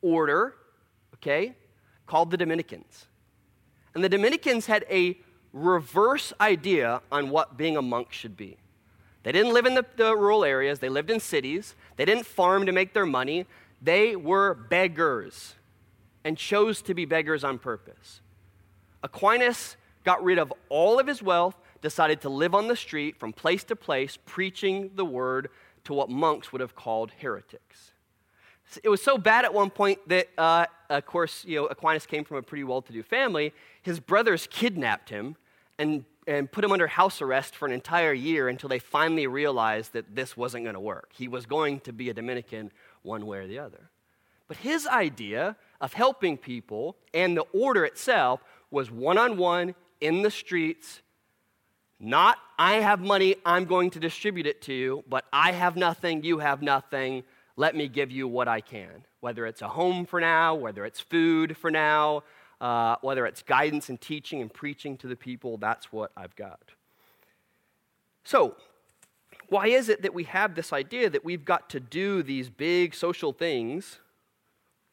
order, 0.03 0.55
okay, 1.15 1.57
called 2.07 2.31
the 2.31 2.37
Dominicans. 2.37 3.07
And 3.95 4.05
the 4.05 4.11
Dominicans 4.11 4.67
had 4.67 4.85
a 4.91 5.19
reverse 5.55 6.35
idea 6.43 7.01
on 7.11 7.31
what 7.31 7.57
being 7.57 7.79
a 7.79 7.83
monk 7.83 8.13
should 8.13 8.37
be. 8.37 8.59
They 9.23 9.33
didn't 9.33 9.55
live 9.55 9.65
in 9.65 9.73
the, 9.73 9.87
the, 9.97 10.15
rural 10.15 10.45
areas, 10.45 10.79
they 10.79 10.91
lived 10.91 11.11
in 11.11 11.21
cities. 11.21 11.75
They 11.97 12.05
didn't 12.05 12.27
farm 12.27 12.67
to 12.67 12.73
make 12.73 12.93
their 12.93 13.07
money. 13.07 13.47
They 13.81 14.15
were 14.15 14.53
beggars 14.53 15.55
and 16.23 16.37
chose 16.37 16.83
to 16.83 16.93
be 16.93 17.07
beggars 17.07 17.45
on 17.45 17.59
purpose. 17.59 18.21
Aquinas 19.03 19.79
got 20.05 20.23
rid 20.23 20.39
of 20.39 20.53
all 20.69 21.01
of 21.01 21.07
his 21.07 21.23
wealth, 21.23 21.57
decided 21.87 22.21
to 22.21 22.29
live 22.29 22.53
on 22.53 22.67
the 22.67 22.75
street 22.75 23.17
from 23.17 23.33
place 23.33 23.63
to 23.63 23.77
place, 23.77 24.19
preaching 24.27 24.91
the 24.97 25.05
word 25.05 25.49
to 25.85 25.95
what 25.95 26.11
monks 26.11 26.51
would 26.51 26.61
have 26.61 26.75
called 26.75 27.13
heretics. 27.21 27.93
It 28.83 28.89
was 28.89 29.01
so 29.01 29.17
bad 29.17 29.45
at 29.45 29.55
one 29.55 29.71
point 29.71 30.01
that, 30.09 30.27
uh, 30.37 30.67
of 30.91 31.07
course, 31.07 31.45
you 31.45 31.55
know, 31.55 31.67
Aquinas 31.67 32.05
came 32.05 32.25
from 32.25 32.39
a 32.39 32.43
pretty 32.43 32.65
well 32.65 32.83
to 32.83 32.93
do 32.93 33.05
family. 33.05 33.53
His 33.83 34.01
brothers 34.01 34.49
kidnapped 34.51 35.11
him 35.11 35.37
and, 35.79 36.05
and 36.27 36.51
put 36.51 36.65
him 36.65 36.73
under 36.73 36.89
house 36.89 37.23
arrest 37.23 37.55
for 37.55 37.67
an 37.67 37.73
entire 37.73 38.13
year 38.13 38.49
until 38.49 38.69
they 38.69 38.81
finally 38.81 39.29
realized 39.29 39.93
that 39.93 40.17
this 40.17 40.37
wasn't 40.37 40.65
going 40.65 40.75
to 40.75 40.81
work. 40.81 41.11
He 41.15 41.29
was 41.29 41.47
going 41.47 41.79
to 41.81 41.93
be 41.93 42.11
a 42.11 42.15
Dominican 42.15 42.73
one 43.03 43.27
way 43.27 43.39
or 43.39 43.47
the 43.47 43.61
other. 43.61 43.91
But 44.49 44.57
his 44.57 44.89
idea 44.89 45.55
of 45.81 45.93
helping 45.93 46.37
people 46.37 46.97
and 47.15 47.37
the 47.37 47.47
order 47.53 47.85
itself 47.85 48.43
was 48.73 48.91
one 48.91 49.19
on 49.19 49.37
one 49.37 49.77
in 50.01 50.23
the 50.23 50.33
streets. 50.33 51.01
Not, 51.99 52.39
I 52.59 52.75
have 52.75 53.01
money, 53.01 53.37
I'm 53.45 53.65
going 53.65 53.91
to 53.91 54.01
distribute 54.01 54.47
it 54.47 54.61
to 54.63 54.73
you, 54.73 55.05
but 55.09 55.25
I 55.33 55.53
have 55.53 55.77
nothing, 55.77 56.23
you 56.23 56.39
have 56.39 56.61
nothing. 56.61 57.25
Let 57.57 57.75
me 57.75 57.89
give 57.89 58.11
you 58.11 58.29
what 58.29 58.49
I 58.49 58.61
can. 58.61 59.05
Whether 59.21 59.47
it's 59.47 59.63
a 59.63 59.69
home 59.69 60.05
for 60.05 60.21
now, 60.21 60.55
whether 60.55 60.85
it's 60.85 61.01
food 61.01 61.57
for 61.57 61.71
now, 61.71 62.23
uh, 62.61 62.97
whether 63.01 63.25
it's 63.27 63.43
guidance 63.43 63.89
and 63.89 63.99
teaching 63.99 64.43
and 64.43 64.53
preaching 64.53 64.99
to 64.99 65.07
the 65.07 65.17
people, 65.17 65.57
that's 65.57 65.91
what 65.91 66.13
I've 66.17 66.37
got. 66.37 66.73
So, 68.25 68.57
why 69.49 69.69
is 69.69 69.89
it 69.89 70.03
that 70.03 70.13
we 70.13 70.25
have 70.25 70.55
this 70.55 70.73
idea 70.73 71.09
that 71.09 71.25
we've 71.25 71.45
got 71.45 71.71
to 71.71 71.81
do 71.81 72.23
these 72.23 72.51
big 72.51 72.95
social 72.95 73.33
things 73.33 74.01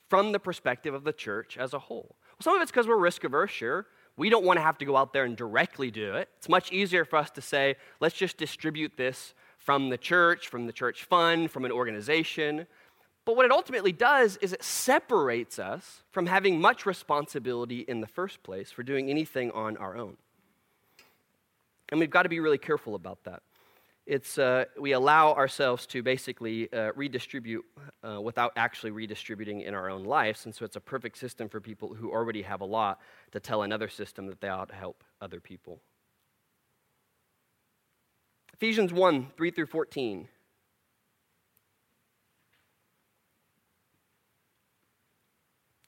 from 0.08 0.32
the 0.32 0.40
perspective 0.40 0.94
of 0.94 1.04
the 1.04 1.14
church 1.14 1.58
as 1.58 1.74
a 1.74 1.80
whole? 1.80 2.16
Well, 2.34 2.44
some 2.44 2.56
of 2.56 2.62
it's 2.62 2.72
because 2.72 2.88
we're 2.88 2.98
risk 2.98 3.24
averse, 3.24 3.52
sure. 3.52 3.88
We 4.16 4.30
don't 4.30 4.46
want 4.46 4.58
to 4.58 4.64
have 4.64 4.78
to 4.80 4.86
go 4.86 4.96
out 4.96 5.14
there 5.14 5.26
and 5.26 5.36
directly 5.36 5.90
do 5.90 6.16
it. 6.16 6.30
It's 6.38 6.50
much 6.50 6.72
easier 6.72 7.04
for 7.04 7.18
us 7.18 7.32
to 7.32 7.42
say, 7.42 7.76
let's 8.00 8.16
just 8.16 8.38
distribute 8.38 8.94
this 8.96 9.34
from 9.58 9.90
the 9.90 9.98
church, 9.98 10.50
from 10.50 10.68
the 10.68 10.74
church 10.74 11.04
fund, 11.04 11.50
from 11.50 11.66
an 11.66 11.72
organization. 11.72 12.68
But 13.26 13.36
what 13.36 13.46
it 13.46 13.52
ultimately 13.52 13.92
does 13.92 14.38
is 14.38 14.54
it 14.54 14.64
separates 14.64 15.58
us 15.58 16.04
from 16.12 16.28
having 16.28 16.60
much 16.60 16.86
responsibility 16.86 17.80
in 17.80 18.02
the 18.02 18.08
first 18.08 18.44
place 18.44 18.72
for 18.72 18.84
doing 18.84 19.10
anything 19.10 19.50
on 19.52 19.78
our 19.78 19.96
own. 19.96 20.18
And 21.90 22.00
we've 22.00 22.10
got 22.10 22.24
to 22.24 22.30
be 22.30 22.40
really 22.40 22.58
careful 22.58 22.96
about 22.96 23.24
that 23.24 23.42
it's, 24.06 24.38
uh, 24.38 24.66
we 24.80 24.92
allow 24.92 25.34
ourselves 25.34 25.86
to 25.88 26.04
basically 26.04 26.72
uh, 26.74 26.92
redistribute 26.96 27.64
uh, 28.04 28.20
without 28.20 28.52
actually 28.58 28.92
redistributing 28.92 29.62
in 29.62 29.74
our 29.74 29.90
own 29.90 30.04
lives. 30.04 30.46
And 30.46 30.54
so 30.54 30.66
it's 30.66 30.76
a 30.76 30.82
perfect 30.82 31.18
system 31.18 31.48
for 31.48 31.62
people 31.62 31.94
who 31.94 32.12
already 32.12 32.42
have 32.42 32.62
a 32.62 32.66
lot 32.66 33.00
to 33.32 33.40
tell 33.40 33.64
another 33.64 33.88
system 33.88 34.28
that 34.28 34.42
they 34.42 34.50
ought 34.50 34.70
to 34.70 34.76
help 34.76 35.04
other 35.22 35.40
people. 35.40 35.80
Ephesians 38.54 38.92
1 38.92 39.28
3 39.38 39.52
through 39.52 39.66
14. 39.68 40.28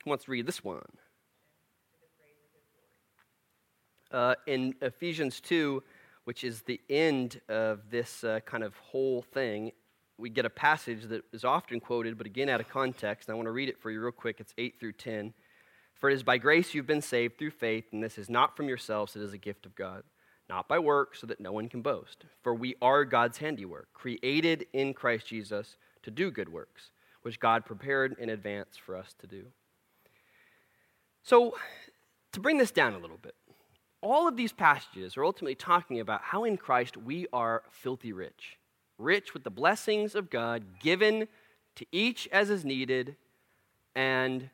Who 0.03 0.09
wants 0.09 0.25
to 0.25 0.31
read 0.31 0.45
this 0.45 0.63
one? 0.63 0.81
Uh, 4.11 4.35
in 4.45 4.75
Ephesians 4.81 5.41
2, 5.41 5.83
which 6.25 6.43
is 6.43 6.61
the 6.63 6.81
end 6.89 7.39
of 7.49 7.89
this 7.89 8.23
uh, 8.23 8.39
kind 8.45 8.63
of 8.63 8.75
whole 8.77 9.21
thing, 9.21 9.71
we 10.17 10.29
get 10.29 10.45
a 10.45 10.49
passage 10.49 11.03
that 11.03 11.23
is 11.33 11.43
often 11.43 11.79
quoted, 11.79 12.17
but 12.17 12.27
again 12.27 12.49
out 12.49 12.61
of 12.61 12.69
context. 12.69 13.29
I 13.29 13.33
want 13.33 13.47
to 13.47 13.51
read 13.51 13.69
it 13.69 13.79
for 13.79 13.91
you 13.91 14.01
real 14.01 14.11
quick. 14.11 14.39
It's 14.39 14.53
8 14.57 14.79
through 14.79 14.93
10. 14.93 15.33
For 15.95 16.09
it 16.09 16.13
is 16.13 16.23
by 16.23 16.37
grace 16.37 16.73
you've 16.73 16.87
been 16.87 17.01
saved 17.01 17.37
through 17.37 17.51
faith, 17.51 17.85
and 17.91 18.03
this 18.03 18.17
is 18.17 18.29
not 18.29 18.57
from 18.57 18.67
yourselves, 18.67 19.15
it 19.15 19.21
is 19.21 19.33
a 19.33 19.37
gift 19.37 19.65
of 19.65 19.75
God, 19.75 20.03
not 20.49 20.67
by 20.67 20.77
works, 20.77 21.21
so 21.21 21.27
that 21.27 21.39
no 21.39 21.51
one 21.51 21.69
can 21.69 21.81
boast. 21.81 22.25
For 22.43 22.53
we 22.53 22.75
are 22.81 23.05
God's 23.05 23.37
handiwork, 23.37 23.87
created 23.93 24.65
in 24.73 24.93
Christ 24.93 25.27
Jesus 25.27 25.77
to 26.03 26.11
do 26.11 26.31
good 26.31 26.49
works, 26.49 26.91
which 27.21 27.39
God 27.39 27.65
prepared 27.65 28.15
in 28.19 28.29
advance 28.29 28.75
for 28.77 28.95
us 28.95 29.15
to 29.19 29.27
do. 29.27 29.45
So, 31.23 31.55
to 32.33 32.39
bring 32.39 32.57
this 32.57 32.71
down 32.71 32.93
a 32.93 32.99
little 32.99 33.17
bit, 33.17 33.35
all 34.01 34.27
of 34.27 34.37
these 34.37 34.53
passages 34.53 35.17
are 35.17 35.25
ultimately 35.25 35.55
talking 35.55 35.99
about 35.99 36.21
how 36.21 36.43
in 36.43 36.57
Christ 36.57 36.97
we 36.97 37.27
are 37.33 37.63
filthy 37.71 38.13
rich. 38.13 38.57
Rich 38.97 39.33
with 39.33 39.43
the 39.43 39.49
blessings 39.49 40.15
of 40.15 40.29
God 40.29 40.79
given 40.79 41.27
to 41.75 41.85
each 41.91 42.27
as 42.31 42.49
is 42.49 42.63
needed 42.63 43.15
and 43.95 44.49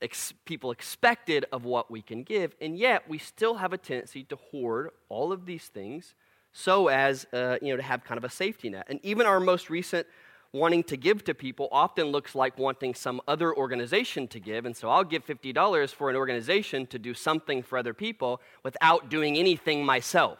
ex- 0.00 0.34
people 0.44 0.70
expected 0.70 1.46
of 1.52 1.64
what 1.64 1.90
we 1.90 2.02
can 2.02 2.22
give. 2.22 2.54
And 2.60 2.78
yet 2.78 3.08
we 3.08 3.18
still 3.18 3.54
have 3.54 3.72
a 3.72 3.78
tendency 3.78 4.24
to 4.24 4.36
hoard 4.36 4.90
all 5.08 5.32
of 5.32 5.46
these 5.46 5.66
things 5.68 6.14
so 6.52 6.88
as 6.88 7.26
uh, 7.32 7.58
you 7.60 7.68
know, 7.68 7.76
to 7.76 7.82
have 7.82 8.02
kind 8.02 8.16
of 8.16 8.24
a 8.24 8.30
safety 8.30 8.70
net. 8.70 8.86
And 8.88 8.98
even 9.02 9.26
our 9.26 9.40
most 9.40 9.68
recent 9.68 10.06
wanting 10.52 10.82
to 10.84 10.96
give 10.96 11.24
to 11.24 11.34
people 11.34 11.68
often 11.72 12.06
looks 12.06 12.34
like 12.34 12.58
wanting 12.58 12.94
some 12.94 13.20
other 13.28 13.54
organization 13.54 14.28
to 14.28 14.40
give. 14.40 14.64
And 14.64 14.76
so 14.76 14.88
I'll 14.88 15.04
give 15.04 15.26
$50 15.26 15.92
for 15.92 16.10
an 16.10 16.16
organization 16.16 16.86
to 16.88 16.98
do 16.98 17.14
something 17.14 17.62
for 17.62 17.78
other 17.78 17.94
people 17.94 18.40
without 18.62 19.08
doing 19.08 19.36
anything 19.36 19.84
myself 19.84 20.38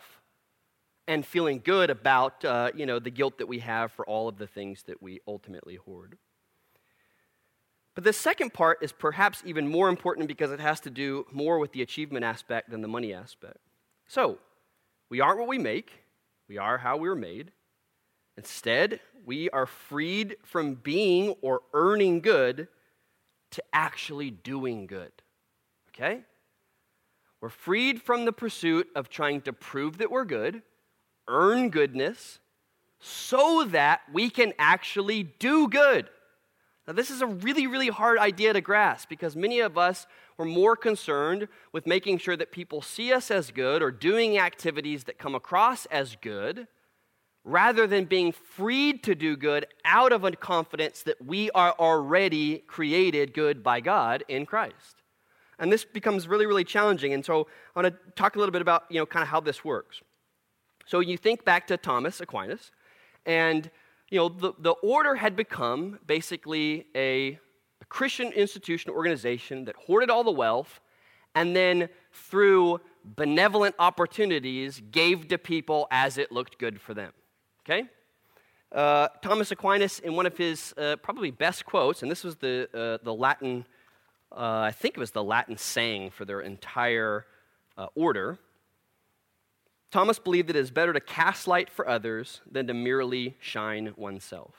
and 1.08 1.24
feeling 1.24 1.60
good 1.64 1.90
about 1.90 2.44
uh, 2.44 2.70
you 2.74 2.86
know, 2.86 2.98
the 2.98 3.10
guilt 3.10 3.38
that 3.38 3.46
we 3.46 3.60
have 3.60 3.92
for 3.92 4.04
all 4.06 4.28
of 4.28 4.38
the 4.38 4.46
things 4.46 4.82
that 4.84 5.02
we 5.02 5.20
ultimately 5.26 5.76
hoard. 5.76 6.16
But 7.94 8.04
the 8.04 8.12
second 8.12 8.52
part 8.52 8.78
is 8.82 8.92
perhaps 8.92 9.42
even 9.46 9.68
more 9.68 9.88
important 9.88 10.28
because 10.28 10.50
it 10.50 10.60
has 10.60 10.80
to 10.80 10.90
do 10.90 11.26
more 11.32 11.58
with 11.58 11.72
the 11.72 11.80
achievement 11.80 12.24
aspect 12.24 12.70
than 12.70 12.82
the 12.82 12.88
money 12.88 13.14
aspect. 13.14 13.56
So, 14.06 14.38
we 15.08 15.20
aren't 15.20 15.38
what 15.38 15.48
we 15.48 15.58
make, 15.58 15.92
we 16.48 16.58
are 16.58 16.78
how 16.78 16.96
we 16.96 17.08
were 17.08 17.16
made. 17.16 17.52
Instead, 18.36 19.00
we 19.24 19.48
are 19.50 19.66
freed 19.66 20.36
from 20.44 20.74
being 20.74 21.34
or 21.40 21.62
earning 21.72 22.20
good 22.20 22.68
to 23.52 23.62
actually 23.72 24.30
doing 24.30 24.86
good. 24.86 25.12
Okay? 25.88 26.20
We're 27.40 27.48
freed 27.48 28.02
from 28.02 28.24
the 28.24 28.32
pursuit 28.32 28.88
of 28.94 29.08
trying 29.08 29.42
to 29.42 29.52
prove 29.52 29.98
that 29.98 30.10
we're 30.10 30.24
good, 30.24 30.62
earn 31.28 31.70
goodness, 31.70 32.38
so 32.98 33.64
that 33.64 34.00
we 34.12 34.30
can 34.30 34.52
actually 34.58 35.22
do 35.22 35.68
good. 35.68 36.08
Now, 36.86 36.92
this 36.92 37.10
is 37.10 37.20
a 37.20 37.26
really, 37.26 37.66
really 37.66 37.88
hard 37.88 38.18
idea 38.18 38.52
to 38.52 38.60
grasp 38.60 39.08
because 39.08 39.34
many 39.34 39.60
of 39.60 39.76
us 39.76 40.06
were 40.38 40.44
more 40.44 40.76
concerned 40.76 41.48
with 41.72 41.86
making 41.86 42.18
sure 42.18 42.36
that 42.36 42.52
people 42.52 42.80
see 42.80 43.12
us 43.12 43.30
as 43.30 43.50
good 43.50 43.82
or 43.82 43.90
doing 43.90 44.38
activities 44.38 45.04
that 45.04 45.18
come 45.18 45.34
across 45.34 45.86
as 45.86 46.16
good 46.20 46.68
rather 47.46 47.86
than 47.86 48.04
being 48.04 48.32
freed 48.32 49.04
to 49.04 49.14
do 49.14 49.36
good 49.36 49.64
out 49.84 50.12
of 50.12 50.24
a 50.24 50.32
confidence 50.32 51.02
that 51.02 51.24
we 51.24 51.48
are 51.52 51.72
already 51.78 52.58
created 52.58 53.32
good 53.32 53.62
by 53.62 53.80
God 53.80 54.24
in 54.26 54.44
Christ. 54.44 54.96
And 55.60 55.72
this 55.72 55.84
becomes 55.84 56.26
really, 56.26 56.44
really 56.44 56.64
challenging. 56.64 57.12
And 57.12 57.24
so 57.24 57.46
I 57.74 57.80
want 57.80 57.94
to 57.94 58.10
talk 58.16 58.34
a 58.34 58.40
little 58.40 58.52
bit 58.52 58.62
about, 58.62 58.82
you 58.90 58.98
know, 58.98 59.06
kind 59.06 59.22
of 59.22 59.28
how 59.28 59.38
this 59.38 59.64
works. 59.64 60.02
So 60.86 60.98
you 60.98 61.16
think 61.16 61.44
back 61.44 61.68
to 61.68 61.76
Thomas 61.76 62.20
Aquinas, 62.20 62.72
and, 63.24 63.70
you 64.10 64.18
know, 64.18 64.28
the, 64.28 64.52
the 64.58 64.72
order 64.82 65.14
had 65.14 65.36
become 65.36 66.00
basically 66.04 66.86
a, 66.96 67.38
a 67.80 67.84
Christian 67.88 68.32
institution 68.32 68.90
organization 68.90 69.66
that 69.66 69.76
hoarded 69.76 70.10
all 70.10 70.24
the 70.24 70.32
wealth 70.32 70.80
and 71.36 71.54
then 71.54 71.88
through 72.12 72.80
benevolent 73.04 73.76
opportunities 73.78 74.82
gave 74.90 75.28
to 75.28 75.38
people 75.38 75.86
as 75.92 76.18
it 76.18 76.32
looked 76.32 76.58
good 76.58 76.80
for 76.80 76.92
them. 76.92 77.12
Okay? 77.68 77.88
Uh, 78.70 79.08
Thomas 79.22 79.50
Aquinas, 79.50 79.98
in 79.98 80.14
one 80.14 80.26
of 80.26 80.36
his 80.36 80.72
uh, 80.76 80.96
probably 80.96 81.30
best 81.30 81.64
quotes, 81.64 82.02
and 82.02 82.10
this 82.10 82.22
was 82.22 82.36
the, 82.36 82.68
uh, 82.72 83.04
the 83.04 83.12
Latin, 83.12 83.66
uh, 84.30 84.60
I 84.60 84.70
think 84.70 84.96
it 84.96 85.00
was 85.00 85.10
the 85.10 85.24
Latin 85.24 85.56
saying 85.56 86.10
for 86.10 86.24
their 86.24 86.40
entire 86.40 87.26
uh, 87.76 87.86
order. 87.94 88.38
Thomas 89.90 90.18
believed 90.18 90.48
that 90.48 90.56
it 90.56 90.60
is 90.60 90.70
better 90.70 90.92
to 90.92 91.00
cast 91.00 91.48
light 91.48 91.70
for 91.70 91.88
others 91.88 92.40
than 92.50 92.66
to 92.66 92.74
merely 92.74 93.36
shine 93.40 93.92
oneself. 93.96 94.54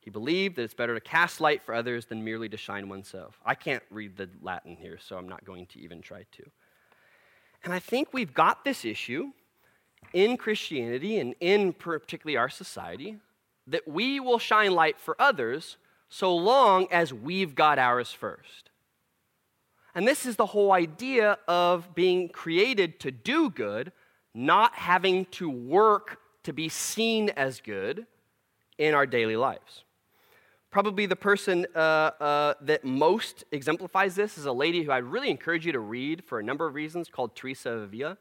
He 0.00 0.10
believed 0.10 0.56
that 0.56 0.62
it's 0.62 0.74
better 0.74 0.94
to 0.94 1.00
cast 1.00 1.40
light 1.40 1.62
for 1.62 1.74
others 1.74 2.06
than 2.06 2.22
merely 2.22 2.48
to 2.50 2.56
shine 2.56 2.88
oneself. 2.88 3.40
I 3.44 3.54
can't 3.54 3.82
read 3.90 4.16
the 4.16 4.28
Latin 4.42 4.76
here, 4.76 4.98
so 5.00 5.16
I'm 5.16 5.28
not 5.28 5.44
going 5.44 5.66
to 5.66 5.80
even 5.80 6.02
try 6.02 6.26
to. 6.32 6.42
And 7.64 7.72
I 7.72 7.78
think 7.78 8.12
we've 8.12 8.34
got 8.34 8.64
this 8.64 8.84
issue 8.84 9.32
in 10.12 10.36
Christianity 10.36 11.18
and 11.18 11.34
in 11.40 11.72
particularly 11.72 12.36
our 12.36 12.48
society 12.48 13.18
that 13.66 13.86
we 13.88 14.20
will 14.20 14.38
shine 14.38 14.72
light 14.72 14.98
for 14.98 15.16
others 15.18 15.76
so 16.08 16.34
long 16.34 16.86
as 16.90 17.12
we've 17.12 17.54
got 17.54 17.78
ours 17.78 18.12
first. 18.12 18.70
And 19.94 20.06
this 20.06 20.26
is 20.26 20.36
the 20.36 20.46
whole 20.46 20.72
idea 20.72 21.38
of 21.46 21.94
being 21.94 22.28
created 22.28 23.00
to 23.00 23.10
do 23.10 23.50
good, 23.50 23.92
not 24.34 24.74
having 24.74 25.26
to 25.26 25.48
work 25.48 26.18
to 26.42 26.52
be 26.52 26.68
seen 26.68 27.30
as 27.30 27.60
good 27.60 28.06
in 28.76 28.94
our 28.94 29.06
daily 29.06 29.36
lives. 29.36 29.84
Probably 30.70 31.06
the 31.06 31.16
person 31.16 31.66
uh, 31.74 31.78
uh, 31.78 32.54
that 32.62 32.84
most 32.84 33.44
exemplifies 33.52 34.16
this 34.16 34.36
is 34.36 34.46
a 34.46 34.52
lady 34.52 34.82
who 34.82 34.90
I'd 34.90 35.04
really 35.04 35.30
encourage 35.30 35.64
you 35.64 35.72
to 35.72 35.78
read 35.78 36.24
for 36.24 36.40
a 36.40 36.42
number 36.42 36.66
of 36.66 36.74
reasons 36.74 37.08
called 37.08 37.36
Teresa 37.36 37.70
of 37.70 37.82
Avila. 37.82 38.18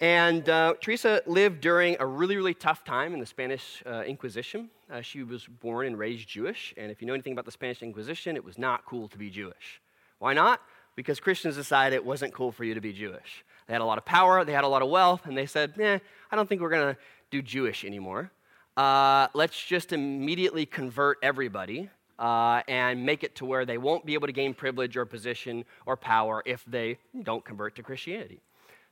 And 0.00 0.48
uh, 0.48 0.74
Teresa 0.80 1.22
lived 1.26 1.60
during 1.60 1.96
a 2.00 2.06
really, 2.06 2.36
really 2.36 2.54
tough 2.54 2.84
time 2.84 3.14
in 3.14 3.20
the 3.20 3.26
Spanish 3.26 3.82
uh, 3.86 4.02
Inquisition. 4.02 4.68
Uh, 4.90 5.00
she 5.00 5.22
was 5.22 5.46
born 5.46 5.86
and 5.86 5.98
raised 5.98 6.28
Jewish, 6.28 6.74
and 6.76 6.90
if 6.90 7.00
you 7.00 7.06
know 7.06 7.14
anything 7.14 7.32
about 7.32 7.44
the 7.44 7.52
Spanish 7.52 7.82
Inquisition, 7.82 8.36
it 8.36 8.44
was 8.44 8.58
not 8.58 8.84
cool 8.84 9.08
to 9.08 9.18
be 9.18 9.30
Jewish. 9.30 9.80
Why 10.18 10.32
not? 10.34 10.60
Because 10.96 11.20
Christians 11.20 11.56
decided 11.56 11.94
it 11.96 12.04
wasn't 12.04 12.34
cool 12.34 12.52
for 12.52 12.64
you 12.64 12.74
to 12.74 12.80
be 12.80 12.92
Jewish. 12.92 13.44
They 13.66 13.74
had 13.74 13.80
a 13.80 13.84
lot 13.84 13.98
of 13.98 14.04
power, 14.04 14.44
they 14.44 14.52
had 14.52 14.64
a 14.64 14.68
lot 14.68 14.82
of 14.82 14.90
wealth, 14.90 15.26
and 15.26 15.36
they 15.36 15.46
said, 15.46 15.74
eh, 15.78 15.98
I 16.30 16.36
don't 16.36 16.48
think 16.48 16.60
we're 16.60 16.70
going 16.70 16.94
to 16.94 17.00
do 17.30 17.40
Jewish 17.40 17.84
anymore 17.84 18.32
uh, 18.76 19.28
let's 19.34 19.62
just 19.62 19.92
immediately 19.92 20.66
convert 20.66 21.18
everybody 21.22 21.90
uh, 22.18 22.62
and 22.68 23.04
make 23.04 23.24
it 23.24 23.34
to 23.36 23.44
where 23.44 23.64
they 23.66 23.78
won't 23.78 24.06
be 24.06 24.14
able 24.14 24.26
to 24.26 24.32
gain 24.32 24.54
privilege 24.54 24.96
or 24.96 25.04
position 25.04 25.64
or 25.86 25.96
power 25.96 26.42
if 26.46 26.64
they 26.66 26.98
don't 27.22 27.44
convert 27.44 27.74
to 27.76 27.82
Christianity. 27.82 28.40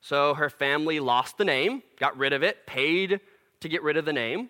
So 0.00 0.34
her 0.34 0.50
family 0.50 0.98
lost 1.00 1.38
the 1.38 1.44
name, 1.44 1.82
got 1.98 2.16
rid 2.16 2.32
of 2.32 2.42
it, 2.42 2.66
paid 2.66 3.20
to 3.60 3.68
get 3.68 3.82
rid 3.82 3.96
of 3.96 4.04
the 4.04 4.12
name. 4.12 4.48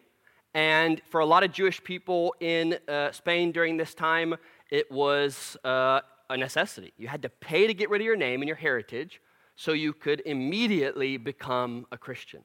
And 0.54 1.00
for 1.10 1.20
a 1.20 1.26
lot 1.26 1.42
of 1.42 1.52
Jewish 1.52 1.82
people 1.82 2.34
in 2.40 2.78
uh, 2.88 3.12
Spain 3.12 3.52
during 3.52 3.76
this 3.76 3.94
time, 3.94 4.36
it 4.70 4.90
was 4.90 5.56
uh, 5.64 6.00
a 6.28 6.36
necessity. 6.36 6.92
You 6.96 7.08
had 7.08 7.22
to 7.22 7.28
pay 7.28 7.66
to 7.66 7.74
get 7.74 7.90
rid 7.90 8.00
of 8.00 8.04
your 8.04 8.16
name 8.16 8.40
and 8.40 8.48
your 8.48 8.56
heritage 8.56 9.20
so 9.56 9.72
you 9.72 9.92
could 9.92 10.22
immediately 10.24 11.16
become 11.16 11.86
a 11.92 11.98
Christian. 11.98 12.44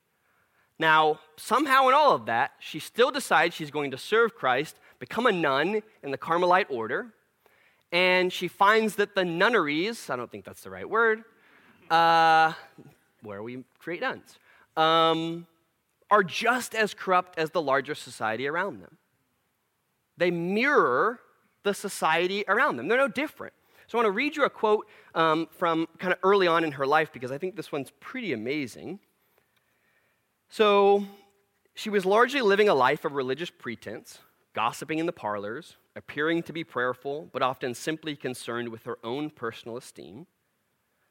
Now, 0.77 1.19
somehow 1.37 1.87
in 1.87 1.93
all 1.93 2.13
of 2.13 2.25
that, 2.25 2.51
she 2.59 2.79
still 2.79 3.11
decides 3.11 3.55
she's 3.55 3.71
going 3.71 3.91
to 3.91 3.97
serve 3.97 4.35
Christ, 4.35 4.75
become 4.99 5.25
a 5.25 5.31
nun 5.31 5.81
in 6.03 6.11
the 6.11 6.17
Carmelite 6.17 6.69
order, 6.69 7.13
and 7.91 8.33
she 8.33 8.49
finds 8.49 8.95
that 8.95 9.15
the 9.15 9.23
nunneries, 9.23 10.09
I 10.09 10.17
don't 10.17 10.29
think 10.29 10.43
that's 10.43 10.61
the 10.61 10.69
right 10.69 10.89
word, 10.89 11.23
uh, 11.89 12.51
where 13.25 13.43
we 13.43 13.63
create 13.79 14.01
nuns, 14.01 14.37
um, 14.77 15.47
are 16.09 16.23
just 16.23 16.75
as 16.75 16.93
corrupt 16.93 17.37
as 17.37 17.51
the 17.51 17.61
larger 17.61 17.95
society 17.95 18.47
around 18.47 18.81
them. 18.81 18.97
They 20.17 20.31
mirror 20.31 21.19
the 21.63 21.73
society 21.73 22.45
around 22.47 22.77
them, 22.77 22.87
they're 22.87 22.97
no 22.97 23.07
different. 23.07 23.53
So 23.87 23.97
I 23.97 24.01
want 24.01 24.07
to 24.07 24.17
read 24.17 24.35
you 24.35 24.45
a 24.45 24.49
quote 24.49 24.87
um, 25.13 25.47
from 25.51 25.87
kind 25.99 26.11
of 26.11 26.19
early 26.23 26.47
on 26.47 26.63
in 26.63 26.71
her 26.71 26.87
life 26.87 27.11
because 27.13 27.31
I 27.31 27.37
think 27.37 27.55
this 27.55 27.71
one's 27.71 27.91
pretty 27.99 28.33
amazing. 28.33 28.99
So 30.49 31.05
she 31.75 31.89
was 31.89 32.05
largely 32.05 32.41
living 32.41 32.69
a 32.69 32.73
life 32.73 33.05
of 33.05 33.13
religious 33.13 33.49
pretense, 33.51 34.19
gossiping 34.53 34.97
in 34.99 35.05
the 35.05 35.11
parlors, 35.11 35.77
appearing 35.95 36.43
to 36.43 36.53
be 36.53 36.63
prayerful, 36.63 37.29
but 37.31 37.41
often 37.41 37.73
simply 37.73 38.15
concerned 38.15 38.69
with 38.69 38.83
her 38.83 38.97
own 39.03 39.29
personal 39.29 39.77
esteem. 39.77 40.25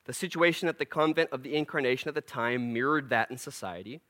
The 0.04 0.12
situation 0.12 0.68
at 0.68 0.78
the 0.78 0.84
convent 0.84 1.30
of 1.32 1.42
the 1.42 1.54
Incarnation 1.54 2.08
at 2.08 2.14
the 2.14 2.20
time 2.20 2.72
mirrored 2.72 3.08
that 3.10 3.30
in 3.30 3.38
society, 3.38 4.00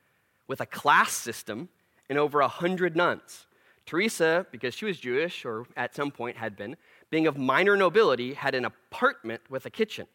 with 0.46 0.60
a 0.60 0.66
class 0.66 1.12
system 1.12 1.68
and 2.08 2.18
over 2.18 2.40
a 2.40 2.48
hundred 2.48 2.96
nuns. 2.96 3.46
Teresa, 3.86 4.46
because 4.50 4.74
she 4.74 4.84
was 4.84 4.98
Jewish, 4.98 5.44
or 5.44 5.66
at 5.76 5.94
some 5.94 6.10
point 6.10 6.36
had 6.36 6.56
been, 6.56 6.76
being 7.10 7.26
of 7.26 7.36
minor 7.36 7.76
nobility, 7.76 8.34
had 8.34 8.54
an 8.54 8.64
apartment 8.64 9.42
with 9.48 9.66
a 9.66 9.70
kitchen. 9.70 10.06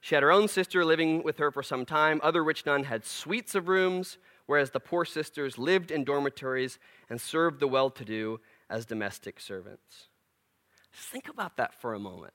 She 0.00 0.14
had 0.14 0.22
her 0.22 0.30
own 0.30 0.46
sister 0.46 0.84
living 0.84 1.22
with 1.22 1.38
her 1.38 1.50
for 1.50 1.62
some 1.62 1.84
time. 1.84 2.20
Other 2.22 2.44
rich 2.44 2.64
nuns 2.64 2.86
had 2.86 3.04
suites 3.04 3.54
of 3.54 3.68
rooms 3.68 4.18
whereas 4.48 4.70
the 4.70 4.80
poor 4.80 5.04
sisters 5.04 5.58
lived 5.58 5.90
in 5.90 6.04
dormitories 6.04 6.78
and 7.10 7.20
served 7.20 7.60
the 7.60 7.68
well 7.68 7.90
to 7.90 8.04
do 8.04 8.40
as 8.70 8.86
domestic 8.86 9.38
servants. 9.38 10.08
Just 10.90 11.08
think 11.08 11.28
about 11.28 11.58
that 11.58 11.74
for 11.74 11.92
a 11.92 11.98
moment. 11.98 12.32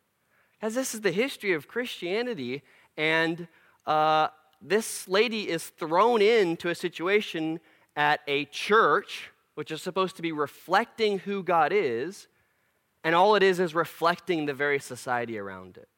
As 0.63 0.75
this 0.75 0.95
is 0.95 1.01
the 1.01 1.11
history 1.11 1.51
of 1.51 1.67
Christianity, 1.67 2.63
and 2.95 3.49
uh, 3.85 4.29
this 4.61 5.09
lady 5.09 5.49
is 5.49 5.67
thrown 5.67 6.21
into 6.21 6.69
a 6.69 6.75
situation 6.75 7.59
at 7.97 8.21
a 8.27 8.45
church 8.45 9.29
which 9.55 9.71
is 9.71 9.81
supposed 9.81 10.15
to 10.15 10.21
be 10.21 10.31
reflecting 10.31 11.19
who 11.19 11.43
God 11.43 11.73
is, 11.73 12.29
and 13.03 13.13
all 13.13 13.35
it 13.35 13.43
is 13.43 13.59
is 13.59 13.75
reflecting 13.75 14.45
the 14.45 14.53
very 14.53 14.79
society 14.79 15.37
around 15.37 15.75
it 15.75 15.89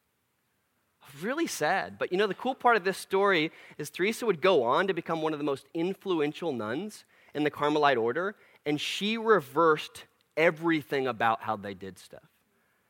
really 1.22 1.48
sad. 1.48 1.98
But 2.00 2.12
you 2.12 2.18
know, 2.18 2.28
the 2.28 2.34
cool 2.34 2.56
part 2.56 2.76
of 2.76 2.84
this 2.84 2.98
story 2.98 3.52
is 3.78 3.90
Teresa 3.92 4.26
would 4.26 4.42
go 4.42 4.64
on 4.64 4.88
to 4.88 4.94
become 4.94 5.22
one 5.22 5.32
of 5.32 5.40
the 5.40 5.46
most 5.46 5.68
influential 5.74 6.52
nuns 6.52 7.06
in 7.36 7.44
the 7.44 7.52
Carmelite 7.52 7.98
order, 7.98 8.36
and 8.66 8.82
she 8.82 9.16
reversed 9.18 10.06
everything 10.36 11.06
about 11.08 11.44
how 11.44 11.56
they 11.56 11.76
did 11.76 12.00
stuff. 12.00 12.28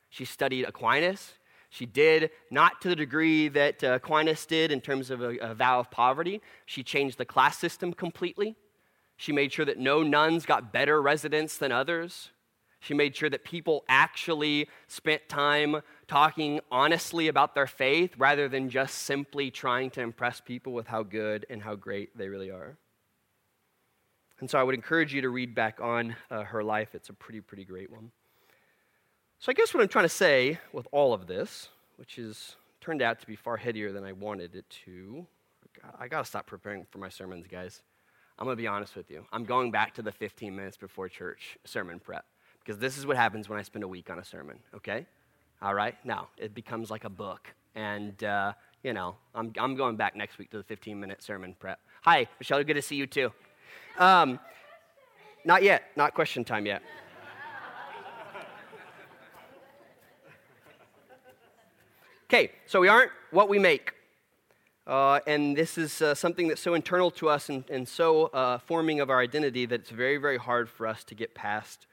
She 0.09 0.25
studied 0.25 0.63
Aquinas. 0.63 1.33
She 1.75 1.85
did, 1.85 2.29
not 2.49 2.79
to 2.83 2.87
the 2.87 2.95
degree 2.95 3.49
that 3.49 3.83
uh, 3.83 3.95
Aquinas 3.95 4.45
did 4.45 4.71
in 4.71 4.79
terms 4.79 5.11
of 5.11 5.21
a, 5.21 5.35
a 5.39 5.53
vow 5.53 5.81
of 5.81 5.91
poverty. 5.91 6.41
She 6.65 6.83
changed 6.83 7.17
the 7.17 7.25
class 7.25 7.57
system 7.57 7.91
completely. 7.91 8.55
She 9.17 9.33
made 9.33 9.51
sure 9.51 9.65
that 9.65 9.77
no 9.77 10.01
nuns 10.01 10.45
got 10.45 10.71
better 10.71 11.01
residence 11.01 11.57
than 11.57 11.73
others. 11.73 12.29
She 12.79 12.93
made 12.93 13.13
sure 13.13 13.29
that 13.29 13.43
people 13.43 13.83
actually 13.89 14.69
spent 14.87 15.27
time 15.27 15.81
talking 16.07 16.61
honestly 16.71 17.27
about 17.27 17.55
their 17.55 17.67
faith 17.67 18.13
rather 18.17 18.47
than 18.47 18.69
just 18.69 18.99
simply 18.99 19.51
trying 19.51 19.89
to 19.91 20.01
impress 20.01 20.39
people 20.39 20.71
with 20.71 20.87
how 20.87 21.03
good 21.03 21.45
and 21.49 21.61
how 21.61 21.75
great 21.75 22.17
they 22.17 22.29
really 22.29 22.51
are. 22.51 22.77
And 24.39 24.49
so 24.49 24.57
I 24.57 24.63
would 24.63 24.75
encourage 24.75 25.13
you 25.13 25.19
to 25.23 25.29
read 25.29 25.53
back 25.53 25.81
on 25.81 26.15
uh, 26.31 26.43
her 26.43 26.63
life. 26.63 26.95
It's 26.95 27.09
a 27.09 27.13
pretty, 27.13 27.41
pretty 27.41 27.65
great 27.65 27.91
one. 27.91 28.11
So 29.45 29.51
I 29.51 29.53
guess 29.53 29.75
what 29.75 29.83
I'm 29.83 29.89
trying 29.89 30.05
to 30.05 30.09
say 30.09 30.57
with 30.73 30.87
all 30.91 31.13
of 31.13 31.27
this, 31.27 31.69
which 31.97 32.15
has 32.15 32.55
turned 32.81 33.03
out 33.03 33.19
to 33.19 33.27
be 33.27 33.35
far 33.35 33.57
headier 33.57 33.91
than 33.91 34.03
I 34.03 34.11
wanted 34.11 34.55
it 34.55 34.67
to, 34.85 35.27
I 35.99 36.07
got 36.07 36.21
to 36.21 36.25
stop 36.25 36.47
preparing 36.47 36.83
for 36.89 36.97
my 36.97 37.09
sermons, 37.09 37.45
guys. 37.45 37.83
I'm 38.39 38.45
going 38.45 38.57
to 38.57 38.59
be 38.63 38.65
honest 38.65 38.95
with 38.95 39.11
you. 39.11 39.23
I'm 39.31 39.45
going 39.45 39.69
back 39.69 39.93
to 39.93 40.01
the 40.01 40.11
15 40.11 40.55
minutes 40.55 40.77
before 40.77 41.07
church 41.09 41.59
sermon 41.63 41.99
prep 41.99 42.25
because 42.57 42.79
this 42.79 42.97
is 42.97 43.05
what 43.05 43.17
happens 43.17 43.47
when 43.47 43.59
I 43.59 43.61
spend 43.61 43.83
a 43.83 43.87
week 43.87 44.09
on 44.09 44.17
a 44.17 44.25
sermon, 44.25 44.57
okay? 44.73 45.05
All 45.61 45.75
right? 45.75 45.93
Now, 46.03 46.29
it 46.39 46.55
becomes 46.55 46.89
like 46.89 47.03
a 47.03 47.09
book. 47.11 47.53
And, 47.75 48.23
uh, 48.23 48.53
you 48.81 48.93
know, 48.93 49.15
I'm, 49.35 49.53
I'm 49.59 49.75
going 49.75 49.95
back 49.95 50.15
next 50.15 50.39
week 50.39 50.49
to 50.49 50.57
the 50.57 50.63
15 50.63 50.99
minute 50.99 51.21
sermon 51.21 51.55
prep. 51.59 51.79
Hi, 52.01 52.25
Michelle, 52.39 52.63
good 52.63 52.73
to 52.73 52.81
see 52.81 52.95
you 52.95 53.05
too. 53.05 53.31
Um, 53.99 54.39
not 55.45 55.61
yet, 55.61 55.83
not 55.95 56.15
question 56.15 56.43
time 56.43 56.65
yet. 56.65 56.81
Okay, 62.27 62.53
so 62.65 62.79
we 62.79 62.87
aren't 62.87 63.11
what 63.29 63.49
we 63.49 63.59
make. 63.59 63.93
Uh, 64.87 65.19
and 65.27 65.55
this 65.55 65.77
is 65.77 66.01
uh, 66.01 66.15
something 66.15 66.47
that's 66.47 66.61
so 66.61 66.73
internal 66.73 67.11
to 67.11 67.29
us 67.29 67.49
and, 67.49 67.63
and 67.69 67.87
so 67.87 68.25
uh, 68.27 68.57
forming 68.57 68.99
of 68.99 69.11
our 69.11 69.19
identity 69.19 69.67
that 69.67 69.81
it's 69.81 69.91
very, 69.91 70.17
very 70.17 70.37
hard 70.37 70.67
for 70.67 70.87
us 70.87 71.03
to 71.03 71.13
get 71.13 71.35
past 71.35 71.85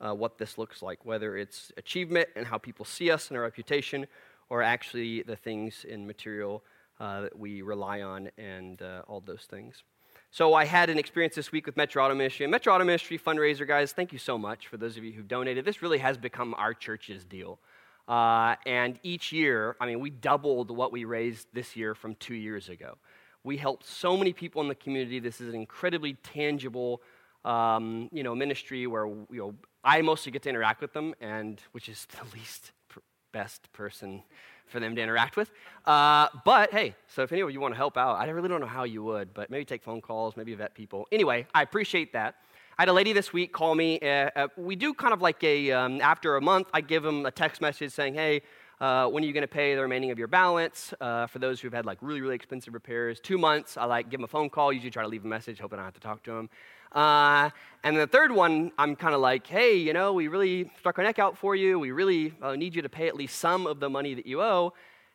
uh, 0.00 0.14
what 0.14 0.38
this 0.38 0.56
looks 0.56 0.80
like, 0.80 1.04
whether 1.04 1.36
it's 1.36 1.70
achievement 1.76 2.30
and 2.34 2.46
how 2.46 2.56
people 2.56 2.86
see 2.86 3.10
us 3.10 3.28
and 3.28 3.36
our 3.36 3.42
reputation, 3.42 4.06
or 4.48 4.62
actually 4.62 5.22
the 5.22 5.36
things 5.36 5.84
in 5.86 6.06
material 6.06 6.62
uh, 6.98 7.20
that 7.20 7.38
we 7.38 7.60
rely 7.60 8.00
on 8.00 8.30
and 8.38 8.80
uh, 8.80 9.02
all 9.06 9.20
those 9.20 9.46
things. 9.50 9.82
So 10.30 10.54
I 10.54 10.64
had 10.64 10.88
an 10.88 10.98
experience 10.98 11.34
this 11.34 11.52
week 11.52 11.66
with 11.66 11.76
Metro 11.76 12.02
Auto 12.02 12.14
Ministry. 12.14 12.44
And 12.44 12.50
Metro 12.50 12.74
Auto 12.74 12.84
Ministry 12.84 13.18
fundraiser, 13.18 13.68
guys, 13.68 13.92
thank 13.92 14.14
you 14.14 14.18
so 14.18 14.38
much 14.38 14.66
for 14.66 14.78
those 14.78 14.96
of 14.96 15.04
you 15.04 15.12
who've 15.12 15.28
donated. 15.28 15.66
This 15.66 15.82
really 15.82 15.98
has 15.98 16.16
become 16.16 16.54
our 16.54 16.72
church's 16.72 17.22
deal. 17.22 17.58
Uh, 18.06 18.56
and 18.66 18.98
each 19.02 19.32
year, 19.32 19.76
I 19.80 19.86
mean, 19.86 20.00
we 20.00 20.10
doubled 20.10 20.70
what 20.70 20.92
we 20.92 21.04
raised 21.04 21.48
this 21.52 21.74
year 21.74 21.94
from 21.94 22.14
two 22.16 22.34
years 22.34 22.68
ago. 22.68 22.98
We 23.44 23.56
helped 23.56 23.86
so 23.86 24.16
many 24.16 24.32
people 24.32 24.62
in 24.62 24.68
the 24.68 24.74
community. 24.74 25.20
This 25.20 25.40
is 25.40 25.48
an 25.48 25.54
incredibly 25.54 26.14
tangible, 26.14 27.02
um, 27.44 28.08
you 28.12 28.22
know, 28.22 28.34
ministry 28.34 28.86
where 28.86 29.06
you 29.06 29.26
know 29.30 29.54
I 29.82 30.00
mostly 30.02 30.32
get 30.32 30.42
to 30.42 30.48
interact 30.48 30.80
with 30.80 30.92
them, 30.92 31.14
and 31.20 31.60
which 31.72 31.88
is 31.88 32.06
the 32.10 32.36
least 32.36 32.72
pr- 32.88 33.00
best 33.32 33.72
person 33.72 34.22
for 34.66 34.80
them 34.80 34.96
to 34.96 35.02
interact 35.02 35.36
with. 35.36 35.50
Uh, 35.84 36.28
but 36.44 36.70
hey, 36.72 36.94
so 37.06 37.22
if 37.22 37.32
any 37.32 37.42
of 37.42 37.50
you 37.50 37.60
want 37.60 37.74
to 37.74 37.76
help 37.76 37.96
out, 37.96 38.16
I 38.16 38.26
really 38.30 38.48
don't 38.48 38.60
know 38.60 38.66
how 38.66 38.84
you 38.84 39.02
would, 39.04 39.34
but 39.34 39.50
maybe 39.50 39.64
take 39.64 39.82
phone 39.82 40.00
calls, 40.00 40.36
maybe 40.36 40.54
vet 40.54 40.74
people. 40.74 41.06
Anyway, 41.12 41.46
I 41.54 41.62
appreciate 41.62 42.12
that. 42.14 42.36
I 42.76 42.82
had 42.82 42.88
a 42.88 42.92
lady 42.92 43.12
this 43.12 43.32
week 43.32 43.52
call 43.52 43.76
me. 43.76 44.00
Uh, 44.00 44.30
uh, 44.34 44.48
we 44.56 44.74
do 44.74 44.94
kind 44.94 45.14
of 45.14 45.22
like 45.22 45.44
a, 45.44 45.70
um, 45.70 46.00
after 46.00 46.34
a 46.34 46.40
month, 46.40 46.66
I 46.74 46.80
give 46.80 47.04
them 47.04 47.24
a 47.24 47.30
text 47.30 47.60
message 47.60 47.92
saying, 47.92 48.14
hey, 48.14 48.42
uh, 48.80 49.06
when 49.06 49.22
are 49.22 49.26
you 49.28 49.32
going 49.32 49.42
to 49.42 49.46
pay 49.46 49.76
the 49.76 49.80
remaining 49.82 50.10
of 50.10 50.18
your 50.18 50.26
balance? 50.26 50.92
Uh, 51.00 51.28
for 51.28 51.38
those 51.38 51.60
who've 51.60 51.72
had 51.72 51.86
like 51.86 51.98
really, 52.00 52.20
really 52.20 52.34
expensive 52.34 52.74
repairs, 52.74 53.20
two 53.20 53.38
months, 53.38 53.76
I 53.76 53.84
like 53.84 54.10
give 54.10 54.18
them 54.18 54.24
a 54.24 54.28
phone 54.28 54.50
call, 54.50 54.72
usually 54.72 54.90
try 54.90 55.04
to 55.04 55.08
leave 55.08 55.24
a 55.24 55.28
message, 55.28 55.60
hoping 55.60 55.78
I 55.78 55.82
don't 55.82 55.84
have 55.84 55.94
to 55.94 56.00
talk 56.00 56.24
to 56.24 56.32
them. 56.32 56.50
Uh, 56.90 57.50
and 57.84 57.96
the 57.96 58.08
third 58.08 58.32
one, 58.32 58.72
I'm 58.76 58.96
kind 58.96 59.14
of 59.14 59.20
like, 59.20 59.46
hey, 59.46 59.76
you 59.76 59.92
know, 59.92 60.12
we 60.12 60.26
really 60.26 60.68
struck 60.76 60.98
our 60.98 61.04
neck 61.04 61.20
out 61.20 61.38
for 61.38 61.54
you. 61.54 61.78
We 61.78 61.92
really 61.92 62.34
uh, 62.42 62.56
need 62.56 62.74
you 62.74 62.82
to 62.82 62.88
pay 62.88 63.06
at 63.06 63.14
least 63.14 63.38
some 63.38 63.68
of 63.68 63.78
the 63.78 63.88
money 63.88 64.14
that 64.14 64.26
you 64.26 64.42
owe. 64.42 64.72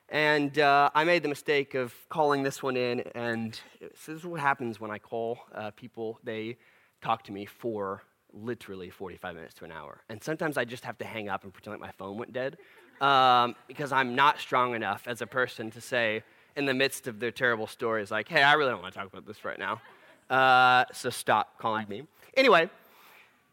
And 0.07 0.57
uh, 0.59 0.91
I 0.95 1.03
made 1.03 1.23
the 1.23 1.29
mistake 1.29 1.75
of 1.75 1.93
calling 2.07 2.41
this 2.41 2.63
one 2.63 2.77
in, 2.77 3.01
and 3.15 3.59
this 3.81 4.07
is 4.07 4.23
what 4.23 4.39
happens 4.39 4.79
when 4.79 4.91
I 4.91 4.97
call 4.97 5.39
uh, 5.53 5.71
people. 5.71 6.19
They 6.23 6.55
talk 7.01 7.23
to 7.23 7.31
me 7.31 7.45
for 7.45 8.03
literally 8.33 8.89
45 8.89 9.35
minutes 9.35 9.53
to 9.55 9.65
an 9.65 9.71
hour. 9.71 10.01
And 10.09 10.23
sometimes 10.23 10.57
I 10.57 10.65
just 10.65 10.85
have 10.85 10.97
to 10.99 11.05
hang 11.05 11.29
up 11.29 11.43
and 11.43 11.53
pretend 11.53 11.73
like 11.73 11.81
my 11.81 11.91
phone 11.91 12.17
went 12.17 12.33
dead 12.33 12.57
um, 13.01 13.55
because 13.67 13.91
I'm 13.91 14.15
not 14.15 14.39
strong 14.39 14.75
enough 14.75 15.07
as 15.07 15.21
a 15.21 15.27
person 15.27 15.71
to 15.71 15.81
say, 15.81 16.23
in 16.55 16.65
the 16.65 16.73
midst 16.73 17.07
of 17.07 17.19
their 17.19 17.31
terrible 17.31 17.67
stories, 17.67 18.11
like, 18.11 18.27
hey, 18.27 18.43
I 18.43 18.53
really 18.53 18.71
don't 18.71 18.81
want 18.81 18.93
to 18.93 18.99
talk 18.99 19.07
about 19.07 19.25
this 19.25 19.45
right 19.45 19.57
now. 19.57 19.81
Uh, 20.29 20.85
so 20.93 21.09
stop 21.09 21.57
calling 21.57 21.87
me. 21.87 22.03
Anyway, 22.35 22.69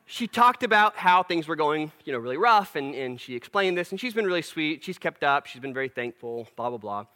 she 0.07 0.27
talked 0.27 0.63
about 0.63 0.97
how 0.97 1.23
things 1.23 1.47
were 1.47 1.57
going, 1.57 1.93
you 2.05 2.13
know, 2.13 2.19
really 2.19 2.37
rough, 2.37 2.77
and, 2.77 2.95
and 2.95 3.21
she 3.21 3.35
explained 3.35 3.79
this, 3.79 3.91
and 3.91 4.01
she's 4.01 4.15
been 4.15 4.27
really 4.27 4.43
sweet. 4.43 4.85
She's 4.85 4.99
kept 4.99 5.25
up. 5.25 5.47
She's 5.47 5.61
been 5.61 5.75
very 5.75 5.89
thankful, 5.89 6.49
blah, 6.57 6.69
blah, 6.69 6.79
blah. 6.79 7.07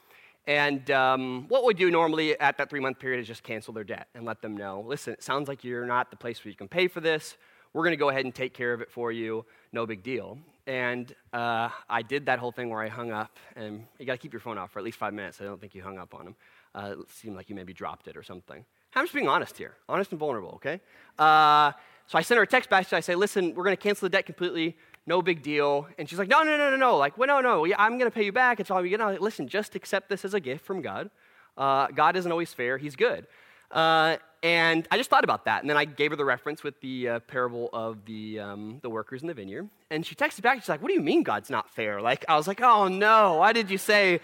And 0.51 0.91
um, 0.91 1.45
what 1.47 1.65
we 1.65 1.75
do 1.75 1.93
normally 1.93 2.39
at 2.41 2.59
that 2.59 2.71
three 2.71 2.81
month 2.81 2.99
period 2.99 3.21
is 3.21 3.29
just 3.29 3.45
cancel 3.45 3.73
their 3.73 3.85
debt 3.85 4.09
and 4.17 4.25
let 4.25 4.43
them 4.43 4.57
know 4.57 4.85
listen, 4.85 5.13
it 5.13 5.23
sounds 5.23 5.47
like 5.47 5.63
you're 5.63 5.87
not 5.87 6.11
the 6.11 6.17
place 6.17 6.45
where 6.45 6.51
you 6.51 6.57
can 6.57 6.67
pay 6.67 6.89
for 6.89 7.01
this. 7.01 7.37
We're 7.73 7.85
going 7.85 7.93
to 7.93 7.97
go 7.97 8.09
ahead 8.09 8.25
and 8.25 8.35
take 8.35 8.53
care 8.53 8.73
of 8.73 8.81
it 8.81 8.91
for 8.91 9.13
you. 9.13 9.45
No 9.73 9.87
big 9.87 10.03
deal. 10.03 10.39
And 10.67 11.15
uh, 11.33 11.69
I 11.89 12.03
did 12.03 12.27
that 12.27 12.41
whole 12.41 12.51
thing 12.51 12.69
where 12.69 12.83
I 12.83 12.89
hung 12.89 13.13
up, 13.13 13.39
and 13.55 13.87
you 14.01 14.07
got 14.07 14.15
to 14.15 14.19
keep 14.19 14.33
your 14.33 14.41
phone 14.41 14.59
off 14.59 14.73
for 14.73 14.81
at 14.81 14.85
least 14.85 14.99
five 14.99 15.15
minutes. 15.15 15.41
I 15.41 15.45
don't 15.45 15.61
think 15.61 15.73
you 15.77 15.83
hung 15.83 15.99
up 15.99 16.17
on 16.17 16.25
them. 16.25 16.37
Uh, 16.75 16.95
it 17.01 17.11
seemed 17.13 17.37
like 17.37 17.49
you 17.49 17.55
maybe 17.55 17.73
dropped 17.73 18.09
it 18.09 18.17
or 18.17 18.25
something. 18.25 18.65
I'm 18.97 19.05
just 19.05 19.15
being 19.15 19.29
honest 19.29 19.57
here, 19.57 19.77
honest 19.89 20.11
and 20.11 20.19
vulnerable, 20.19 20.55
okay? 20.57 20.81
Uh, 21.17 21.71
so 22.09 22.19
I 22.19 22.23
sent 22.23 22.39
her 22.39 22.43
a 22.43 22.47
text 22.47 22.69
back. 22.69 22.89
So 22.89 22.97
I 22.97 23.01
say, 23.01 23.15
listen, 23.15 23.55
we're 23.55 23.63
going 23.63 23.77
to 23.77 23.81
cancel 23.81 24.07
the 24.07 24.11
debt 24.11 24.27
completely. 24.27 24.77
No 25.11 25.23
big 25.23 25.43
deal. 25.43 25.89
And 25.99 26.09
she's 26.09 26.21
like, 26.21 26.29
no, 26.29 26.45
no, 26.45 26.57
no, 26.57 26.71
no, 26.71 26.77
no. 26.77 26.97
Like, 26.97 27.19
well, 27.19 27.27
no, 27.27 27.41
no. 27.41 27.75
I'm 27.77 27.99
going 27.99 28.09
to 28.09 28.15
pay 28.15 28.25
you 28.25 28.31
back. 28.31 28.61
It's 28.61 28.71
all 28.71 28.87
you. 28.87 28.97
Like, 28.97 29.21
listen, 29.21 29.49
just 29.49 29.75
accept 29.75 30.09
this 30.09 30.25
as 30.25 30.35
a 30.35 30.39
gift 30.39 30.65
from 30.65 30.83
God. 30.83 31.11
Uh, 31.59 31.89
God 31.89 32.15
isn't 32.15 32.31
always 32.31 32.53
fair. 32.53 32.79
He's 32.79 32.95
good. 32.95 33.27
Uh, 33.73 34.19
and 34.45 34.87
I 34.89 34.97
just 34.97 35.11
thought 35.11 35.25
about 35.25 35.47
that. 35.47 35.63
And 35.63 35.69
then 35.69 35.77
I 35.77 35.85
gave 35.85 36.13
her 36.13 36.17
the 36.17 36.25
reference 36.25 36.63
with 36.63 36.81
the 36.81 37.09
uh, 37.09 37.19
parable 37.19 37.71
of 37.73 38.05
the, 38.05 38.39
um, 38.39 38.79
the 38.83 38.89
workers 38.89 39.23
in 39.23 39.27
the 39.27 39.35
vineyard. 39.35 39.69
And 39.91 40.07
she 40.07 40.15
texted 40.15 40.43
back. 40.43 40.61
She's 40.61 40.69
like, 40.69 40.81
what 40.81 40.91
do 40.91 40.95
you 40.95 41.01
mean 41.01 41.25
God's 41.25 41.51
not 41.51 41.69
fair? 41.69 42.01
Like, 42.01 42.25
I 42.29 42.37
was 42.37 42.47
like, 42.47 42.61
oh, 42.61 42.87
no. 42.87 43.35
Why 43.35 43.53
did 43.53 43.69
you 43.69 43.79
say 43.79 44.21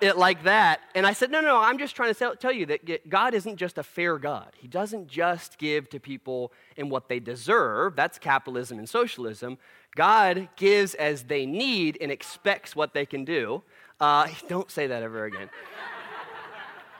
it 0.00 0.16
like 0.16 0.42
that. 0.44 0.80
And 0.94 1.06
I 1.06 1.12
said, 1.12 1.30
no, 1.30 1.40
no, 1.40 1.58
I'm 1.58 1.78
just 1.78 1.96
trying 1.96 2.12
to 2.14 2.36
tell 2.36 2.52
you 2.52 2.66
that 2.66 3.08
God 3.08 3.34
isn't 3.34 3.56
just 3.56 3.78
a 3.78 3.82
fair 3.82 4.18
God. 4.18 4.50
He 4.56 4.68
doesn't 4.68 5.08
just 5.08 5.58
give 5.58 5.88
to 5.90 6.00
people 6.00 6.52
in 6.76 6.88
what 6.88 7.08
they 7.08 7.20
deserve. 7.20 7.96
That's 7.96 8.18
capitalism 8.18 8.78
and 8.78 8.88
socialism. 8.88 9.58
God 9.96 10.48
gives 10.54 10.94
as 10.94 11.24
they 11.24 11.44
need 11.46 11.98
and 12.00 12.12
expects 12.12 12.76
what 12.76 12.94
they 12.94 13.04
can 13.04 13.24
do. 13.24 13.62
Uh, 13.98 14.28
don't 14.48 14.70
say 14.70 14.86
that 14.86 15.02
ever 15.02 15.24
again. 15.24 15.50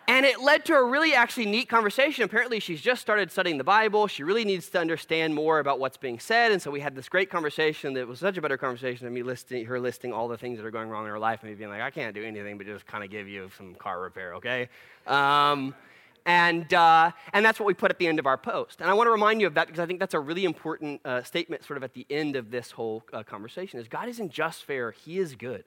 And 0.09 0.25
it 0.25 0.41
led 0.41 0.65
to 0.67 0.75
a 0.75 0.85
really 0.85 1.15
actually 1.15 1.47
neat 1.47 1.69
conversation. 1.69 2.23
Apparently, 2.23 2.61
she's 2.61 2.81
just 2.81 3.01
started 3.01 3.33
studying 3.33 3.59
the 3.59 3.65
Bible. 3.65 4.07
She 4.07 4.23
really 4.23 4.45
needs 4.45 4.71
to 4.71 4.79
understand 4.79 5.35
more 5.35 5.59
about 5.59 5.81
what's 5.81 5.97
being 5.97 6.21
said. 6.21 6.53
And 6.53 6.63
so 6.63 6.71
we 6.71 6.79
had 6.79 6.95
this 6.95 7.09
great 7.09 7.29
conversation 7.29 7.95
that 7.95 8.07
was 8.07 8.21
such 8.21 8.39
a 8.39 8.41
better 8.41 8.57
conversation 8.57 9.05
than 9.05 9.13
me 9.13 9.25
listing, 9.25 9.67
her 9.67 9.81
listing 9.81 10.13
all 10.13 10.29
the 10.29 10.39
things 10.39 10.59
that 10.59 10.67
are 10.67 10.71
going 10.71 10.89
wrong 10.89 11.07
in 11.07 11.11
her 11.11 11.19
life 11.19 11.41
and 11.43 11.51
me 11.51 11.57
being 11.57 11.71
like, 11.71 11.81
I 11.81 11.91
can't 11.91 12.15
do 12.15 12.25
anything 12.25 12.57
but 12.57 12.67
just 12.67 12.87
kind 12.87 13.03
of 13.03 13.11
give 13.11 13.27
you 13.27 13.51
some 13.59 13.75
car 13.75 14.01
repair, 14.01 14.35
okay? 14.35 14.69
Um, 15.09 15.75
and, 16.27 16.75
uh, 16.75 17.13
and 17.33 17.45
that's 17.45 17.61
what 17.61 17.67
we 17.67 17.75
put 17.75 17.91
at 17.91 17.99
the 17.99 18.07
end 18.07 18.19
of 18.19 18.27
our 18.27 18.37
post. 18.37 18.81
And 18.81 18.91
I 18.91 18.95
want 18.95 19.07
to 19.07 19.13
remind 19.13 19.41
you 19.41 19.47
of 19.47 19.55
that 19.55 19.69
because 19.69 19.81
I 19.81 19.87
think 19.87 20.01
that's 20.01 20.15
a 20.15 20.21
really 20.21 20.45
important 20.45 21.01
uh, 21.05 21.23
statement 21.23 21.65
sort 21.65 21.77
of 21.77 21.85
at 21.85 21.95
the 21.95 22.05
end 22.11 22.35
of 22.37 22.51
this 22.51 22.73
whole 22.73 23.05
uh, 23.13 23.23
conversation 23.23 23.79
is 23.79 23.89
God 23.89 24.09
isn't 24.09 24.33
just 24.33 24.65
fair, 24.65 24.91
he 24.91 25.19
is 25.19 25.37
good 25.37 25.65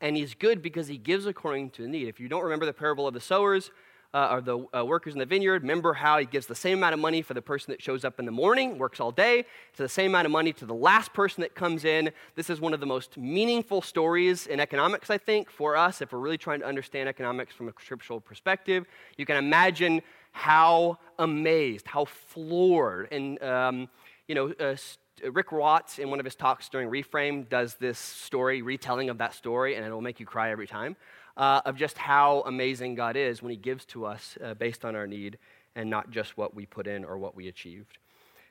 and 0.00 0.16
he's 0.16 0.34
good 0.34 0.62
because 0.62 0.88
he 0.88 0.96
gives 0.96 1.26
according 1.26 1.70
to 1.70 1.88
need. 1.88 2.08
If 2.08 2.20
you 2.20 2.28
don't 2.28 2.44
remember 2.44 2.66
the 2.66 2.72
parable 2.72 3.06
of 3.08 3.14
the 3.14 3.20
sowers, 3.20 3.70
uh, 4.16 4.28
or 4.32 4.40
the 4.40 4.66
uh, 4.74 4.82
workers 4.82 5.12
in 5.12 5.18
the 5.18 5.26
vineyard, 5.26 5.60
remember 5.60 5.92
how 5.92 6.18
he 6.18 6.24
gives 6.24 6.46
the 6.46 6.54
same 6.54 6.78
amount 6.78 6.94
of 6.94 7.00
money 7.00 7.20
for 7.20 7.34
the 7.34 7.42
person 7.42 7.70
that 7.70 7.82
shows 7.82 8.02
up 8.02 8.18
in 8.18 8.24
the 8.24 8.32
morning, 8.32 8.78
works 8.78 8.98
all 8.98 9.12
day, 9.12 9.42
to 9.74 9.82
the 9.82 9.88
same 9.90 10.12
amount 10.12 10.24
of 10.24 10.32
money 10.32 10.54
to 10.54 10.64
the 10.64 10.74
last 10.74 11.12
person 11.12 11.42
that 11.42 11.54
comes 11.54 11.84
in. 11.84 12.10
This 12.34 12.48
is 12.48 12.58
one 12.58 12.72
of 12.72 12.80
the 12.80 12.86
most 12.86 13.18
meaningful 13.18 13.82
stories 13.82 14.46
in 14.46 14.58
economics, 14.58 15.10
I 15.10 15.18
think, 15.18 15.50
for 15.50 15.76
us, 15.76 16.00
if 16.00 16.12
we're 16.12 16.18
really 16.18 16.38
trying 16.38 16.60
to 16.60 16.66
understand 16.66 17.10
economics 17.10 17.54
from 17.54 17.68
a 17.68 17.72
scriptural 17.78 18.18
perspective. 18.18 18.86
You 19.18 19.26
can 19.26 19.36
imagine 19.36 20.00
how 20.32 20.98
amazed, 21.18 21.86
how 21.86 22.06
floored, 22.06 23.08
and, 23.12 23.42
um, 23.42 23.88
you 24.28 24.34
know, 24.34 24.46
uh, 24.58 24.76
Rikk 25.24 25.52
Watts, 25.52 25.98
in 25.98 26.08
one 26.08 26.20
of 26.20 26.24
his 26.24 26.36
talks 26.36 26.70
during 26.70 26.88
Reframe, 26.90 27.48
does 27.50 27.74
this 27.74 27.98
story, 27.98 28.62
retelling 28.62 29.10
of 29.10 29.18
that 29.18 29.34
story, 29.34 29.74
and 29.76 29.84
it'll 29.84 30.00
make 30.00 30.20
you 30.20 30.26
cry 30.26 30.50
every 30.50 30.66
time, 30.66 30.96
uh, 31.36 31.60
of 31.64 31.76
just 31.76 31.98
how 31.98 32.42
amazing 32.46 32.94
God 32.94 33.16
is 33.16 33.42
when 33.42 33.50
He 33.50 33.56
gives 33.56 33.84
to 33.86 34.06
us 34.06 34.38
uh, 34.42 34.54
based 34.54 34.84
on 34.84 34.96
our 34.96 35.06
need 35.06 35.38
and 35.74 35.90
not 35.90 36.10
just 36.10 36.36
what 36.36 36.54
we 36.54 36.66
put 36.66 36.86
in 36.86 37.04
or 37.04 37.18
what 37.18 37.36
we 37.36 37.48
achieved. 37.48 37.98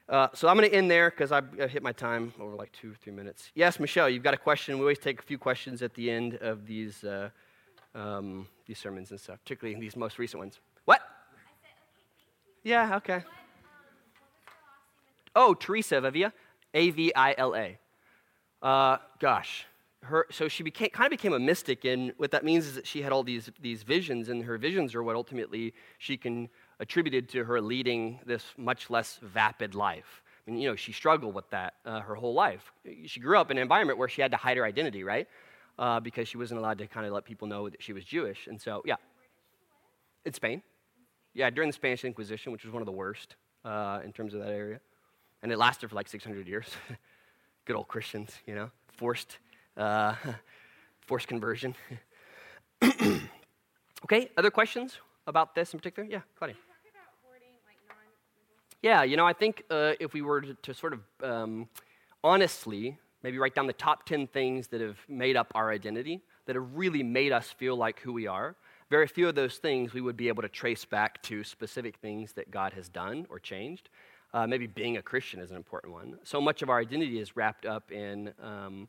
Uh, 0.07 0.27
so 0.33 0.47
I'm 0.47 0.55
going 0.55 0.69
to 0.69 0.75
end 0.75 0.91
there 0.91 1.09
because 1.09 1.31
I've 1.31 1.51
hit 1.53 1.81
my 1.81 1.91
time 1.91 2.31
over 2.39 2.55
like 2.55 2.71
two, 2.71 2.93
three 3.01 3.13
minutes. 3.13 3.49
Yes, 3.55 3.79
Michelle, 3.79 4.07
you've 4.07 4.21
got 4.21 4.35
a 4.35 4.37
question. 4.37 4.75
We 4.75 4.81
always 4.81 4.99
take 4.99 5.19
a 5.19 5.23
few 5.23 5.39
questions 5.39 5.81
at 5.81 5.95
the 5.95 6.11
end 6.11 6.35
of 6.35 6.67
these, 6.67 7.03
uh, 7.03 7.29
um, 7.95 8.47
these 8.67 8.77
sermons 8.77 9.09
and 9.09 9.19
stuff, 9.19 9.39
particularly 9.43 9.79
these 9.79 9.95
most 9.95 10.19
recent 10.19 10.39
ones. 10.39 10.59
What? 10.85 11.01
yeah, 12.63 12.97
okay. 12.97 13.23
Oh, 15.35 15.55
Teresa 15.55 15.99
Vivia. 16.01 16.31
A 16.75 16.89
V 16.89 17.13
I 17.15 17.33
L 17.37 17.55
A. 17.55 17.79
Uh, 18.61 18.97
gosh, 19.19 19.65
her, 20.05 20.25
so 20.31 20.47
she 20.47 20.63
became, 20.63 20.89
kind 20.89 21.07
of 21.07 21.11
became 21.11 21.33
a 21.33 21.39
mystic, 21.39 21.85
and 21.85 22.13
what 22.17 22.31
that 22.31 22.43
means 22.43 22.65
is 22.65 22.75
that 22.75 22.87
she 22.87 23.01
had 23.01 23.11
all 23.11 23.23
these, 23.23 23.49
these 23.61 23.83
visions, 23.83 24.29
and 24.29 24.43
her 24.43 24.57
visions 24.57 24.95
are 24.95 25.03
what 25.03 25.15
ultimately 25.15 25.73
she 25.97 26.17
can 26.17 26.49
attributed 26.79 27.29
to 27.29 27.43
her 27.43 27.61
leading 27.61 28.19
this 28.25 28.43
much 28.57 28.89
less 28.89 29.19
vapid 29.21 29.75
life. 29.75 30.21
I 30.45 30.51
mean, 30.51 30.59
you 30.59 30.69
know, 30.69 30.75
she 30.75 30.91
struggled 30.91 31.33
with 31.33 31.49
that 31.49 31.75
uh, 31.85 32.01
her 32.01 32.15
whole 32.15 32.33
life. 32.33 32.71
She 33.05 33.19
grew 33.19 33.37
up 33.37 33.49
in 33.51 33.57
an 33.57 33.61
environment 33.61 33.97
where 33.97 34.09
she 34.09 34.21
had 34.21 34.31
to 34.31 34.37
hide 34.37 34.57
her 34.57 34.65
identity, 34.65 35.03
right? 35.03 35.27
Uh, 35.79 35.99
because 35.99 36.27
she 36.27 36.37
wasn't 36.37 36.59
allowed 36.59 36.77
to 36.77 36.87
kind 36.87 37.05
of 37.05 37.13
let 37.13 37.25
people 37.25 37.47
know 37.47 37.69
that 37.69 37.81
she 37.81 37.93
was 37.93 38.03
Jewish. 38.03 38.47
And 38.47 38.61
so, 38.61 38.81
yeah. 38.85 38.95
In 40.25 40.33
Spain. 40.33 40.61
Yeah, 41.33 41.49
during 41.49 41.69
the 41.69 41.73
Spanish 41.73 42.05
Inquisition, 42.05 42.51
which 42.51 42.63
was 42.63 42.71
one 42.71 42.81
of 42.81 42.85
the 42.85 42.91
worst 42.91 43.35
uh, 43.63 43.99
in 44.03 44.11
terms 44.13 44.33
of 44.33 44.41
that 44.41 44.51
area 44.51 44.79
and 45.45 45.51
it 45.51 45.59
lasted 45.59 45.87
for 45.89 45.95
like 45.95 46.07
600 46.07 46.47
years. 46.47 46.67
Good 47.65 47.75
old 47.75 47.87
Christians, 47.87 48.31
you 48.47 48.55
know, 48.55 48.71
forced, 48.87 49.37
uh, 49.77 50.15
forced 51.01 51.27
conversion. 51.27 51.75
okay, 54.03 54.29
other 54.37 54.51
questions 54.51 54.97
about 55.27 55.55
this 55.55 55.73
in 55.73 55.79
particular? 55.79 56.07
Yeah, 56.09 56.21
Claudia. 56.37 56.55
Yeah, 58.81 59.01
you 59.01 59.17
know, 59.17 59.25
I 59.25 59.33
think 59.33 59.63
uh, 59.71 59.93
if 59.99 60.13
we 60.13 60.21
were 60.21 60.41
to, 60.41 60.53
to 60.53 60.73
sort 60.73 60.93
of 60.93 60.99
um, 61.23 61.67
honestly 62.23 62.99
maybe 63.23 63.39
write 63.39 63.55
down 63.55 63.65
the 63.65 63.73
top 63.73 64.05
10 64.05 64.27
things 64.27 64.67
that 64.67 64.79
have 64.79 64.99
made 65.09 65.35
up 65.35 65.51
our 65.55 65.71
identity, 65.71 66.21
that 66.45 66.55
have 66.55 66.67
really 66.75 67.01
made 67.01 67.31
us 67.31 67.49
feel 67.49 67.75
like 67.75 67.99
who 68.01 68.13
we 68.13 68.27
are, 68.27 68.55
very 68.91 69.07
few 69.07 69.27
of 69.27 69.33
those 69.33 69.57
things 69.57 69.95
we 69.95 70.01
would 70.01 70.15
be 70.15 70.27
able 70.27 70.43
to 70.43 70.49
trace 70.49 70.85
back 70.85 71.19
to 71.23 71.43
specific 71.43 71.97
things 71.97 72.33
that 72.33 72.51
God 72.51 72.73
has 72.73 72.87
done 72.87 73.25
or 73.31 73.39
changed. 73.39 73.89
Uh, 74.31 74.45
maybe 74.45 74.67
being 74.67 74.97
a 74.97 75.01
Christian 75.01 75.39
is 75.39 75.49
an 75.49 75.57
important 75.57 75.91
one. 75.91 76.19
So 76.23 76.39
much 76.39 76.61
of 76.61 76.69
our 76.69 76.79
identity 76.79 77.19
is 77.19 77.35
wrapped 77.35 77.65
up 77.65 77.91
in, 77.91 78.31
um, 78.43 78.87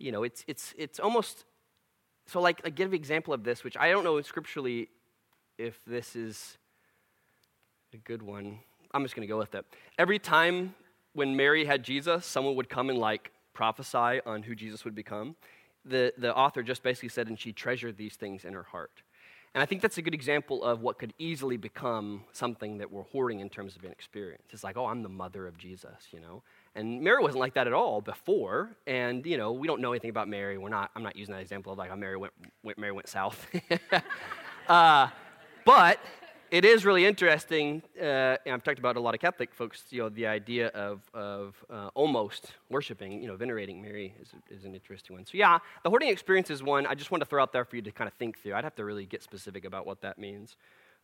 you 0.00 0.10
know, 0.10 0.22
it's, 0.24 0.44
it's, 0.48 0.74
it's 0.76 0.98
almost, 0.98 1.44
so 2.26 2.40
like, 2.40 2.60
I 2.64 2.70
give 2.70 2.88
an 2.88 2.94
example 2.94 3.34
of 3.34 3.44
this, 3.44 3.62
which 3.62 3.76
I 3.76 3.90
don't 3.90 4.02
know 4.02 4.20
scripturally 4.22 4.88
if 5.58 5.78
this 5.86 6.16
is 6.16 6.58
a 7.92 7.98
good 7.98 8.22
one. 8.22 8.60
I'm 8.92 9.04
just 9.04 9.14
going 9.14 9.28
to 9.28 9.32
go 9.32 9.38
with 9.38 9.54
it. 9.54 9.64
Every 9.98 10.18
time 10.18 10.74
when 11.12 11.36
Mary 11.36 11.64
had 11.64 11.82
Jesus, 11.82 12.24
someone 12.24 12.56
would 12.56 12.68
come 12.68 12.88
and 12.88 12.98
like 12.98 13.30
prophesy 13.52 14.20
on 14.24 14.42
who 14.42 14.54
Jesus 14.54 14.84
would 14.84 14.94
become. 14.94 15.36
The, 15.84 16.12
the 16.18 16.34
author 16.34 16.62
just 16.62 16.82
basically 16.82 17.08
said, 17.10 17.28
and 17.28 17.38
she 17.38 17.52
treasured 17.52 17.96
these 17.96 18.16
things 18.16 18.44
in 18.44 18.54
her 18.54 18.62
heart. 18.62 19.02
And 19.54 19.62
I 19.62 19.66
think 19.66 19.82
that's 19.82 19.98
a 19.98 20.02
good 20.02 20.14
example 20.14 20.62
of 20.62 20.80
what 20.80 20.98
could 20.98 21.12
easily 21.18 21.56
become 21.56 22.24
something 22.32 22.78
that 22.78 22.90
we're 22.90 23.02
hoarding 23.02 23.40
in 23.40 23.48
terms 23.48 23.76
of 23.76 23.84
an 23.84 23.90
experience. 23.90 24.44
It's 24.50 24.62
like, 24.62 24.76
oh, 24.76 24.86
I'm 24.86 25.02
the 25.02 25.08
mother 25.08 25.46
of 25.46 25.58
Jesus, 25.58 26.08
you 26.12 26.20
know? 26.20 26.42
And 26.74 27.02
Mary 27.02 27.22
wasn't 27.22 27.40
like 27.40 27.54
that 27.54 27.66
at 27.66 27.72
all 27.72 28.00
before. 28.00 28.76
And, 28.86 29.26
you 29.26 29.36
know, 29.36 29.52
we 29.52 29.66
don't 29.66 29.80
know 29.80 29.92
anything 29.92 30.10
about 30.10 30.28
Mary. 30.28 30.56
We're 30.56 30.68
not, 30.68 30.90
I'm 30.94 31.02
not 31.02 31.16
using 31.16 31.34
that 31.34 31.40
example 31.40 31.72
of 31.72 31.78
like 31.78 31.90
how 31.90 31.96
Mary 31.96 32.16
went, 32.16 32.32
went 32.62 32.78
Mary 32.78 32.92
went 32.92 33.08
south. 33.08 33.46
uh, 34.68 35.08
but 35.64 35.98
it 36.50 36.64
is 36.64 36.84
really 36.84 37.06
interesting, 37.06 37.80
uh, 38.00 38.36
and 38.44 38.54
I've 38.54 38.64
talked 38.64 38.80
about 38.80 38.96
a 38.96 39.00
lot 39.00 39.14
of 39.14 39.20
Catholic 39.20 39.54
folks, 39.54 39.84
you 39.90 40.02
know, 40.02 40.08
the 40.08 40.26
idea 40.26 40.68
of, 40.68 41.02
of 41.14 41.54
uh, 41.70 41.90
almost 41.94 42.54
worshiping, 42.68 43.22
you 43.22 43.28
know, 43.28 43.36
venerating 43.36 43.80
Mary 43.80 44.14
is, 44.20 44.32
is 44.50 44.64
an 44.64 44.74
interesting 44.74 45.14
one. 45.14 45.24
So, 45.24 45.32
yeah, 45.34 45.58
the 45.84 45.90
hoarding 45.90 46.08
experience 46.08 46.50
is 46.50 46.60
one 46.60 46.86
I 46.86 46.94
just 46.94 47.12
want 47.12 47.22
to 47.22 47.24
throw 47.24 47.40
out 47.40 47.52
there 47.52 47.64
for 47.64 47.76
you 47.76 47.82
to 47.82 47.92
kind 47.92 48.08
of 48.08 48.14
think 48.14 48.42
through. 48.42 48.54
I'd 48.54 48.64
have 48.64 48.74
to 48.76 48.84
really 48.84 49.06
get 49.06 49.22
specific 49.22 49.64
about 49.64 49.86
what 49.86 50.00
that 50.00 50.18
means. 50.18 50.56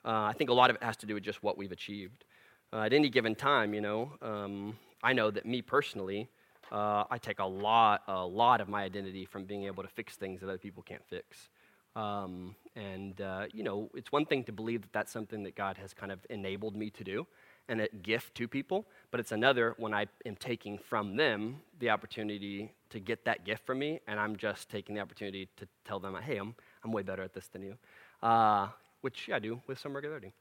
Uh, 0.04 0.22
I 0.22 0.32
think 0.32 0.50
a 0.50 0.52
lot 0.52 0.70
of 0.70 0.76
it 0.76 0.82
has 0.82 0.96
to 0.98 1.06
do 1.06 1.14
with 1.14 1.22
just 1.22 1.42
what 1.44 1.56
we've 1.56 1.72
achieved. 1.72 2.24
Uh, 2.72 2.80
at 2.80 2.92
any 2.92 3.08
given 3.08 3.36
time, 3.36 3.72
you 3.72 3.80
know, 3.80 4.10
um, 4.22 4.76
I 5.02 5.12
know 5.12 5.30
that 5.30 5.46
me 5.46 5.62
personally, 5.62 6.28
uh, 6.72 7.04
I 7.10 7.18
take 7.18 7.38
a 7.38 7.44
lot, 7.44 8.02
a 8.08 8.24
lot 8.24 8.60
of 8.60 8.68
my 8.68 8.82
identity 8.82 9.24
from 9.24 9.44
being 9.44 9.64
able 9.64 9.82
to 9.82 9.88
fix 9.88 10.16
things 10.16 10.40
that 10.40 10.48
other 10.48 10.58
people 10.58 10.82
can't 10.82 11.04
fix. 11.08 11.48
Um, 11.94 12.54
and, 12.74 13.20
uh, 13.20 13.46
you 13.52 13.62
know, 13.62 13.88
it's 13.94 14.12
one 14.12 14.26
thing 14.26 14.44
to 14.44 14.52
believe 14.52 14.82
that 14.82 14.92
that's 14.92 15.12
something 15.12 15.42
that 15.44 15.54
God 15.54 15.78
has 15.78 15.94
kind 15.94 16.12
of 16.12 16.18
enabled 16.28 16.76
me 16.76 16.90
to 16.90 17.04
do 17.04 17.26
and 17.68 17.80
a 17.80 17.88
gift 18.02 18.34
to 18.36 18.46
people, 18.46 18.86
but 19.10 19.18
it's 19.18 19.32
another 19.32 19.74
when 19.78 19.92
I 19.94 20.06
am 20.24 20.36
taking 20.36 20.78
from 20.78 21.16
them 21.16 21.56
the 21.80 21.90
opportunity 21.90 22.72
to 22.90 23.00
get 23.00 23.24
that 23.24 23.44
gift 23.44 23.66
from 23.66 23.78
me, 23.78 24.00
and 24.06 24.20
I'm 24.20 24.36
just 24.36 24.68
taking 24.68 24.94
the 24.94 25.00
opportunity 25.00 25.48
to 25.56 25.66
tell 25.84 25.98
them, 25.98 26.16
hey, 26.22 26.36
I'm, 26.36 26.54
I'm 26.84 26.92
way 26.92 27.02
better 27.02 27.22
at 27.22 27.34
this 27.34 27.48
than 27.48 27.62
you, 27.62 27.76
uh, 28.22 28.68
which 29.00 29.30
I 29.32 29.38
do 29.38 29.60
with 29.66 29.78
some 29.78 29.94
regularity. 29.94 30.32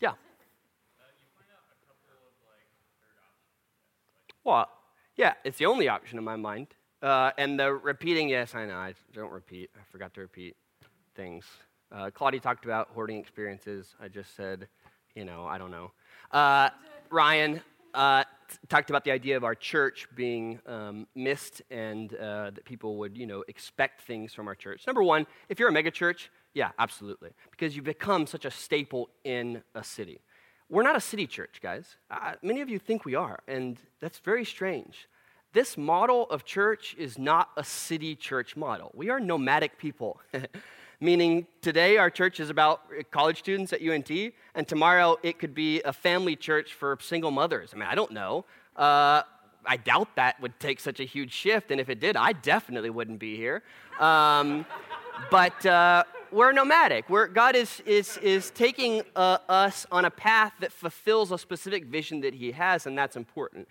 Yeah. 0.00 0.12
Well, 4.46 4.68
yeah, 5.16 5.34
it's 5.42 5.58
the 5.58 5.66
only 5.66 5.88
option 5.88 6.18
in 6.18 6.24
my 6.24 6.36
mind. 6.36 6.68
Uh, 7.02 7.32
and 7.36 7.58
the 7.58 7.74
repeating, 7.74 8.28
yes, 8.28 8.54
I 8.54 8.64
know, 8.64 8.76
I 8.76 8.94
don't 9.12 9.32
repeat. 9.32 9.70
I 9.74 9.80
forgot 9.90 10.14
to 10.14 10.20
repeat 10.20 10.54
things. 11.16 11.44
Uh, 11.90 12.10
Claudia 12.14 12.38
talked 12.38 12.64
about 12.64 12.90
hoarding 12.94 13.18
experiences. 13.18 13.96
I 14.00 14.06
just 14.06 14.36
said, 14.36 14.68
you 15.16 15.24
know, 15.24 15.46
I 15.46 15.58
don't 15.58 15.72
know. 15.72 15.90
Uh, 16.30 16.70
Ryan 17.10 17.60
uh, 17.92 18.22
t- 18.48 18.58
talked 18.68 18.88
about 18.88 19.02
the 19.02 19.10
idea 19.10 19.36
of 19.36 19.42
our 19.42 19.56
church 19.56 20.06
being 20.14 20.60
um, 20.66 21.08
missed 21.16 21.62
and 21.68 22.14
uh, 22.14 22.50
that 22.50 22.64
people 22.64 22.98
would, 22.98 23.18
you 23.18 23.26
know, 23.26 23.42
expect 23.48 24.02
things 24.02 24.32
from 24.32 24.46
our 24.46 24.54
church. 24.54 24.86
Number 24.86 25.02
one, 25.02 25.26
if 25.48 25.58
you're 25.58 25.70
a 25.70 25.72
megachurch, 25.72 26.28
yeah, 26.54 26.70
absolutely, 26.78 27.30
because 27.50 27.74
you've 27.74 27.84
become 27.84 28.28
such 28.28 28.44
a 28.44 28.52
staple 28.52 29.10
in 29.24 29.64
a 29.74 29.82
city. 29.82 30.20
We're 30.68 30.82
not 30.82 30.96
a 30.96 31.00
city 31.00 31.26
church, 31.26 31.60
guys. 31.62 31.96
Uh, 32.10 32.34
many 32.42 32.60
of 32.60 32.68
you 32.68 32.78
think 32.78 33.04
we 33.04 33.14
are, 33.14 33.38
and 33.46 33.78
that's 34.00 34.18
very 34.18 34.44
strange. 34.44 35.08
This 35.52 35.78
model 35.78 36.24
of 36.28 36.44
church 36.44 36.94
is 36.98 37.18
not 37.18 37.50
a 37.56 37.62
city 37.64 38.16
church 38.16 38.56
model. 38.56 38.90
We 38.94 39.08
are 39.10 39.20
nomadic 39.20 39.78
people. 39.78 40.20
meaning 41.00 41.46
today 41.60 41.98
our 41.98 42.10
church 42.10 42.40
is 42.40 42.50
about 42.50 42.80
college 43.10 43.38
students 43.38 43.72
at 43.72 43.82
UNT, 43.82 44.10
and 44.54 44.66
tomorrow 44.66 45.16
it 45.22 45.38
could 45.38 45.54
be 45.54 45.82
a 45.82 45.92
family 45.92 46.36
church 46.36 46.74
for 46.74 46.98
single 47.00 47.30
mothers. 47.30 47.70
I 47.74 47.76
mean, 47.76 47.88
I 47.88 47.94
don't 47.94 48.12
know. 48.12 48.44
Uh, 48.74 49.22
I 49.64 49.76
doubt 49.76 50.14
that 50.16 50.40
would 50.40 50.58
take 50.60 50.80
such 50.80 51.00
a 51.00 51.04
huge 51.04 51.32
shift, 51.32 51.70
and 51.70 51.80
if 51.80 51.88
it 51.88 52.00
did, 52.00 52.16
I 52.16 52.32
definitely 52.32 52.90
wouldn't 52.90 53.18
be 53.18 53.36
here. 53.36 53.62
Um, 53.98 54.64
but 55.30 55.66
uh, 55.66 56.04
we're 56.32 56.52
nomadic. 56.52 57.08
We're, 57.08 57.28
God 57.28 57.56
is, 57.56 57.80
is, 57.86 58.16
is 58.18 58.50
taking 58.50 59.02
uh, 59.14 59.38
us 59.48 59.86
on 59.90 60.04
a 60.04 60.10
path 60.10 60.52
that 60.60 60.72
fulfills 60.72 61.32
a 61.32 61.38
specific 61.38 61.86
vision 61.86 62.20
that 62.20 62.34
He 62.34 62.52
has, 62.52 62.86
and 62.86 62.96
that's 62.96 63.16
important. 63.16 63.68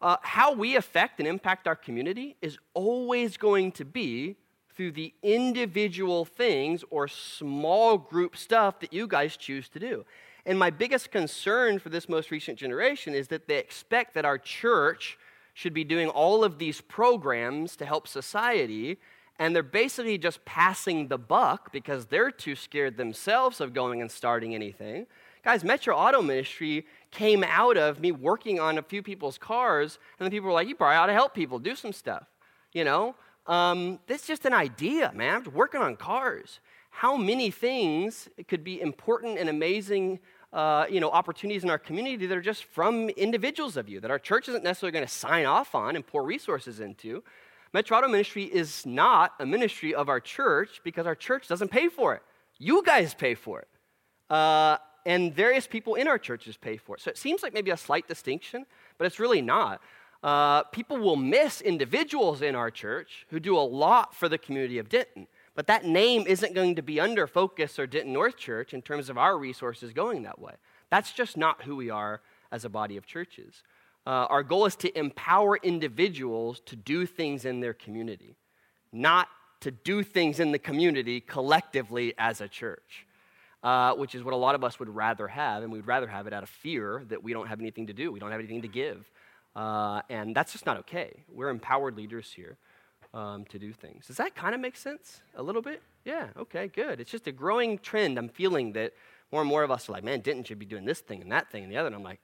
Uh, 0.00 0.16
how 0.22 0.52
we 0.52 0.76
affect 0.76 1.18
and 1.18 1.28
impact 1.28 1.66
our 1.66 1.76
community 1.76 2.36
is 2.42 2.58
always 2.74 3.36
going 3.36 3.72
to 3.72 3.84
be 3.84 4.36
through 4.76 4.92
the 4.92 5.14
individual 5.22 6.24
things 6.24 6.84
or 6.90 7.08
small 7.08 7.96
group 7.96 8.36
stuff 8.36 8.80
that 8.80 8.92
you 8.92 9.06
guys 9.06 9.36
choose 9.36 9.68
to 9.68 9.78
do. 9.78 10.04
And 10.46 10.58
my 10.58 10.70
biggest 10.70 11.10
concern 11.10 11.78
for 11.78 11.88
this 11.88 12.08
most 12.08 12.30
recent 12.30 12.58
generation 12.58 13.14
is 13.14 13.28
that 13.28 13.48
they 13.48 13.58
expect 13.58 14.14
that 14.14 14.24
our 14.24 14.36
church 14.36 15.18
should 15.54 15.72
be 15.72 15.84
doing 15.84 16.08
all 16.08 16.44
of 16.44 16.58
these 16.58 16.80
programs 16.80 17.76
to 17.76 17.86
help 17.86 18.08
society, 18.08 18.98
and 19.38 19.54
they're 19.54 19.62
basically 19.62 20.18
just 20.18 20.44
passing 20.44 21.08
the 21.08 21.18
buck 21.18 21.72
because 21.72 22.06
they're 22.06 22.30
too 22.30 22.54
scared 22.54 22.96
themselves 22.96 23.60
of 23.60 23.72
going 23.74 24.00
and 24.00 24.10
starting 24.10 24.54
anything. 24.54 25.06
Guys, 25.44 25.64
Metro 25.64 25.94
Auto 25.94 26.22
Ministry 26.22 26.86
came 27.10 27.44
out 27.44 27.76
of 27.76 28.00
me 28.00 28.12
working 28.12 28.58
on 28.58 28.78
a 28.78 28.82
few 28.82 29.02
people's 29.02 29.36
cars, 29.36 29.98
and 30.18 30.26
the 30.26 30.30
people 30.30 30.46
were 30.46 30.54
like, 30.54 30.68
You 30.68 30.74
probably 30.74 30.96
ought 30.96 31.06
to 31.06 31.12
help 31.12 31.34
people 31.34 31.58
do 31.58 31.74
some 31.74 31.92
stuff. 31.92 32.26
You 32.72 32.84
know, 32.84 33.14
um, 33.46 33.98
that's 34.06 34.26
just 34.26 34.46
an 34.46 34.52
idea, 34.52 35.12
man. 35.14 35.42
I'm 35.46 35.52
working 35.52 35.80
on 35.80 35.96
cars. 35.96 36.60
How 36.90 37.16
many 37.16 37.50
things 37.50 38.28
could 38.48 38.64
be 38.64 38.80
important 38.80 39.38
and 39.38 39.48
amazing, 39.48 40.20
uh, 40.52 40.86
you 40.88 41.00
know, 41.00 41.10
opportunities 41.10 41.64
in 41.64 41.70
our 41.70 41.78
community 41.78 42.26
that 42.26 42.38
are 42.38 42.40
just 42.40 42.64
from 42.64 43.10
individuals 43.10 43.76
of 43.76 43.88
you 43.88 44.00
that 44.00 44.10
our 44.10 44.18
church 44.18 44.48
isn't 44.48 44.64
necessarily 44.64 44.92
going 44.92 45.06
to 45.06 45.12
sign 45.12 45.44
off 45.44 45.74
on 45.74 45.96
and 45.96 46.06
pour 46.06 46.22
resources 46.24 46.80
into? 46.80 47.22
Metro 47.74 48.00
Ministry 48.08 48.44
is 48.44 48.86
not 48.86 49.34
a 49.38 49.44
ministry 49.44 49.94
of 49.94 50.08
our 50.08 50.20
church 50.20 50.80
because 50.84 51.06
our 51.06 51.14
church 51.14 51.48
doesn't 51.48 51.70
pay 51.70 51.88
for 51.88 52.14
it. 52.14 52.22
You 52.56 52.82
guys 52.82 53.12
pay 53.12 53.34
for 53.34 53.60
it. 53.60 53.68
Uh, 54.30 54.78
and 55.04 55.34
various 55.34 55.66
people 55.66 55.96
in 55.96 56.08
our 56.08 56.16
churches 56.16 56.56
pay 56.56 56.78
for 56.78 56.96
it. 56.96 57.02
So 57.02 57.10
it 57.10 57.18
seems 57.18 57.42
like 57.42 57.52
maybe 57.52 57.70
a 57.70 57.76
slight 57.76 58.08
distinction, 58.08 58.64
but 58.96 59.06
it's 59.06 59.20
really 59.20 59.42
not 59.42 59.82
uh, 60.24 60.62
people 60.64 60.96
will 60.96 61.16
miss 61.16 61.60
individuals 61.60 62.40
in 62.40 62.54
our 62.54 62.70
church 62.70 63.26
who 63.28 63.38
do 63.38 63.58
a 63.58 63.60
lot 63.60 64.14
for 64.14 64.26
the 64.26 64.38
community 64.38 64.78
of 64.78 64.88
Denton. 64.88 65.26
But 65.54 65.66
that 65.66 65.84
name 65.84 66.24
isn't 66.26 66.54
going 66.54 66.76
to 66.76 66.82
be 66.82 66.98
under 66.98 67.26
Focus 67.26 67.78
or 67.78 67.86
Denton 67.86 68.14
North 68.14 68.38
Church 68.38 68.72
in 68.72 68.80
terms 68.80 69.10
of 69.10 69.18
our 69.18 69.36
resources 69.36 69.92
going 69.92 70.22
that 70.22 70.38
way. 70.38 70.54
That's 70.90 71.12
just 71.12 71.36
not 71.36 71.62
who 71.62 71.76
we 71.76 71.90
are 71.90 72.22
as 72.50 72.64
a 72.64 72.70
body 72.70 72.96
of 72.96 73.04
churches. 73.04 73.62
Uh, 74.06 74.26
our 74.28 74.42
goal 74.42 74.66
is 74.66 74.76
to 74.76 74.98
empower 74.98 75.56
individuals 75.56 76.60
to 76.66 76.76
do 76.76 77.06
things 77.06 77.44
in 77.44 77.60
their 77.60 77.74
community, 77.74 78.36
not 78.92 79.28
to 79.60 79.70
do 79.70 80.02
things 80.02 80.40
in 80.40 80.52
the 80.52 80.58
community 80.58 81.20
collectively 81.20 82.12
as 82.18 82.42
a 82.42 82.48
church, 82.48 83.06
uh, 83.62 83.94
which 83.94 84.14
is 84.14 84.22
what 84.22 84.34
a 84.34 84.36
lot 84.36 84.54
of 84.54 84.62
us 84.62 84.78
would 84.78 84.90
rather 84.90 85.26
have. 85.26 85.62
And 85.62 85.72
we'd 85.72 85.86
rather 85.86 86.06
have 86.06 86.26
it 86.26 86.34
out 86.34 86.42
of 86.42 86.50
fear 86.50 87.02
that 87.08 87.22
we 87.22 87.32
don't 87.32 87.46
have 87.46 87.60
anything 87.60 87.86
to 87.86 87.94
do, 87.94 88.12
we 88.12 88.20
don't 88.20 88.30
have 88.30 88.40
anything 88.40 88.62
to 88.62 88.68
give. 88.68 89.10
Uh, 89.56 90.02
and 90.10 90.34
that's 90.34 90.52
just 90.52 90.66
not 90.66 90.76
okay. 90.78 91.24
We're 91.32 91.48
empowered 91.48 91.96
leaders 91.96 92.30
here 92.30 92.58
um, 93.14 93.44
to 93.46 93.58
do 93.58 93.72
things. 93.72 94.08
Does 94.08 94.16
that 94.16 94.34
kind 94.34 94.54
of 94.54 94.60
make 94.60 94.76
sense 94.76 95.22
a 95.36 95.42
little 95.42 95.62
bit? 95.62 95.80
Yeah, 96.04 96.28
okay, 96.36 96.66
good. 96.68 97.00
It's 97.00 97.10
just 97.10 97.26
a 97.26 97.32
growing 97.32 97.78
trend. 97.78 98.18
I'm 98.18 98.28
feeling 98.28 98.72
that 98.72 98.92
more 99.32 99.40
and 99.40 99.48
more 99.48 99.62
of 99.62 99.70
us 99.70 99.88
are 99.88 99.92
like, 99.92 100.04
man, 100.04 100.20
Denton 100.20 100.44
should 100.44 100.58
be 100.58 100.66
doing 100.66 100.84
this 100.84 101.00
thing 101.00 101.22
and 101.22 101.32
that 101.32 101.50
thing 101.50 101.62
and 101.62 101.72
the 101.72 101.76
other. 101.76 101.86
And 101.86 101.96
I'm 101.96 102.02
like, 102.02 102.20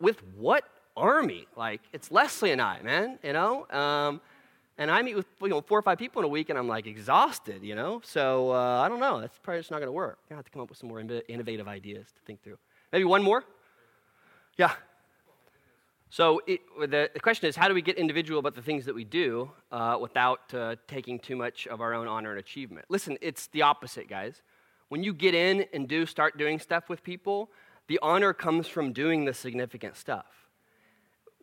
with 0.00 0.22
what 0.34 0.64
army? 0.96 1.46
Like, 1.56 1.80
it's 1.92 2.10
Leslie 2.10 2.52
and 2.52 2.60
I, 2.60 2.80
man, 2.82 3.18
you 3.22 3.32
know? 3.32 3.66
Um, 3.70 4.20
and 4.78 4.90
I 4.90 5.02
meet 5.02 5.14
with 5.14 5.26
you 5.40 5.48
know, 5.48 5.60
four 5.60 5.78
or 5.78 5.82
five 5.82 5.98
people 5.98 6.20
in 6.20 6.24
a 6.24 6.28
week 6.28 6.48
and 6.50 6.58
I'm 6.58 6.68
like 6.68 6.86
exhausted, 6.86 7.62
you 7.62 7.74
know? 7.74 8.00
So 8.04 8.52
uh, 8.52 8.80
I 8.80 8.88
don't 8.88 9.00
know. 9.00 9.20
That's 9.20 9.38
probably 9.38 9.60
just 9.60 9.70
not 9.70 9.78
going 9.78 9.88
to 9.88 9.92
work. 9.92 10.18
I'm 10.22 10.28
going 10.28 10.36
to 10.36 10.36
have 10.36 10.44
to 10.46 10.50
come 10.50 10.62
up 10.62 10.68
with 10.68 10.78
some 10.78 10.88
more 10.88 11.00
innovative 11.00 11.68
ideas 11.68 12.06
to 12.08 12.20
think 12.26 12.42
through. 12.42 12.58
Maybe 12.92 13.04
one 13.04 13.22
more? 13.22 13.44
Yeah. 14.58 14.72
So 16.10 16.42
it, 16.46 16.60
the, 16.78 17.10
the, 17.14 17.20
question 17.20 17.48
is, 17.48 17.56
how 17.56 17.68
do 17.68 17.74
we 17.74 17.80
get 17.80 17.96
individual 17.96 18.38
about 18.38 18.54
the 18.54 18.60
things 18.60 18.84
that 18.84 18.94
we 18.94 19.02
do 19.02 19.50
uh, 19.70 19.96
without 19.98 20.52
uh, 20.52 20.76
taking 20.86 21.18
too 21.18 21.36
much 21.36 21.66
of 21.68 21.80
our 21.80 21.94
own 21.94 22.06
honor 22.06 22.32
and 22.32 22.38
achievement? 22.38 22.84
Listen, 22.90 23.16
it's 23.22 23.46
the 23.46 23.62
opposite, 23.62 24.08
guys. 24.08 24.42
When 24.90 25.02
you 25.02 25.14
get 25.14 25.34
in 25.34 25.64
and 25.72 25.88
do 25.88 26.04
start 26.04 26.36
doing 26.36 26.58
stuff 26.58 26.90
with 26.90 27.02
people, 27.02 27.50
the 27.86 27.98
honor 28.02 28.34
comes 28.34 28.68
from 28.68 28.92
doing 28.92 29.24
the 29.24 29.32
significant 29.32 29.96
stuff. 29.96 30.41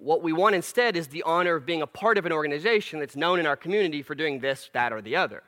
What 0.01 0.23
we 0.23 0.31
want 0.31 0.55
instead 0.55 0.95
is 0.95 1.07
the 1.07 1.23
honor 1.23 1.55
of 1.55 1.65
being 1.65 1.81
a 1.81 1.87
part 1.87 2.17
of 2.17 2.25
an 2.25 2.31
organization 2.31 2.99
that's 2.99 3.17
known 3.17 3.37
in 3.37 3.45
our 3.45 3.57
community 3.57 4.01
for 4.01 4.15
doing 4.15 4.39
this, 4.39 4.69
that, 4.73 4.93
or 4.93 5.01
the 5.01 5.17
other. 5.17 5.43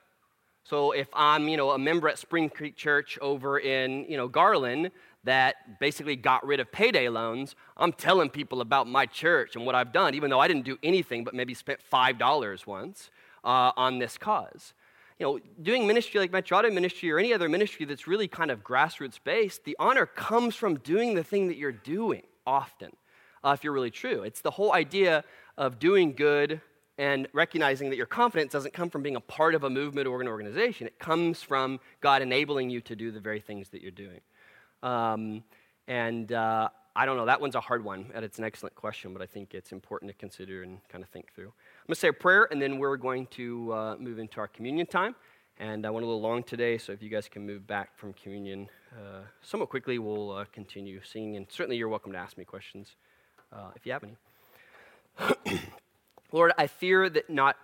So 0.63 0.91
if 0.91 1.07
I'm, 1.13 1.47
you 1.47 1.57
know, 1.57 1.71
a 1.71 1.79
member 1.79 2.09
at 2.09 2.19
Spring 2.19 2.49
Creek 2.49 2.75
Church 2.75 3.17
over 3.21 3.59
in, 3.59 4.05
you 4.09 4.17
know, 4.17 4.27
Garland, 4.27 4.91
that 5.23 5.79
basically 5.79 6.15
got 6.15 6.45
rid 6.45 6.59
of 6.59 6.71
payday 6.71 7.07
loans, 7.07 7.55
I'm 7.77 7.93
telling 7.93 8.29
people 8.29 8.61
about 8.61 8.87
my 8.87 9.05
church 9.05 9.55
and 9.55 9.65
what 9.65 9.73
I've 9.73 9.93
done, 9.93 10.15
even 10.15 10.29
though 10.29 10.39
I 10.39 10.47
didn't 10.47 10.65
do 10.65 10.77
anything 10.83 11.23
but 11.23 11.33
maybe 11.33 11.53
spent 11.53 11.79
$5 11.91 12.67
once 12.67 13.09
uh, 13.43 13.71
on 13.77 13.99
this 13.99 14.17
cause. 14.17 14.73
You 15.17 15.25
know, 15.25 15.39
doing 15.61 15.87
ministry 15.87 16.19
like 16.19 16.31
Metro 16.31 16.57
Auto 16.57 16.71
Ministry 16.71 17.11
or 17.11 17.19
any 17.19 17.33
other 17.33 17.47
ministry 17.47 17.85
that's 17.85 18.07
really 18.07 18.27
kind 18.27 18.49
of 18.51 18.63
grassroots 18.63 19.19
based, 19.23 19.63
the 19.63 19.75
honor 19.79 20.05
comes 20.05 20.55
from 20.55 20.79
doing 20.79 21.13
the 21.13 21.23
thing 21.23 21.47
that 21.47 21.57
you're 21.57 21.71
doing 21.71 22.23
often, 22.45 22.91
uh, 23.43 23.51
if 23.57 23.63
you're 23.63 23.73
really 23.73 23.91
true. 23.91 24.23
It's 24.23 24.41
the 24.41 24.51
whole 24.51 24.73
idea 24.73 25.23
of 25.57 25.79
doing 25.79 26.13
good 26.13 26.61
and 26.97 27.27
recognizing 27.33 27.89
that 27.89 27.95
your 27.95 28.05
confidence 28.05 28.51
doesn't 28.51 28.73
come 28.73 28.89
from 28.89 29.01
being 29.01 29.15
a 29.15 29.21
part 29.21 29.55
of 29.55 29.63
a 29.63 29.69
movement 29.69 30.07
or 30.07 30.21
an 30.21 30.27
organization. 30.27 30.87
It 30.87 30.99
comes 30.99 31.41
from 31.41 31.79
God 31.99 32.21
enabling 32.21 32.69
you 32.69 32.81
to 32.81 32.95
do 32.95 33.11
the 33.11 33.19
very 33.19 33.39
things 33.39 33.69
that 33.69 33.81
you're 33.81 33.91
doing. 33.91 34.19
Um, 34.83 35.43
and 35.87 36.31
uh, 36.31 36.69
I 36.95 37.05
don't 37.05 37.17
know, 37.17 37.25
that 37.25 37.41
one's 37.41 37.55
a 37.55 37.61
hard 37.61 37.83
one, 37.83 38.11
and 38.13 38.23
it's 38.23 38.37
an 38.37 38.43
excellent 38.43 38.75
question, 38.75 39.13
but 39.13 39.21
I 39.21 39.25
think 39.25 39.53
it's 39.53 39.71
important 39.71 40.11
to 40.11 40.17
consider 40.17 40.63
and 40.63 40.77
kind 40.89 41.03
of 41.03 41.09
think 41.09 41.33
through. 41.33 41.47
I'm 41.47 41.87
going 41.87 41.95
to 41.95 41.99
say 41.99 42.09
a 42.09 42.13
prayer, 42.13 42.47
and 42.51 42.61
then 42.61 42.77
we're 42.77 42.97
going 42.97 43.27
to 43.27 43.73
uh, 43.73 43.95
move 43.97 44.19
into 44.19 44.39
our 44.39 44.47
communion 44.47 44.85
time. 44.85 45.15
And 45.57 45.85
I 45.85 45.89
went 45.89 46.03
a 46.03 46.07
little 46.07 46.21
long 46.21 46.43
today, 46.43 46.77
so 46.77 46.91
if 46.91 47.01
you 47.01 47.09
guys 47.09 47.29
can 47.29 47.45
move 47.45 47.65
back 47.67 47.97
from 47.97 48.13
communion 48.13 48.67
uh, 48.93 49.21
somewhat 49.41 49.69
quickly, 49.69 49.99
we'll 49.99 50.31
uh, 50.31 50.45
continue 50.51 51.01
singing. 51.03 51.37
And 51.37 51.45
certainly 51.49 51.77
you're 51.77 51.89
welcome 51.89 52.11
to 52.11 52.17
ask 52.17 52.37
me 52.37 52.45
questions 52.45 52.95
uh, 53.51 53.71
if 53.75 53.85
you 53.85 53.91
have 53.91 54.03
any. 54.03 55.59
Lord, 56.31 56.53
I 56.57 56.67
fear 56.67 57.09
that 57.09 57.29
not 57.29 57.57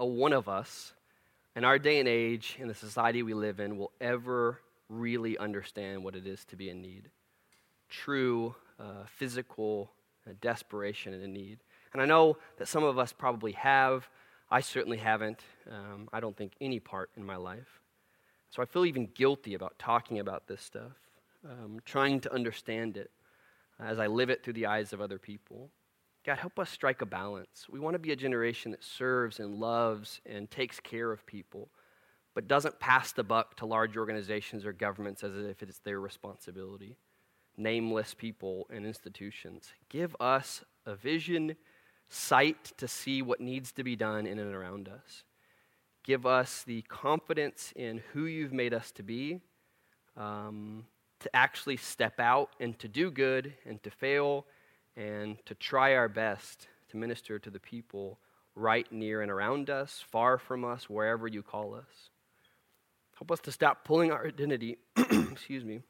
a 0.00 0.06
one 0.06 0.32
of 0.32 0.48
us 0.48 0.92
in 1.54 1.64
our 1.64 1.78
day 1.78 1.98
and 1.98 2.08
age, 2.08 2.56
in 2.58 2.68
the 2.68 2.74
society 2.74 3.22
we 3.22 3.34
live 3.34 3.60
in, 3.60 3.78
will 3.78 3.92
ever 4.00 4.60
really 4.88 5.36
understand 5.38 6.04
what 6.04 6.14
it 6.14 6.26
is 6.26 6.44
to 6.46 6.56
be 6.56 6.68
in 6.70 6.80
need 6.80 7.10
true 7.88 8.54
uh, 8.78 9.04
physical 9.06 9.90
uh, 10.28 10.32
desperation 10.40 11.14
and 11.14 11.22
a 11.22 11.28
need. 11.28 11.58
And 11.92 12.02
I 12.02 12.04
know 12.04 12.36
that 12.58 12.68
some 12.68 12.84
of 12.84 12.98
us 12.98 13.12
probably 13.12 13.52
have. 13.52 14.08
I 14.50 14.60
certainly 14.60 14.98
haven't. 14.98 15.40
Um, 15.70 16.08
I 16.12 16.20
don't 16.20 16.36
think 16.36 16.52
any 16.60 16.80
part 16.80 17.10
in 17.16 17.24
my 17.24 17.36
life. 17.36 17.80
So 18.50 18.62
I 18.62 18.66
feel 18.66 18.84
even 18.84 19.08
guilty 19.14 19.54
about 19.54 19.78
talking 19.78 20.18
about 20.18 20.46
this 20.46 20.62
stuff, 20.62 20.92
um, 21.44 21.78
trying 21.84 22.20
to 22.20 22.32
understand 22.32 22.96
it 22.96 23.10
as 23.80 23.98
I 23.98 24.06
live 24.06 24.30
it 24.30 24.42
through 24.42 24.54
the 24.54 24.66
eyes 24.66 24.92
of 24.92 25.00
other 25.00 25.18
people. 25.18 25.70
God, 26.24 26.38
help 26.38 26.58
us 26.58 26.70
strike 26.70 27.02
a 27.02 27.06
balance. 27.06 27.66
We 27.70 27.78
want 27.78 27.94
to 27.94 28.00
be 28.00 28.10
a 28.10 28.16
generation 28.16 28.72
that 28.72 28.82
serves 28.82 29.38
and 29.38 29.60
loves 29.60 30.20
and 30.26 30.50
takes 30.50 30.80
care 30.80 31.12
of 31.12 31.24
people, 31.24 31.68
but 32.34 32.48
doesn't 32.48 32.80
pass 32.80 33.12
the 33.12 33.22
buck 33.22 33.56
to 33.58 33.66
large 33.66 33.96
organizations 33.96 34.66
or 34.66 34.72
governments 34.72 35.22
as 35.22 35.36
if 35.36 35.62
it's 35.62 35.78
their 35.78 36.00
responsibility. 36.00 36.96
Nameless 37.56 38.12
people 38.12 38.66
and 38.70 38.84
institutions. 38.84 39.70
Give 39.88 40.16
us 40.18 40.64
a 40.84 40.96
vision, 40.96 41.56
sight 42.08 42.72
to 42.76 42.88
see 42.88 43.22
what 43.22 43.40
needs 43.40 43.70
to 43.72 43.84
be 43.84 43.94
done 43.94 44.26
in 44.26 44.38
and 44.38 44.54
around 44.54 44.88
us. 44.88 45.22
Give 46.02 46.26
us 46.26 46.64
the 46.64 46.82
confidence 46.82 47.72
in 47.76 48.02
who 48.12 48.26
you've 48.26 48.52
made 48.52 48.74
us 48.74 48.92
to 48.92 49.02
be, 49.02 49.40
um, 50.16 50.86
to 51.20 51.34
actually 51.34 51.76
step 51.76 52.20
out 52.20 52.50
and 52.60 52.78
to 52.78 52.88
do 52.88 53.10
good 53.10 53.54
and 53.64 53.82
to 53.82 53.90
fail 53.90 54.46
and 54.96 55.36
to 55.46 55.54
try 55.54 55.94
our 55.94 56.08
best 56.08 56.68
to 56.88 56.96
minister 56.96 57.38
to 57.38 57.50
the 57.50 57.60
people 57.60 58.18
right 58.54 58.90
near 58.90 59.20
and 59.22 59.30
around 59.30 59.68
us, 59.68 60.02
far 60.10 60.38
from 60.38 60.64
us, 60.64 60.88
wherever 60.88 61.26
you 61.26 61.42
call 61.42 61.74
us. 61.74 62.10
Help 63.18 63.30
us 63.30 63.40
to 63.40 63.52
stop 63.52 63.84
pulling 63.84 64.12
our 64.12 64.26
identity, 64.26 64.78
excuse 64.96 65.64
me, 65.64 65.80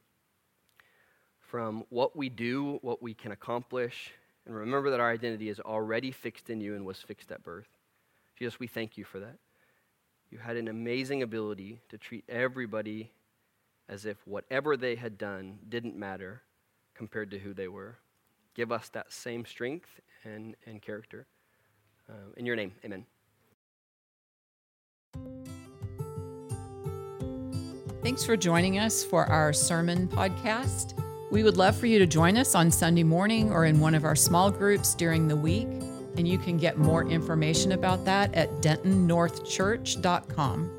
from 1.40 1.84
what 1.90 2.16
we 2.16 2.28
do, 2.28 2.78
what 2.82 3.02
we 3.02 3.14
can 3.14 3.32
accomplish, 3.32 4.12
and 4.46 4.54
remember 4.54 4.90
that 4.90 5.00
our 5.00 5.10
identity 5.10 5.48
is 5.48 5.60
already 5.60 6.12
fixed 6.12 6.50
in 6.50 6.60
you 6.60 6.74
and 6.74 6.84
was 6.84 6.98
fixed 6.98 7.32
at 7.32 7.42
birth. 7.42 7.68
Jesus, 8.36 8.60
we 8.60 8.66
thank 8.66 8.96
you 8.96 9.04
for 9.04 9.18
that. 9.18 9.38
You 10.30 10.38
had 10.38 10.56
an 10.56 10.68
amazing 10.68 11.22
ability 11.22 11.80
to 11.88 11.98
treat 11.98 12.24
everybody 12.28 13.10
as 13.88 14.04
if 14.04 14.26
whatever 14.26 14.76
they 14.76 14.96
had 14.96 15.18
done 15.18 15.58
didn't 15.68 15.96
matter 15.96 16.42
compared 16.94 17.30
to 17.30 17.38
who 17.38 17.54
they 17.54 17.68
were 17.68 17.98
give 18.56 18.72
us 18.72 18.88
that 18.88 19.12
same 19.12 19.44
strength 19.44 20.00
and, 20.24 20.56
and 20.66 20.82
character. 20.82 21.26
Uh, 22.08 22.14
in 22.36 22.46
your 22.46 22.56
name, 22.56 22.72
amen. 22.84 23.06
Thanks 28.02 28.24
for 28.24 28.36
joining 28.36 28.78
us 28.78 29.04
for 29.04 29.26
our 29.26 29.52
sermon 29.52 30.08
podcast. 30.08 30.94
We 31.30 31.42
would 31.42 31.58
love 31.58 31.76
for 31.76 31.86
you 31.86 31.98
to 31.98 32.06
join 32.06 32.36
us 32.36 32.54
on 32.54 32.70
Sunday 32.70 33.02
morning 33.02 33.50
or 33.50 33.64
in 33.66 33.80
one 33.80 33.96
of 33.96 34.04
our 34.04 34.14
small 34.14 34.48
groups 34.50 34.94
during 34.94 35.28
the 35.28 35.36
week. 35.36 35.68
And 36.16 36.26
you 36.26 36.38
can 36.38 36.56
get 36.56 36.78
more 36.78 37.04
information 37.04 37.72
about 37.72 38.06
that 38.06 38.34
at 38.34 38.48
dentonnorthchurch.com. 38.62 40.75